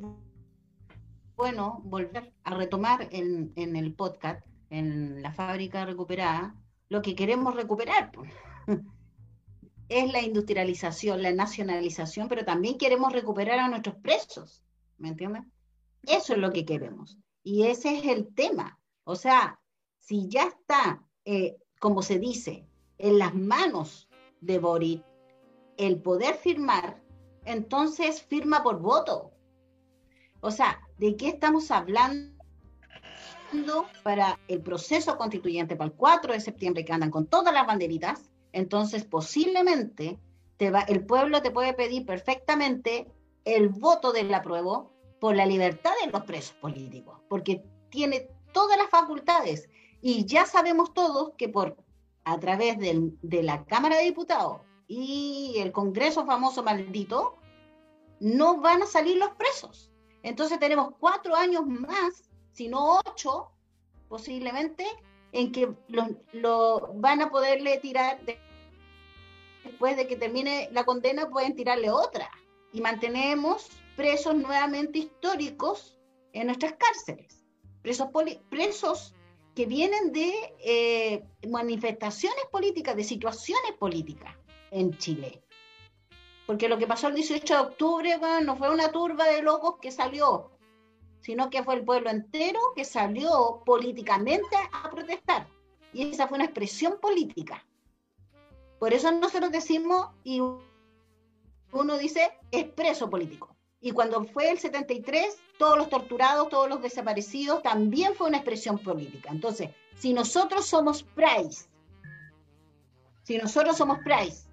bueno 1.36 1.82
volver 1.86 2.34
a 2.44 2.56
retomar 2.56 3.08
en, 3.12 3.54
el 3.56 3.94
podcast, 3.96 4.46
en 4.70 5.22
la 5.22 5.32
fábrica 5.32 5.86
recuperada, 5.86 6.56
lo 6.90 7.02
que 7.02 7.16
queremos 7.16 7.56
recuperar. 7.56 8.12
Es 9.90 10.10
la 10.10 10.22
industrialización, 10.22 11.22
la 11.22 11.34
nacionalización, 11.34 12.30
pero 12.30 12.46
también 12.46 12.78
queremos 12.78 13.12
recuperar 13.12 13.60
a 13.60 13.68
nuestros 13.68 13.98
presos, 13.98 14.64
¿me 14.98 15.10
entiendes? 15.10 15.44
Eso 16.04 16.32
es 16.32 16.40
lo 16.40 16.54
que 16.54 16.64
queremos. 16.64 17.18
Y 17.44 17.64
ese 17.64 17.98
es 17.98 18.06
el 18.06 18.34
tema. 18.34 18.80
O 19.04 19.18
sea, 19.18 19.60
si 20.00 20.30
ya 20.30 20.44
está, 20.46 21.06
eh, 21.26 21.58
como 21.78 22.04
se 22.04 22.20
dice, 22.20 22.71
en 23.02 23.18
las 23.18 23.34
manos 23.34 24.08
de 24.42 24.60
Boric 24.60 25.04
el 25.78 26.02
poder 26.02 26.36
firmar, 26.36 27.02
entonces 27.46 28.22
firma 28.22 28.62
por 28.62 28.80
voto. 28.80 29.32
O 30.42 30.52
sea, 30.52 30.80
¿de 30.98 31.18
qué 31.18 31.30
estamos 31.30 31.72
hablando 31.72 32.38
para 34.04 34.40
el 34.48 34.62
proceso 34.62 35.18
constituyente 35.18 35.76
para 35.76 35.90
el 35.90 35.96
4 35.96 36.34
de 36.34 36.40
septiembre 36.40 36.86
que 36.86 36.94
andan 36.94 37.10
con 37.10 37.26
todas 37.26 37.54
las 37.54 37.66
banderitas? 37.66 38.30
Entonces, 38.54 39.04
posiblemente 39.04 40.20
el 40.60 41.06
pueblo 41.06 41.42
te 41.42 41.50
puede 41.50 41.74
pedir 41.74 42.06
perfectamente 42.06 43.08
el 43.46 43.70
voto 43.70 44.12
del 44.12 44.32
apruebo 44.34 44.92
por 45.20 45.36
la 45.36 45.48
libertad 45.48 45.92
de 46.04 46.12
los 46.12 46.24
presos 46.24 46.56
políticos, 46.58 47.20
porque 47.28 47.64
tiene 47.90 48.30
todas 48.54 48.78
las 48.78 48.90
facultades. 48.90 49.70
Y 50.02 50.26
ya 50.26 50.46
sabemos 50.46 50.94
todos 50.94 51.32
que 51.38 51.50
por 51.50 51.78
a 52.24 52.40
través 52.40 52.78
de 52.80 53.44
la 53.44 53.66
Cámara 53.66 53.98
de 53.98 54.04
Diputados 54.04 54.62
y 54.88 55.56
el 55.58 55.72
Congreso 55.72 56.26
famoso 56.26 56.64
maldito, 56.64 57.38
no 58.20 58.60
van 58.60 58.84
a 58.84 58.86
salir 58.86 59.18
los 59.18 59.30
presos. 59.32 59.90
Entonces 60.22 60.60
tenemos 60.60 60.94
cuatro 61.00 61.34
años 61.36 61.66
más, 61.66 62.30
si 62.52 62.68
no 62.68 63.00
ocho, 63.06 63.52
posiblemente, 64.10 64.86
en 65.32 65.54
que 65.54 65.74
lo, 65.88 66.94
van 66.96 67.22
a 67.22 67.30
poderle 67.30 67.78
tirar, 67.78 68.20
después 69.64 69.96
de 69.96 70.08
que 70.08 70.18
termine 70.18 70.70
la 70.74 70.84
condena, 70.84 71.30
pueden 71.30 71.56
tirarle 71.56 71.90
otra. 71.90 72.30
Y 72.74 72.82
mantenemos 72.82 73.70
presos 73.96 74.36
nuevamente 74.36 75.00
históricos 75.00 75.98
en 76.34 76.48
nuestras 76.48 76.74
cárceles. 76.74 77.46
Presos, 77.82 78.10
presos 78.50 79.16
que 79.56 79.66
vienen 79.66 80.12
de 80.12 80.32
eh, 80.64 81.24
manifestaciones 81.48 82.46
políticas, 82.52 82.96
de 82.96 83.04
situaciones 83.04 83.74
políticas 83.74 84.36
en 84.72 84.98
Chile. 84.98 85.44
Porque 86.46 86.70
lo 86.70 86.78
que 86.78 86.88
pasó 86.88 87.08
el 87.08 87.16
18 87.16 87.54
de 87.54 87.60
octubre 87.60 88.20
no 88.44 88.56
fue 88.56 88.70
una 88.70 88.92
turba 88.92 89.26
de 89.26 89.42
locos 89.42 89.76
que 89.82 89.92
salió, 89.92 90.52
sino 91.22 91.50
que 91.50 91.64
fue 91.64 91.76
el 91.76 91.86
pueblo 91.86 92.10
entero 92.10 92.60
que 92.76 92.86
salió 92.86 93.62
políticamente 93.66 94.56
a 94.72 94.90
protestar. 94.90 95.48
Y 95.94 96.10
esa 96.10 96.28
fue 96.28 96.38
una 96.38 96.46
expresión 96.46 97.00
política. 97.02 97.66
Por 98.80 98.94
eso 98.94 99.12
nosotros 99.12 99.52
decimos, 99.52 100.10
y 100.24 100.42
uno 101.72 101.98
dice, 101.98 102.32
expreso 102.52 103.10
político. 103.10 103.56
Y 103.82 103.92
cuando 103.92 104.24
fue 104.24 104.52
el 104.52 104.60
73, 104.60 105.38
todos 105.58 105.78
los 105.78 105.90
torturados, 105.90 106.50
todos 106.50 106.70
los 106.70 106.82
desaparecidos, 106.82 107.64
también 107.64 108.14
fue 108.14 108.28
una 108.28 108.38
expresión 108.38 108.78
política. 108.78 109.32
Entonces, 109.32 109.72
si 109.96 110.14
nosotros 110.14 110.68
somos 110.68 111.04
Price, 111.04 111.66
si 113.24 113.38
nosotros 113.38 113.76
somos 113.76 113.98
Price, 114.00 114.52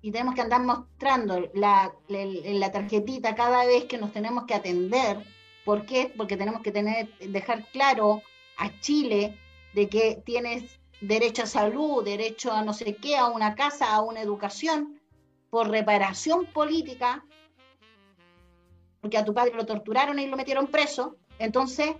y 0.00 0.12
tenemos 0.12 0.34
que 0.34 0.42
andar 0.42 0.62
mostrando 0.62 1.50
la, 1.54 1.92
tarjetita 2.72 3.34
cada 3.34 3.64
vez 3.66 3.84
que 3.84 3.98
nos 3.98 4.12
tenemos 4.12 4.44
que 4.44 4.54
atender, 4.54 5.18
¿por 5.64 5.84
qué? 5.84 6.12
Porque 6.16 6.36
tenemos 6.36 6.62
que 6.62 6.70
tener, 6.70 7.08
dejar 7.18 7.64
claro 7.72 8.22
a 8.58 8.70
Chile 8.80 9.36
de 9.74 9.88
que 9.88 10.22
tienes 10.24 10.78
derecho 11.00 11.42
a 11.42 11.46
salud, 11.46 12.04
derecho 12.04 12.52
a 12.52 12.62
no 12.62 12.72
sé 12.72 12.94
qué, 12.96 13.16
a 13.16 13.26
una 13.26 13.54
casa, 13.54 13.92
a 13.92 14.02
una 14.02 14.20
educación, 14.20 15.00
por 15.50 15.68
reparación 15.68 16.46
política, 16.46 17.24
porque 19.00 19.18
a 19.18 19.24
tu 19.24 19.34
padre 19.34 19.54
lo 19.54 19.66
torturaron 19.66 20.18
y 20.18 20.26
lo 20.26 20.36
metieron 20.36 20.66
preso. 20.66 21.16
Entonces, 21.38 21.94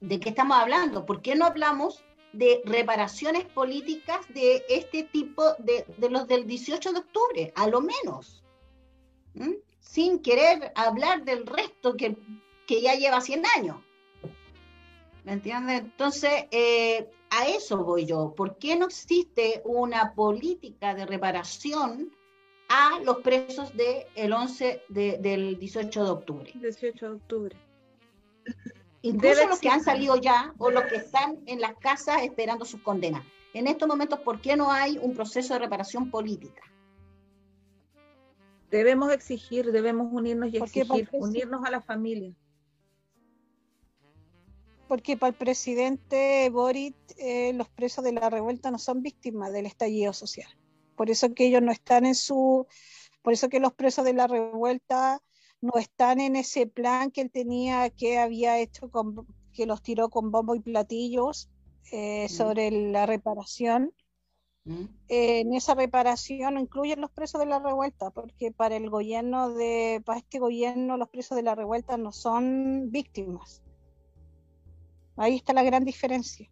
¿de 0.00 0.20
qué 0.20 0.30
estamos 0.30 0.56
hablando? 0.56 1.06
¿Por 1.06 1.22
qué 1.22 1.34
no 1.34 1.46
hablamos 1.46 2.02
de 2.32 2.62
reparaciones 2.64 3.44
políticas 3.44 4.20
de 4.32 4.64
este 4.68 5.04
tipo 5.04 5.54
de, 5.58 5.84
los 6.08 6.26
del 6.26 6.46
18 6.46 6.92
de 6.92 6.98
octubre, 6.98 7.52
a 7.56 7.66
lo 7.68 7.80
menos? 7.80 8.42
Sin 9.80 10.20
querer 10.20 10.72
hablar 10.74 11.24
del 11.24 11.46
resto 11.46 11.96
que, 11.96 12.16
ya 12.68 12.94
lleva 12.94 13.20
100 13.20 13.42
años. 13.56 13.76
¿Me 15.24 15.32
entiendes? 15.32 15.80
Entonces, 15.80 16.46
eh, 16.50 17.10
a 17.30 17.48
eso 17.48 17.84
voy 17.84 18.06
yo. 18.06 18.32
¿Por 18.34 18.58
qué 18.58 18.76
no 18.76 18.86
existe 18.86 19.60
una 19.64 20.14
política 20.14 20.94
de 20.94 21.04
reparación 21.04 22.12
a 22.70 23.00
los 23.00 23.18
presos 23.18 23.76
del 23.76 24.04
el 24.14 24.32
11 24.32 24.84
del 24.88 25.58
18 25.58 26.04
de 26.04 26.10
octubre. 26.10 26.52
18 26.54 27.08
de 27.08 27.14
octubre. 27.16 27.56
Incluso 29.02 29.48
los 29.48 29.58
que 29.58 29.68
han 29.68 29.82
salido 29.82 30.16
ya 30.16 30.54
o 30.56 30.70
los 30.70 30.84
que 30.84 30.96
están 30.96 31.40
en 31.46 31.60
las 31.60 31.74
casas 31.78 32.22
esperando 32.22 32.64
sus 32.64 32.80
condenas. 32.80 33.24
En 33.54 33.66
estos 33.66 33.88
momentos, 33.88 34.20
¿por 34.20 34.40
qué 34.40 34.56
no 34.56 34.70
hay 34.70 34.98
un 34.98 35.14
proceso 35.14 35.54
de 35.54 35.60
reparación 35.60 36.12
política? 36.12 36.62
Debemos 38.70 39.12
exigir, 39.12 39.72
debemos 39.72 40.06
unirnos 40.12 40.52
y 40.52 40.58
exigir, 40.58 41.08
unirnos 41.12 41.64
a 41.64 41.70
la 41.70 41.80
familia. 41.80 42.32
porque 44.86 45.16
para 45.16 45.30
el 45.30 45.36
presidente 45.36 46.48
Boric 46.50 46.96
eh, 47.16 47.52
los 47.54 47.68
presos 47.68 48.04
de 48.04 48.12
la 48.12 48.30
revuelta 48.30 48.70
no 48.70 48.78
son 48.78 49.02
víctimas 49.02 49.52
del 49.52 49.66
estallido 49.66 50.12
social. 50.12 50.48
Por 51.00 51.08
eso 51.08 51.32
que 51.32 51.46
ellos 51.46 51.62
no 51.62 51.72
están 51.72 52.04
en 52.04 52.14
su, 52.14 52.66
por 53.22 53.32
eso 53.32 53.48
que 53.48 53.58
los 53.58 53.72
presos 53.72 54.04
de 54.04 54.12
la 54.12 54.26
revuelta 54.26 55.22
no 55.62 55.72
están 55.78 56.20
en 56.20 56.36
ese 56.36 56.66
plan 56.66 57.10
que 57.10 57.22
él 57.22 57.30
tenía, 57.30 57.88
que 57.88 58.18
había 58.18 58.58
hecho, 58.58 58.90
con, 58.90 59.26
que 59.54 59.64
los 59.64 59.80
tiró 59.80 60.10
con 60.10 60.30
bombo 60.30 60.54
y 60.54 60.60
platillos 60.60 61.48
eh, 61.90 62.26
mm. 62.26 62.28
sobre 62.28 62.70
la 62.70 63.06
reparación. 63.06 63.94
Mm. 64.66 64.84
Eh, 65.08 65.40
en 65.40 65.54
esa 65.54 65.74
reparación 65.74 66.52
no 66.52 66.60
incluyen 66.60 67.00
los 67.00 67.10
presos 67.10 67.40
de 67.40 67.46
la 67.46 67.60
revuelta, 67.60 68.10
porque 68.10 68.52
para 68.52 68.76
el 68.76 68.90
gobierno 68.90 69.54
de, 69.54 70.02
para 70.04 70.18
este 70.18 70.38
gobierno 70.38 70.98
los 70.98 71.08
presos 71.08 71.34
de 71.34 71.44
la 71.44 71.54
revuelta 71.54 71.96
no 71.96 72.12
son 72.12 72.90
víctimas. 72.90 73.62
Ahí 75.16 75.36
está 75.36 75.54
la 75.54 75.62
gran 75.62 75.82
diferencia. 75.82 76.50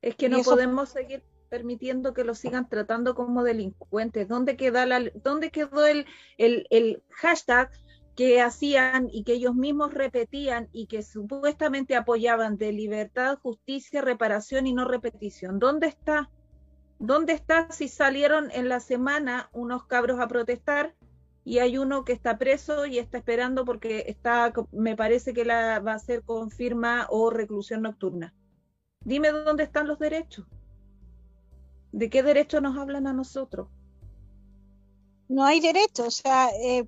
Es 0.00 0.14
que 0.14 0.28
no 0.28 0.40
podemos 0.44 0.90
seguir 0.90 1.24
permitiendo 1.46 2.14
que 2.14 2.24
los 2.24 2.38
sigan 2.38 2.68
tratando 2.68 3.14
como 3.14 3.44
delincuentes. 3.44 4.28
¿Dónde, 4.28 4.56
queda 4.56 4.86
la, 4.86 5.10
dónde 5.22 5.50
quedó 5.50 5.86
el, 5.86 6.06
el, 6.38 6.66
el 6.70 7.02
hashtag 7.10 7.70
que 8.14 8.40
hacían 8.40 9.08
y 9.12 9.24
que 9.24 9.34
ellos 9.34 9.54
mismos 9.54 9.92
repetían 9.92 10.68
y 10.72 10.86
que 10.86 11.02
supuestamente 11.02 11.96
apoyaban 11.96 12.56
de 12.56 12.72
libertad, 12.72 13.38
justicia, 13.38 14.00
reparación 14.00 14.66
y 14.66 14.72
no 14.72 14.84
repetición? 14.86 15.58
¿Dónde 15.58 15.86
está? 15.88 16.30
¿Dónde 16.98 17.34
está 17.34 17.70
si 17.70 17.88
salieron 17.88 18.50
en 18.52 18.68
la 18.68 18.80
semana 18.80 19.50
unos 19.52 19.84
cabros 19.84 20.18
a 20.18 20.28
protestar 20.28 20.94
y 21.44 21.58
hay 21.58 21.78
uno 21.78 22.04
que 22.04 22.12
está 22.12 22.38
preso 22.38 22.86
y 22.86 22.98
está 22.98 23.18
esperando 23.18 23.64
porque 23.64 24.04
está, 24.08 24.52
me 24.72 24.96
parece 24.96 25.32
que 25.32 25.44
la 25.44 25.78
va 25.78 25.92
a 25.92 25.98
ser 25.98 26.24
confirma 26.24 27.06
o 27.08 27.30
reclusión 27.30 27.82
nocturna. 27.82 28.34
Dime 29.04 29.30
dónde 29.30 29.62
están 29.62 29.86
los 29.86 30.00
derechos. 30.00 30.44
¿De 31.92 32.10
qué 32.10 32.22
derechos 32.22 32.62
nos 32.62 32.76
hablan 32.76 33.06
a 33.06 33.12
nosotros? 33.12 33.68
No 35.28 35.44
hay 35.44 35.60
derechos, 35.60 36.06
o 36.06 36.10
sea, 36.10 36.50
eh, 36.50 36.86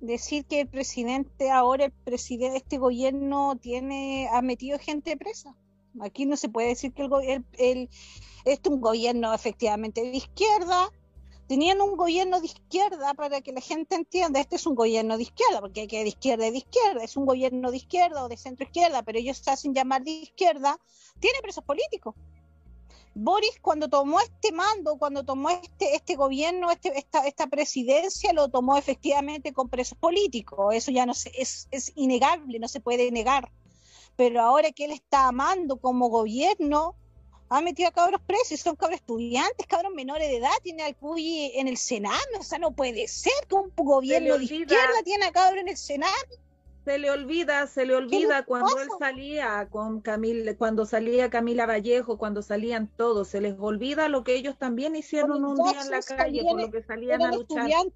decir 0.00 0.44
que 0.44 0.60
el 0.60 0.68
presidente 0.68 1.50
ahora, 1.50 1.86
el 1.86 1.92
presidente, 1.92 2.56
este 2.56 2.78
gobierno 2.78 3.56
tiene, 3.56 4.28
ha 4.32 4.42
metido 4.42 4.78
gente 4.78 5.16
presa. 5.16 5.56
Aquí 6.00 6.24
no 6.24 6.36
se 6.36 6.48
puede 6.48 6.68
decir 6.68 6.92
que 6.92 7.02
el, 7.02 7.12
el, 7.22 7.44
el, 7.58 7.88
este 8.44 8.68
es 8.68 8.74
un 8.74 8.80
gobierno 8.80 9.34
efectivamente 9.34 10.02
de 10.02 10.16
izquierda, 10.16 10.90
tenían 11.50 11.80
un 11.80 11.96
gobierno 11.96 12.38
de 12.38 12.46
izquierda 12.46 13.12
para 13.14 13.40
que 13.40 13.52
la 13.52 13.60
gente 13.60 13.96
entienda, 13.96 14.38
este 14.38 14.54
es 14.54 14.66
un 14.66 14.76
gobierno 14.76 15.16
de 15.16 15.24
izquierda, 15.24 15.60
porque 15.60 15.80
hay 15.80 15.88
que 15.88 16.04
de 16.04 16.08
izquierda 16.10 16.46
y 16.46 16.52
de 16.52 16.58
izquierda, 16.58 17.02
es 17.02 17.16
un 17.16 17.26
gobierno 17.26 17.72
de 17.72 17.76
izquierda 17.76 18.24
o 18.24 18.28
de 18.28 18.36
centro 18.36 18.64
izquierda, 18.64 19.02
pero 19.02 19.18
ellos 19.18 19.38
se 19.38 19.50
hacen 19.50 19.74
llamar 19.74 20.04
de 20.04 20.12
izquierda, 20.12 20.78
tiene 21.18 21.40
presos 21.42 21.64
políticos. 21.64 22.14
Boris 23.22 23.58
cuando 23.60 23.88
tomó 23.88 24.18
este 24.20 24.50
mando, 24.50 24.96
cuando 24.96 25.24
tomó 25.24 25.50
este, 25.50 25.94
este 25.94 26.16
gobierno, 26.16 26.70
este, 26.70 26.98
esta, 26.98 27.26
esta 27.26 27.46
presidencia, 27.48 28.32
lo 28.32 28.48
tomó 28.48 28.78
efectivamente 28.78 29.52
con 29.52 29.68
presos 29.68 29.98
políticos. 29.98 30.74
Eso 30.74 30.90
ya 30.90 31.04
no 31.04 31.12
se, 31.12 31.30
es, 31.36 31.68
es 31.70 31.92
innegable, 31.96 32.58
no 32.58 32.66
se 32.66 32.80
puede 32.80 33.10
negar. 33.10 33.52
Pero 34.16 34.40
ahora 34.40 34.72
que 34.72 34.86
él 34.86 34.92
está 34.92 35.28
amando 35.28 35.76
como 35.76 36.08
gobierno, 36.08 36.96
ha 37.50 37.60
metido 37.60 37.88
a 37.88 37.92
cabros 37.92 38.22
presos, 38.22 38.60
son 38.60 38.76
cabros 38.76 39.00
estudiantes, 39.00 39.66
cabros 39.66 39.92
menores 39.92 40.28
de 40.28 40.38
edad, 40.38 40.52
tiene 40.62 40.84
al 40.84 40.96
CUI 40.96 41.52
en 41.56 41.68
el 41.68 41.76
Senado, 41.76 42.16
o 42.38 42.42
sea, 42.42 42.58
no 42.58 42.70
puede 42.70 43.06
ser 43.06 43.32
que 43.48 43.54
un 43.54 43.72
gobierno 43.76 44.38
de 44.38 44.44
izquierda 44.44 45.02
tiene 45.04 45.26
a 45.26 45.32
cabros 45.32 45.60
en 45.60 45.68
el 45.68 45.76
Senado. 45.76 46.14
Se 46.84 46.98
le 46.98 47.10
olvida, 47.10 47.66
se 47.66 47.84
le 47.84 47.94
olvida 47.94 48.44
cuando 48.44 48.78
él 48.78 48.88
salía 48.98 49.68
con 49.70 50.00
Camila, 50.00 50.56
cuando 50.56 50.86
salía 50.86 51.28
Camila 51.28 51.66
Vallejo, 51.66 52.16
cuando 52.16 52.40
salían 52.40 52.88
todos, 52.96 53.28
se 53.28 53.40
les 53.40 53.54
olvida 53.58 54.08
lo 54.08 54.24
que 54.24 54.34
ellos 54.34 54.56
también 54.56 54.96
hicieron 54.96 55.44
un 55.44 55.56
día 55.56 55.82
en 55.82 55.90
la 55.90 56.00
calle, 56.00 56.42
con 56.42 56.60
lo 56.60 56.70
que 56.70 56.82
salían 56.82 57.22
a 57.22 57.32
luchar. 57.32 57.66
Ellos, 57.66 57.92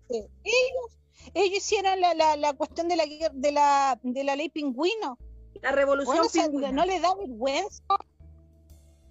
ellos 1.33 1.59
hicieron 1.59 1.99
la, 2.01 2.13
la, 2.15 2.37
la 2.37 2.53
cuestión 2.53 2.89
de 2.89 2.97
la, 2.97 3.05
de 3.33 3.53
la 3.53 3.99
de 4.03 4.25
la 4.25 4.37
ley 4.37 4.51
pingüino. 4.51 5.19
La 5.63 5.73
revolución 5.73 6.27
pingüina. 6.31 6.71
no 6.71 6.85
le 6.85 7.01
da 7.01 7.15
vergüenza 7.15 7.83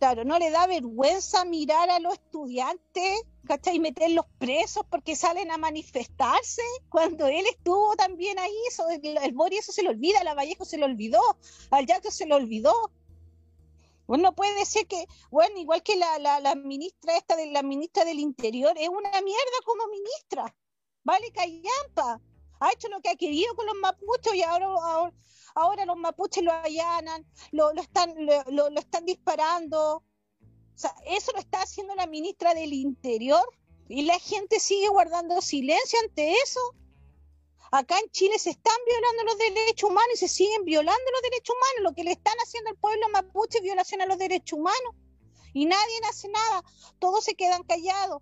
Claro, 0.04 0.26
no 0.26 0.38
le 0.38 0.52
da 0.52 0.68
vergüenza 0.68 1.46
mirar 1.46 1.90
a 1.90 1.98
los 2.02 2.16
estudiantes, 2.16 3.24
¿cachai? 3.48 3.80
Meterlos 3.80 4.26
presos 4.38 4.86
porque 4.89 5.16
salen 5.16 5.52
a 5.52 5.58
manifestarse. 5.58 6.62
Cuando 6.89 7.28
él 7.28 7.46
estuvo 7.50 7.96
también 7.96 8.39
ahí, 8.39 8.56
eso, 8.68 8.88
el, 8.89 9.18
el 9.18 9.34
Bori 9.34 9.58
eso 9.58 9.72
se 9.72 9.84
le 9.84 9.89
olvida, 9.89 10.20
a 10.22 10.24
la 10.24 10.34
Vallejo 10.34 10.66
se 10.66 10.78
le 10.78 10.86
olvidó, 10.86 11.22
al 11.72 11.86
Jackson 11.86 12.12
se 12.12 12.26
le 12.26 12.36
olvidó. 12.36 12.91
Bueno, 14.08 14.24
no 14.24 14.36
puede 14.36 14.66
ser 14.66 14.86
que, 14.88 15.08
bueno, 15.32 15.58
igual 15.60 15.82
que 15.82 15.96
la, 15.96 16.20
la, 16.20 16.39
la, 16.39 16.56
ministra 16.56 17.16
esta 17.18 17.36
de 17.36 17.48
la 17.48 17.64
ministra 17.64 18.04
del 18.04 18.20
Interior, 18.20 18.74
es 18.78 18.89
una 18.89 19.10
mierda 19.22 19.58
como 19.66 19.88
ministra. 19.88 20.54
Vale, 21.04 21.32
callampa. 21.32 22.22
Ha 22.60 22.72
hecho 22.72 22.88
lo 22.89 23.02
que 23.02 23.10
ha 23.10 23.16
querido 23.16 23.56
con 23.56 23.66
los 23.66 23.76
mapuchos 23.76 24.36
y 24.36 24.44
ahora, 24.44 24.68
ahora, 24.68 25.14
ahora 25.56 25.86
los 25.86 25.98
mapuches 25.98 26.44
lo 26.44 26.52
allanan, 26.52 27.26
lo, 27.52 27.72
están, 27.72 28.14
lo, 28.26 28.68
están 28.78 29.06
disparando. 29.06 30.04
Eso 31.06 31.32
lo 31.34 31.40
está 31.40 31.62
haciendo 31.62 31.96
la 31.96 32.08
ministra 32.08 32.54
del 32.54 32.74
Interior 32.74 33.44
y 33.88 34.04
la 34.04 34.18
gente 34.20 34.60
sigue 34.60 34.90
guardando 34.90 35.42
silencio 35.42 36.00
ante 36.00 36.34
eso. 36.44 36.60
Acá 37.72 37.98
en 37.98 38.10
Chile 38.12 38.38
se 38.38 38.52
están 38.52 38.78
violando 38.86 39.24
los 39.24 39.38
derechos 39.38 39.90
humanos 39.90 40.12
y 40.14 40.18
se 40.18 40.28
siguen 40.28 40.64
violando 40.64 41.12
los 41.12 41.22
derechos 41.24 41.56
humanos. 41.56 41.92
Lo 41.92 41.96
que 41.96 42.04
le 42.04 42.12
están 42.12 42.36
haciendo 42.38 42.70
al 42.70 42.78
pueblo 42.78 43.10
mapuche 43.10 43.58
es 43.58 43.64
violación 43.64 44.02
a 44.02 44.06
los 44.06 44.18
derechos 44.18 44.60
humanos. 44.60 44.96
Y 45.54 45.66
nadie 45.66 46.00
hace 46.10 46.30
nada, 46.30 46.64
todos 47.00 47.24
se 47.24 47.36
quedan 47.36 47.64
callados. 47.64 48.22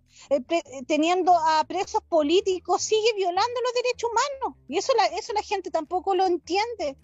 teniendo 0.87 1.33
a 1.33 1.63
presos 1.65 2.01
políticos, 2.03 2.81
sigue 2.81 3.13
violando 3.15 3.61
los 3.61 3.73
derechos 3.73 4.09
humanos. 4.11 4.57
Y 4.67 4.77
eso 4.77 4.93
la, 4.95 5.05
eso 5.07 5.33
la 5.33 5.43
gente 5.43 5.71
tampoco 5.71 6.15
lo 6.15 6.25
entiende. 6.25 6.97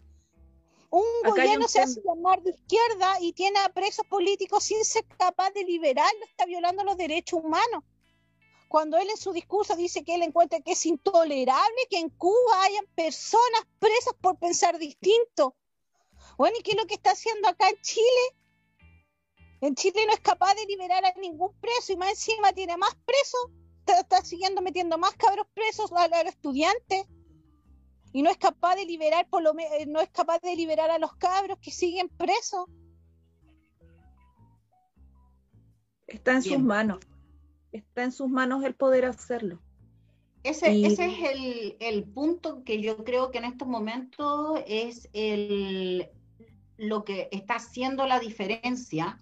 Un 0.89 1.03
gobierno 1.25 1.67
se 1.67 1.81
hace 1.81 2.01
llamar 2.01 2.41
de 2.41 2.51
izquierda 2.51 3.17
y 3.19 3.33
tiene 3.33 3.59
a 3.59 3.69
presos 3.69 4.05
políticos 4.07 4.63
sin 4.63 4.83
ser 4.85 5.05
capaz 5.17 5.51
de 5.51 5.63
liberarlo, 5.63 6.25
está 6.25 6.45
violando 6.45 6.83
los 6.83 6.95
derechos 6.95 7.41
humanos. 7.43 7.83
Cuando 8.69 8.97
él 8.97 9.09
en 9.09 9.17
su 9.17 9.31
discurso 9.31 9.75
dice 9.75 10.03
que 10.03 10.15
él 10.15 10.23
encuentra 10.23 10.59
que 10.59 10.73
es 10.73 10.85
intolerable 10.85 11.88
que 11.89 11.99
en 11.99 12.09
Cuba 12.09 12.63
hayan 12.63 12.85
personas 12.95 13.61
presas 13.79 14.13
por 14.21 14.38
pensar 14.38 14.77
distinto. 14.77 15.55
Bueno, 16.38 16.57
¿y 16.59 16.63
qué 16.63 16.71
es 16.71 16.77
lo 16.77 16.85
que 16.85 16.95
está 16.95 17.11
haciendo 17.11 17.47
acá 17.47 17.69
en 17.69 17.81
Chile? 17.81 18.35
En 19.61 19.75
Chile 19.75 20.05
no 20.05 20.13
es 20.13 20.19
capaz 20.19 20.53
de 20.55 20.65
liberar 20.65 21.03
a 21.03 21.13
ningún 21.19 21.53
preso 21.59 21.93
y 21.93 21.97
más 21.97 22.09
encima 22.11 22.53
tiene 22.53 22.77
más 22.77 22.95
presos. 23.05 23.41
Está, 23.88 24.23
siguiendo 24.23 24.61
metiendo 24.61 24.97
más 24.97 25.15
cabros 25.15 25.47
presos 25.53 25.91
a 25.93 26.07
los 26.09 26.33
estudiantes 26.33 27.07
y 28.14 28.22
no 28.22 28.30
es 28.30 28.38
capaz 28.38 28.76
de 28.76 28.86
liberar 28.86 29.28
por 29.30 29.43
lo 29.43 29.58
eh, 29.58 29.86
no 29.88 29.99
es 29.99 30.10
capaz 30.10 30.39
de 30.39 30.55
liberar 30.55 30.89
a 30.89 30.99
los 30.99 31.16
cabros 31.16 31.60
que 31.60 31.72
siguen 31.72 32.10
presos. 32.10 32.66
Está 36.08 36.34
en 36.34 36.43
sus 36.43 36.60
manos. 36.60 36.99
Está 37.72 38.03
en 38.03 38.12
sus 38.12 38.30
manos 38.30 38.64
el 38.64 38.76
poder 38.76 39.05
hacerlo. 39.05 39.60
Ese, 40.43 40.86
ese 40.86 41.05
es 41.05 41.36
el, 41.36 41.78
el, 41.82 42.03
punto 42.05 42.64
que 42.64 42.82
yo 42.82 43.03
creo 43.03 43.32
que 43.32 43.39
en 43.39 43.43
estos 43.43 43.68
momentos 43.68 44.62
es 44.66 45.10
el, 45.12 46.10
lo 46.78 47.03
que 47.03 47.28
está 47.32 47.55
haciendo 47.55 48.08
la 48.08 48.20
diferencia 48.20 49.20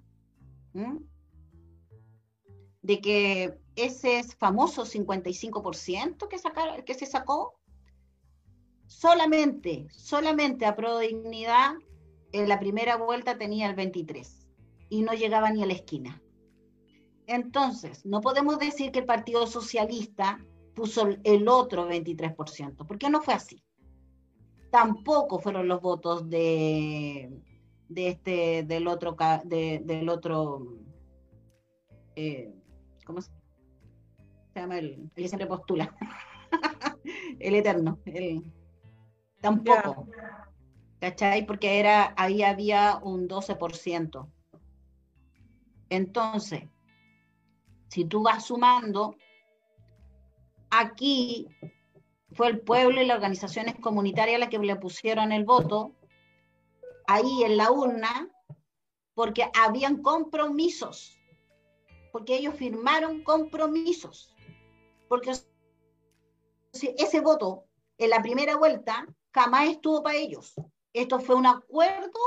de 2.81 3.01
que 3.01 3.57
ese 3.75 4.23
famoso 4.23 4.85
55% 4.85 6.27
que, 6.27 6.83
que 6.83 6.93
se 6.93 7.05
sacó 7.07 7.59
solamente, 8.87 9.87
solamente 9.91 10.65
a 10.65 10.75
Pro 10.75 10.99
Dignidad, 10.99 11.75
en 12.31 12.49
la 12.49 12.59
primera 12.59 12.97
vuelta 12.97 13.37
tenía 13.37 13.69
el 13.69 13.75
23 13.75 14.47
y 14.89 15.01
no 15.01 15.13
llegaba 15.13 15.51
ni 15.51 15.63
a 15.63 15.65
la 15.65 15.73
esquina. 15.73 16.21
Entonces, 17.27 18.05
no 18.05 18.21
podemos 18.21 18.59
decir 18.59 18.91
que 18.91 18.99
el 18.99 19.05
Partido 19.05 19.47
Socialista 19.47 20.39
puso 20.75 21.07
el 21.23 21.47
otro 21.47 21.89
23%, 21.89 22.85
porque 22.85 23.09
no 23.09 23.21
fue 23.21 23.33
así. 23.33 23.63
Tampoco 24.71 25.39
fueron 25.39 25.67
los 25.67 25.81
votos 25.81 26.29
de, 26.29 27.41
de 27.87 28.07
este, 28.09 28.63
del 28.63 28.87
otro, 28.87 29.15
de, 29.45 29.81
del 29.83 30.09
otro, 30.09 30.77
eh, 32.15 32.53
¿cómo 33.05 33.21
se 33.21 33.31
llama? 34.53 34.77
El, 34.77 35.09
que 35.15 35.27
siempre 35.27 35.47
postula, 35.47 35.95
el 37.39 37.55
eterno, 37.55 37.99
el, 38.05 38.51
Tampoco. 39.45 40.07
¿Cachai? 40.99 41.45
Porque 41.45 41.79
era, 41.79 42.15
ahí 42.17 42.41
había 42.41 42.99
un 43.03 43.27
12%. 43.27 44.27
Entonces, 45.89 46.63
si 47.89 48.05
tú 48.05 48.23
vas 48.23 48.45
sumando, 48.45 49.15
aquí 50.71 51.47
fue 52.31 52.47
el 52.47 52.61
pueblo 52.61 53.03
y 53.03 53.05
las 53.05 53.17
organizaciones 53.17 53.75
comunitarias 53.75 54.39
las 54.39 54.49
que 54.49 54.57
le 54.57 54.75
pusieron 54.77 55.31
el 55.31 55.45
voto 55.45 55.93
ahí 57.05 57.43
en 57.43 57.57
la 57.57 57.69
urna 57.69 58.27
porque 59.13 59.47
habían 59.53 60.01
compromisos, 60.01 61.19
porque 62.11 62.35
ellos 62.35 62.55
firmaron 62.55 63.23
compromisos, 63.23 64.35
porque 65.07 65.33
ese 66.73 67.21
voto 67.21 67.65
en 67.99 68.09
la 68.09 68.23
primera 68.23 68.57
vuelta 68.57 69.05
jamás 69.35 69.67
estuvo 69.67 70.01
para 70.01 70.17
ellos. 70.17 70.53
Esto 70.93 71.19
fue 71.19 71.35
un 71.35 71.45
acuerdo 71.45 72.19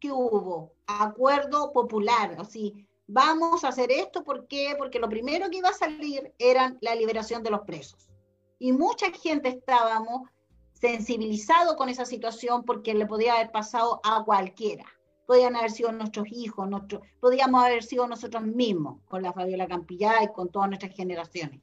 que 0.00 0.10
hubo, 0.10 0.72
acuerdo 0.86 1.72
popular, 1.72 2.34
así, 2.40 2.88
vamos 3.06 3.62
a 3.62 3.68
hacer 3.68 3.92
esto, 3.92 4.24
¿por 4.24 4.48
qué? 4.48 4.74
Porque 4.76 4.98
lo 4.98 5.08
primero 5.08 5.48
que 5.48 5.58
iba 5.58 5.68
a 5.68 5.74
salir 5.74 6.34
era 6.38 6.76
la 6.80 6.96
liberación 6.96 7.44
de 7.44 7.50
los 7.50 7.60
presos. 7.60 8.10
Y 8.58 8.72
mucha 8.72 9.12
gente 9.12 9.48
estábamos 9.48 10.28
sensibilizados 10.72 11.76
con 11.76 11.88
esa 11.88 12.04
situación 12.04 12.64
porque 12.64 12.94
le 12.94 13.06
podía 13.06 13.34
haber 13.34 13.52
pasado 13.52 14.00
a 14.02 14.24
cualquiera. 14.24 14.86
Podían 15.26 15.54
haber 15.54 15.70
sido 15.70 15.92
nuestros 15.92 16.26
hijos, 16.32 16.68
nuestros, 16.68 17.02
podíamos 17.20 17.62
haber 17.62 17.84
sido 17.84 18.08
nosotros 18.08 18.42
mismos, 18.42 19.00
con 19.08 19.22
la 19.22 19.32
Fabiola 19.32 19.68
Campillá 19.68 20.24
y 20.24 20.32
con 20.32 20.50
todas 20.50 20.68
nuestras 20.68 20.96
generaciones. 20.96 21.60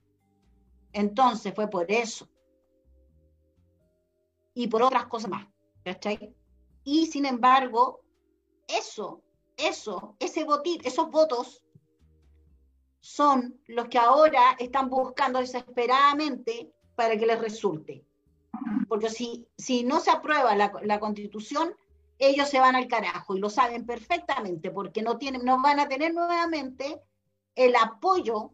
Entonces 0.93 1.53
fue 1.53 1.69
por 1.69 1.91
eso. 1.91 2.29
Y 4.57 4.69
por 4.69 4.81
otras 4.81 5.05
cosas 5.05 5.29
más. 5.29 5.47
Y 6.83 7.05
sin 7.05 7.27
embargo, 7.27 8.01
eso, 8.67 9.21
eso, 9.55 10.15
ese 10.19 10.45
votir, 10.45 10.81
esos 10.83 11.11
votos 11.11 11.63
son 12.99 13.61
los 13.67 13.87
que 13.87 13.99
ahora 13.99 14.55
están 14.57 14.89
buscando 14.89 15.37
desesperadamente 15.37 16.73
para 16.95 17.15
que 17.19 17.27
les 17.27 17.39
resulte. 17.39 18.03
Porque 18.89 19.11
si, 19.11 19.47
si 19.59 19.83
no 19.83 19.99
se 19.99 20.09
aprueba 20.09 20.55
la, 20.55 20.73
la 20.81 20.99
constitución, 20.99 21.75
ellos 22.17 22.49
se 22.49 22.59
van 22.59 22.75
al 22.75 22.87
carajo 22.87 23.35
y 23.35 23.39
lo 23.39 23.51
saben 23.51 23.85
perfectamente 23.85 24.71
porque 24.71 25.03
no, 25.03 25.19
tienen, 25.19 25.45
no 25.45 25.61
van 25.61 25.79
a 25.79 25.87
tener 25.87 26.15
nuevamente 26.15 26.99
el 27.53 27.75
apoyo 27.75 28.53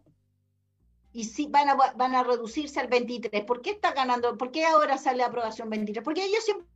y 1.13 1.25
sí 1.25 1.47
van 1.49 1.69
a, 1.69 1.75
van 1.75 2.15
a 2.15 2.23
reducirse 2.23 2.79
al 2.79 2.87
23. 2.87 3.45
¿Por 3.45 3.61
qué 3.61 3.69
está 3.69 3.93
ganando? 3.93 4.35
¿Por 4.37 4.51
qué 4.51 4.65
ahora 4.65 4.97
sale 4.97 5.19
la 5.19 5.27
aprobación 5.27 5.69
23? 5.69 6.03
Porque 6.03 6.25
ellos 6.25 6.43
siempre 6.43 6.67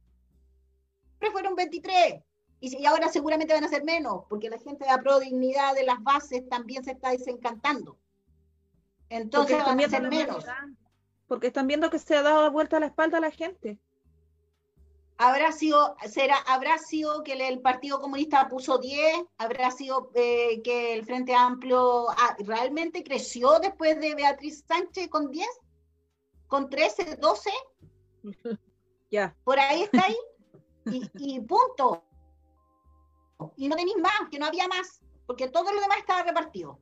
fueron 1.31 1.55
23 1.55 2.21
y, 2.59 2.85
ahora 2.85 3.09
seguramente 3.09 3.53
van 3.53 3.63
a 3.63 3.67
ser 3.67 3.83
menos, 3.83 4.23
porque 4.29 4.49
la 4.49 4.59
gente 4.59 4.85
de 4.85 4.91
la 4.91 5.01
pro 5.01 5.19
dignidad 5.19 5.73
de 5.73 5.83
las 5.83 6.01
bases 6.01 6.47
también 6.47 6.83
se 6.83 6.91
está 6.91 7.09
desencantando. 7.09 7.97
Entonces 9.09 9.57
van 9.57 9.79
a 9.79 9.89
ser 9.89 10.07
menos. 10.07 10.45
Porque 11.27 11.47
están 11.47 11.67
viendo 11.67 11.89
que 11.89 11.99
se 11.99 12.15
ha 12.15 12.21
dado 12.21 12.51
vuelta 12.51 12.77
a 12.77 12.79
la 12.79 12.88
espalda 12.88 13.17
a 13.17 13.21
la 13.21 13.31
gente. 13.31 13.79
Habrá 15.20 15.51
sido, 15.51 15.95
será, 16.07 16.38
habrá 16.47 16.78
sido 16.78 17.24
que 17.24 17.34
el 17.34 17.59
Partido 17.61 17.99
Comunista 17.99 18.47
puso 18.47 18.78
10, 18.78 19.24
habrá 19.38 19.72
sido 19.72 20.11
eh, 20.13 20.61
que 20.61 20.93
el 20.93 21.05
Frente 21.05 21.34
Amplio 21.34 22.09
ah, 22.09 22.36
realmente 22.39 23.03
creció 23.03 23.59
después 23.59 23.99
de 23.99 24.13
Beatriz 24.13 24.63
Sánchez 24.68 25.09
con 25.09 25.32
10, 25.32 25.47
con 26.47 26.70
13, 26.70 27.15
12. 27.15 27.49
ya. 29.11 29.36
Por 29.43 29.59
ahí 29.59 29.84
está 29.84 30.05
ahí. 30.05 30.18
y 31.15 31.39
punto 31.41 32.07
y 33.55 33.68
no 33.68 33.76
tenéis 33.76 33.97
más, 33.97 34.30
que 34.30 34.39
no 34.39 34.45
había 34.45 34.68
más, 34.68 35.01
porque 35.26 35.47
todo 35.47 35.72
lo 35.72 35.82
demás 35.82 35.99
estaba 35.99 36.24
repartido. 36.24 36.80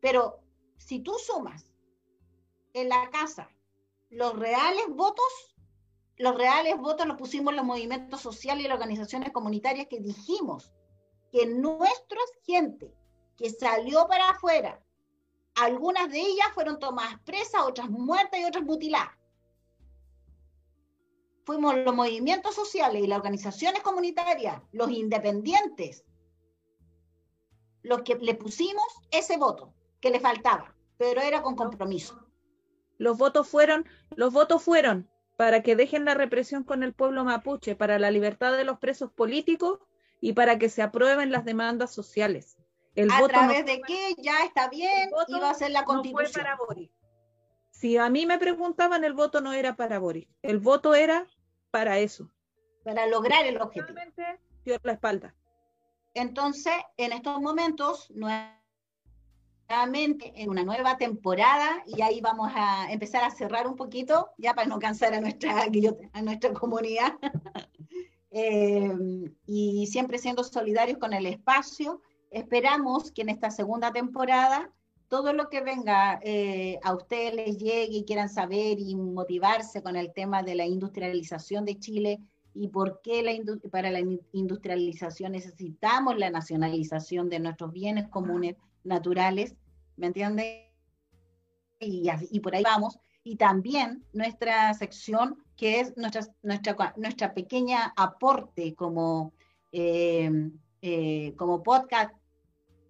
Pero 0.00 0.40
si 0.76 1.00
tú 1.00 1.14
sumas 1.18 1.72
en 2.72 2.88
la 2.88 3.10
casa 3.10 3.50
los 4.10 4.38
reales 4.38 4.86
votos, 4.88 5.56
los 6.20 6.36
reales 6.36 6.76
votos 6.76 7.06
los 7.06 7.16
pusimos 7.16 7.54
los 7.54 7.64
movimientos 7.64 8.20
sociales 8.20 8.64
y 8.64 8.68
las 8.68 8.76
organizaciones 8.76 9.32
comunitarias 9.32 9.86
que 9.88 10.00
dijimos 10.00 10.70
que 11.32 11.46
nuestra 11.46 12.20
gente 12.44 12.94
que 13.38 13.48
salió 13.48 14.06
para 14.06 14.28
afuera, 14.28 14.82
algunas 15.54 16.10
de 16.10 16.20
ellas 16.20 16.48
fueron 16.52 16.78
tomadas 16.78 17.18
presas, 17.24 17.62
otras 17.62 17.88
muertas 17.88 18.38
y 18.38 18.44
otras 18.44 18.64
mutiladas 18.64 19.16
fuimos 21.46 21.74
los 21.78 21.96
movimientos 21.96 22.54
sociales 22.54 23.02
y 23.02 23.06
las 23.06 23.16
organizaciones 23.16 23.82
comunitarias, 23.82 24.60
los 24.72 24.90
independientes, 24.90 26.04
los 27.82 28.02
que 28.02 28.16
le 28.16 28.34
pusimos 28.34 28.84
ese 29.10 29.38
voto 29.38 29.74
que 30.00 30.10
le 30.10 30.20
faltaba, 30.20 30.76
pero 30.98 31.22
era 31.22 31.42
con 31.42 31.56
compromiso. 31.56 32.24
Los 32.98 33.16
votos 33.16 33.48
fueron, 33.48 33.84
los 34.14 34.32
votos 34.32 34.62
fueron 34.62 35.09
para 35.40 35.62
que 35.62 35.74
dejen 35.74 36.04
la 36.04 36.12
represión 36.12 36.64
con 36.64 36.82
el 36.82 36.92
pueblo 36.92 37.24
mapuche, 37.24 37.74
para 37.74 37.98
la 37.98 38.10
libertad 38.10 38.54
de 38.58 38.64
los 38.64 38.78
presos 38.78 39.10
políticos 39.10 39.78
y 40.20 40.34
para 40.34 40.58
que 40.58 40.68
se 40.68 40.82
aprueben 40.82 41.32
las 41.32 41.46
demandas 41.46 41.94
sociales. 41.94 42.58
El 42.94 43.10
a 43.10 43.26
través 43.26 43.64
de 43.64 43.80
que 43.80 44.16
ya 44.18 44.44
está 44.44 44.68
bien, 44.68 45.08
iba 45.28 45.48
a 45.48 45.54
ser 45.54 45.70
la 45.70 45.86
constitución. 45.86 46.44
Si 47.70 47.96
a 47.96 48.10
mí 48.10 48.26
me 48.26 48.36
preguntaban, 48.36 49.02
el 49.02 49.14
voto 49.14 49.40
no 49.40 49.54
era 49.54 49.76
para 49.76 49.98
Boris. 49.98 50.28
El 50.42 50.58
voto 50.58 50.94
era 50.94 51.26
para 51.70 51.96
eso. 52.00 52.30
Para 52.84 53.06
lograr 53.06 53.46
el 53.46 53.58
objetivo. 53.62 53.98
Dio 54.66 54.76
la 54.82 54.92
espalda. 54.92 55.34
Entonces, 56.12 56.74
en 56.98 57.14
estos 57.14 57.40
momentos, 57.40 58.10
nuevamente 59.70 60.32
en 60.34 60.50
una 60.50 60.64
nueva 60.64 60.98
temporada, 60.98 61.84
y 61.86 62.02
ahí 62.02 62.20
vamos 62.20 62.50
a 62.54 62.90
empezar 62.90 63.22
a 63.22 63.30
cerrar 63.30 63.68
un 63.68 63.76
poquito, 63.76 64.30
ya 64.36 64.52
para 64.52 64.66
no 64.66 64.80
cansar 64.80 65.14
a 65.14 65.20
nuestra, 65.20 65.62
a 66.12 66.22
nuestra 66.22 66.52
comunidad, 66.52 67.12
eh, 68.32 68.92
y 69.46 69.86
siempre 69.86 70.18
siendo 70.18 70.42
solidarios 70.42 70.98
con 70.98 71.12
el 71.12 71.26
espacio. 71.26 72.02
Esperamos 72.32 73.12
que 73.12 73.22
en 73.22 73.28
esta 73.28 73.50
segunda 73.50 73.92
temporada 73.92 74.72
todo 75.08 75.32
lo 75.32 75.48
que 75.48 75.60
venga 75.60 76.20
eh, 76.22 76.78
a 76.82 76.94
ustedes 76.94 77.34
les 77.34 77.58
llegue 77.58 77.98
y 77.98 78.04
quieran 78.04 78.28
saber 78.28 78.78
y 78.78 78.94
motivarse 78.94 79.82
con 79.82 79.96
el 79.96 80.12
tema 80.12 80.42
de 80.42 80.54
la 80.54 80.66
industrialización 80.66 81.64
de 81.64 81.78
Chile 81.78 82.20
y 82.54 82.68
por 82.68 83.00
qué 83.02 83.22
la 83.22 83.32
para 83.70 83.90
la 83.90 84.00
industrialización 84.32 85.32
necesitamos 85.32 86.16
la 86.16 86.30
nacionalización 86.30 87.28
de 87.28 87.40
nuestros 87.40 87.72
bienes 87.72 88.08
comunes 88.08 88.56
naturales, 88.84 89.56
¿me 90.00 90.08
entienden? 90.08 90.64
Y, 91.78 92.40
por 92.40 92.54
ahí 92.54 92.62
vamos. 92.62 92.98
Y 93.22 93.36
también 93.36 94.04
nuestra 94.12 94.74
sección, 94.74 95.36
que 95.56 95.80
es 95.80 95.96
nuestra, 95.96 96.26
nuestra, 96.42 96.94
nuestra 96.96 97.34
pequeña 97.34 97.92
aporte 97.96 98.74
como, 98.74 99.32
eh, 99.72 100.30
eh, 100.82 101.34
como 101.36 101.62
podcast 101.62 102.14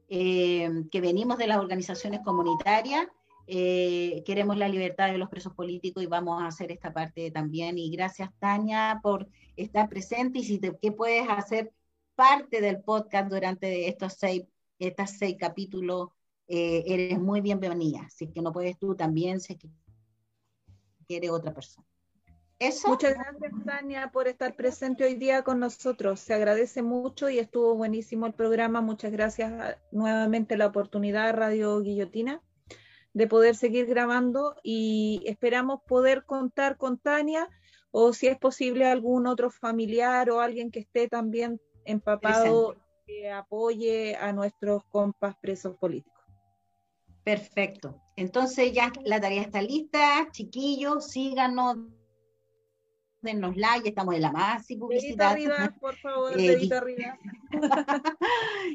eh, 0.08 0.84
que 0.90 1.00
venimos 1.00 1.38
de 1.38 1.46
las 1.46 1.58
organizaciones 1.58 2.20
comunitarias, 2.24 3.06
eh, 3.52 4.22
queremos 4.24 4.56
la 4.56 4.68
libertad 4.68 5.11
de 5.11 5.18
los 5.18 5.28
presos 5.28 5.52
políticos 5.54 6.04
y 6.04 6.06
vamos 6.06 6.40
a 6.40 6.46
hacer 6.46 6.70
esta 6.70 6.92
parte 6.92 7.32
también. 7.32 7.78
Y 7.78 7.90
gracias, 7.90 8.30
Tania, 8.38 9.00
por 9.02 9.26
estar 9.56 9.88
presente 9.88 10.38
y 10.38 10.44
si 10.44 10.58
te, 10.58 10.72
puedes 10.92 11.28
hacer 11.28 11.72
parte 12.14 12.61
del 12.61 12.80
podcast 12.80 13.28
durante 13.28 13.88
estos 13.88 14.12
seis, 14.12 14.44
estos 14.78 15.11
seis 15.11 15.36
capítulos, 15.36 16.11
eh, 16.53 16.82
eres 16.84 17.20
muy 17.20 17.40
bienvenida. 17.40 18.09
Si 18.11 18.26
que 18.26 18.42
no 18.42 18.53
puedes 18.53 18.76
tú 18.76 18.96
también, 18.96 19.40
sé 19.40 19.57
que 19.57 19.68
quiere 21.07 21.30
otra 21.30 21.55
persona. 21.55 21.86
Muchas 22.86 23.14
gracias, 23.14 23.53
Tania, 23.64 24.11
por 24.12 24.26
estar 24.26 24.57
presente 24.57 25.05
hoy 25.05 25.14
día 25.14 25.44
con 25.44 25.61
nosotros. 25.61 26.18
Se 26.18 26.34
agradece 26.34 26.82
mucho 26.82 27.30
y 27.30 27.38
estuvo 27.38 27.76
buenísimo 27.76 28.26
el 28.26 28.34
programa. 28.34 28.80
Muchas 28.80 29.12
gracias 29.12 29.78
nuevamente 29.92 30.57
la 30.57 30.66
oportunidad, 30.66 31.34
Radio 31.34 31.80
Guillotina, 31.80 32.42
de 33.14 33.28
poder 33.28 33.55
seguir 33.55 33.86
grabando 33.86 34.57
y 34.64 35.22
esperamos 35.26 35.80
poder 35.86 36.24
contar 36.24 36.76
con 36.76 36.98
Tania 36.98 37.48
o 37.92 38.12
si 38.12 38.26
es 38.26 38.38
posible 38.38 38.86
algún 38.86 39.28
otro 39.28 39.51
familiar 39.51 40.30
o 40.30 40.40
alguien 40.40 40.72
que 40.72 40.80
esté 40.80 41.07
también 41.07 41.61
empapado 41.84 42.74
que 43.07 43.30
apoye 43.30 44.16
a 44.16 44.32
nuestros 44.32 44.84
compas 44.86 45.36
presos 45.40 45.76
políticos. 45.76 46.20
Perfecto. 47.31 48.03
Entonces 48.16 48.72
ya 48.72 48.91
la 49.05 49.20
tarea 49.20 49.43
está 49.43 49.62
lista, 49.62 50.26
chiquillos, 50.33 51.11
síganos 51.11 51.76
denos 53.22 53.57
like, 53.57 53.89
estamos 53.89 54.16
en 54.16 54.22
la 54.22 54.33
más 54.33 54.68
y 54.68 54.76
publicidad. 54.76 55.33
Arriba, 55.33 55.72
por 55.81 55.95
favor, 55.97 56.33
eh, 56.41 56.68
arriba. 56.74 57.18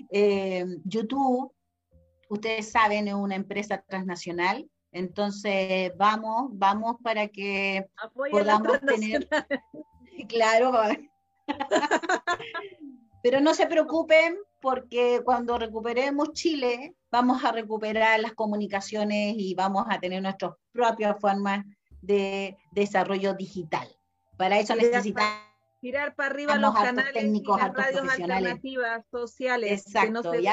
eh, 0.09 0.65
YouTube, 0.85 1.51
ustedes 2.29 2.71
saben, 2.71 3.09
es 3.09 3.13
una 3.13 3.35
empresa 3.35 3.83
transnacional, 3.85 4.69
entonces 4.93 5.91
vamos, 5.97 6.51
vamos 6.53 6.95
para 7.03 7.27
que 7.27 7.85
podamos 8.31 8.79
tener... 8.79 9.27
claro, 10.29 10.71
pero 13.21 13.41
no 13.41 13.53
se 13.53 13.67
preocupen 13.67 14.37
porque 14.65 15.21
cuando 15.23 15.59
recuperemos 15.59 16.33
Chile 16.33 16.95
vamos 17.11 17.43
a 17.43 17.51
recuperar 17.51 18.19
las 18.19 18.33
comunicaciones 18.33 19.35
y 19.37 19.53
vamos 19.53 19.85
a 19.87 19.99
tener 19.99 20.23
nuestras 20.23 20.53
propias 20.71 21.19
formas 21.19 21.63
de 22.01 22.57
desarrollo 22.71 23.35
digital. 23.35 23.87
Para 24.37 24.59
eso 24.59 24.75
necesitamos 24.75 25.35
Tirar 25.81 26.15
para 26.15 26.31
arriba 26.31 26.57
los 26.57 26.73
canales 26.73 27.13
técnicos, 27.13 27.59
y 27.59 27.61
las 27.61 27.73
radios 27.75 28.09
alternativas 28.09 29.05
sociales 29.11 29.85
que 29.85 30.09
no 30.09 30.23
se 30.23 30.41
y, 30.41 30.45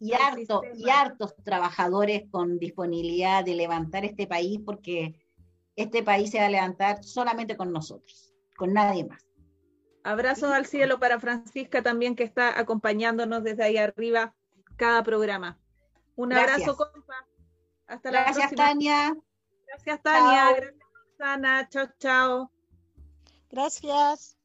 y, 0.00 0.12
harto, 0.14 0.62
y 0.74 0.90
hartos 0.90 1.36
trabajadores 1.44 2.24
con 2.28 2.58
disponibilidad 2.58 3.44
de 3.44 3.54
levantar 3.54 4.04
este 4.04 4.26
país 4.26 4.58
porque 4.66 5.14
este 5.76 6.02
país 6.02 6.32
se 6.32 6.40
va 6.40 6.46
a 6.46 6.50
levantar 6.50 7.04
solamente 7.04 7.56
con 7.56 7.72
nosotros, 7.72 8.34
con 8.56 8.72
nadie 8.72 9.04
más. 9.04 9.29
Abrazos 10.02 10.50
al 10.50 10.66
cielo 10.66 10.98
para 10.98 11.20
Francisca 11.20 11.82
también 11.82 12.16
que 12.16 12.24
está 12.24 12.58
acompañándonos 12.58 13.44
desde 13.44 13.64
ahí 13.64 13.76
arriba 13.76 14.34
cada 14.76 15.02
programa. 15.02 15.58
Un 16.16 16.32
abrazo, 16.32 16.76
compa. 16.76 17.26
Hasta 17.86 18.10
la 18.10 18.22
Gracias, 18.24 18.52
Tania. 18.52 19.16
Gracias, 19.66 20.02
Tania. 20.02 20.50
Gracias, 20.52 20.74
Ana. 21.18 21.68
Chao, 21.68 21.88
chao. 21.98 22.50
Gracias. 23.50 24.39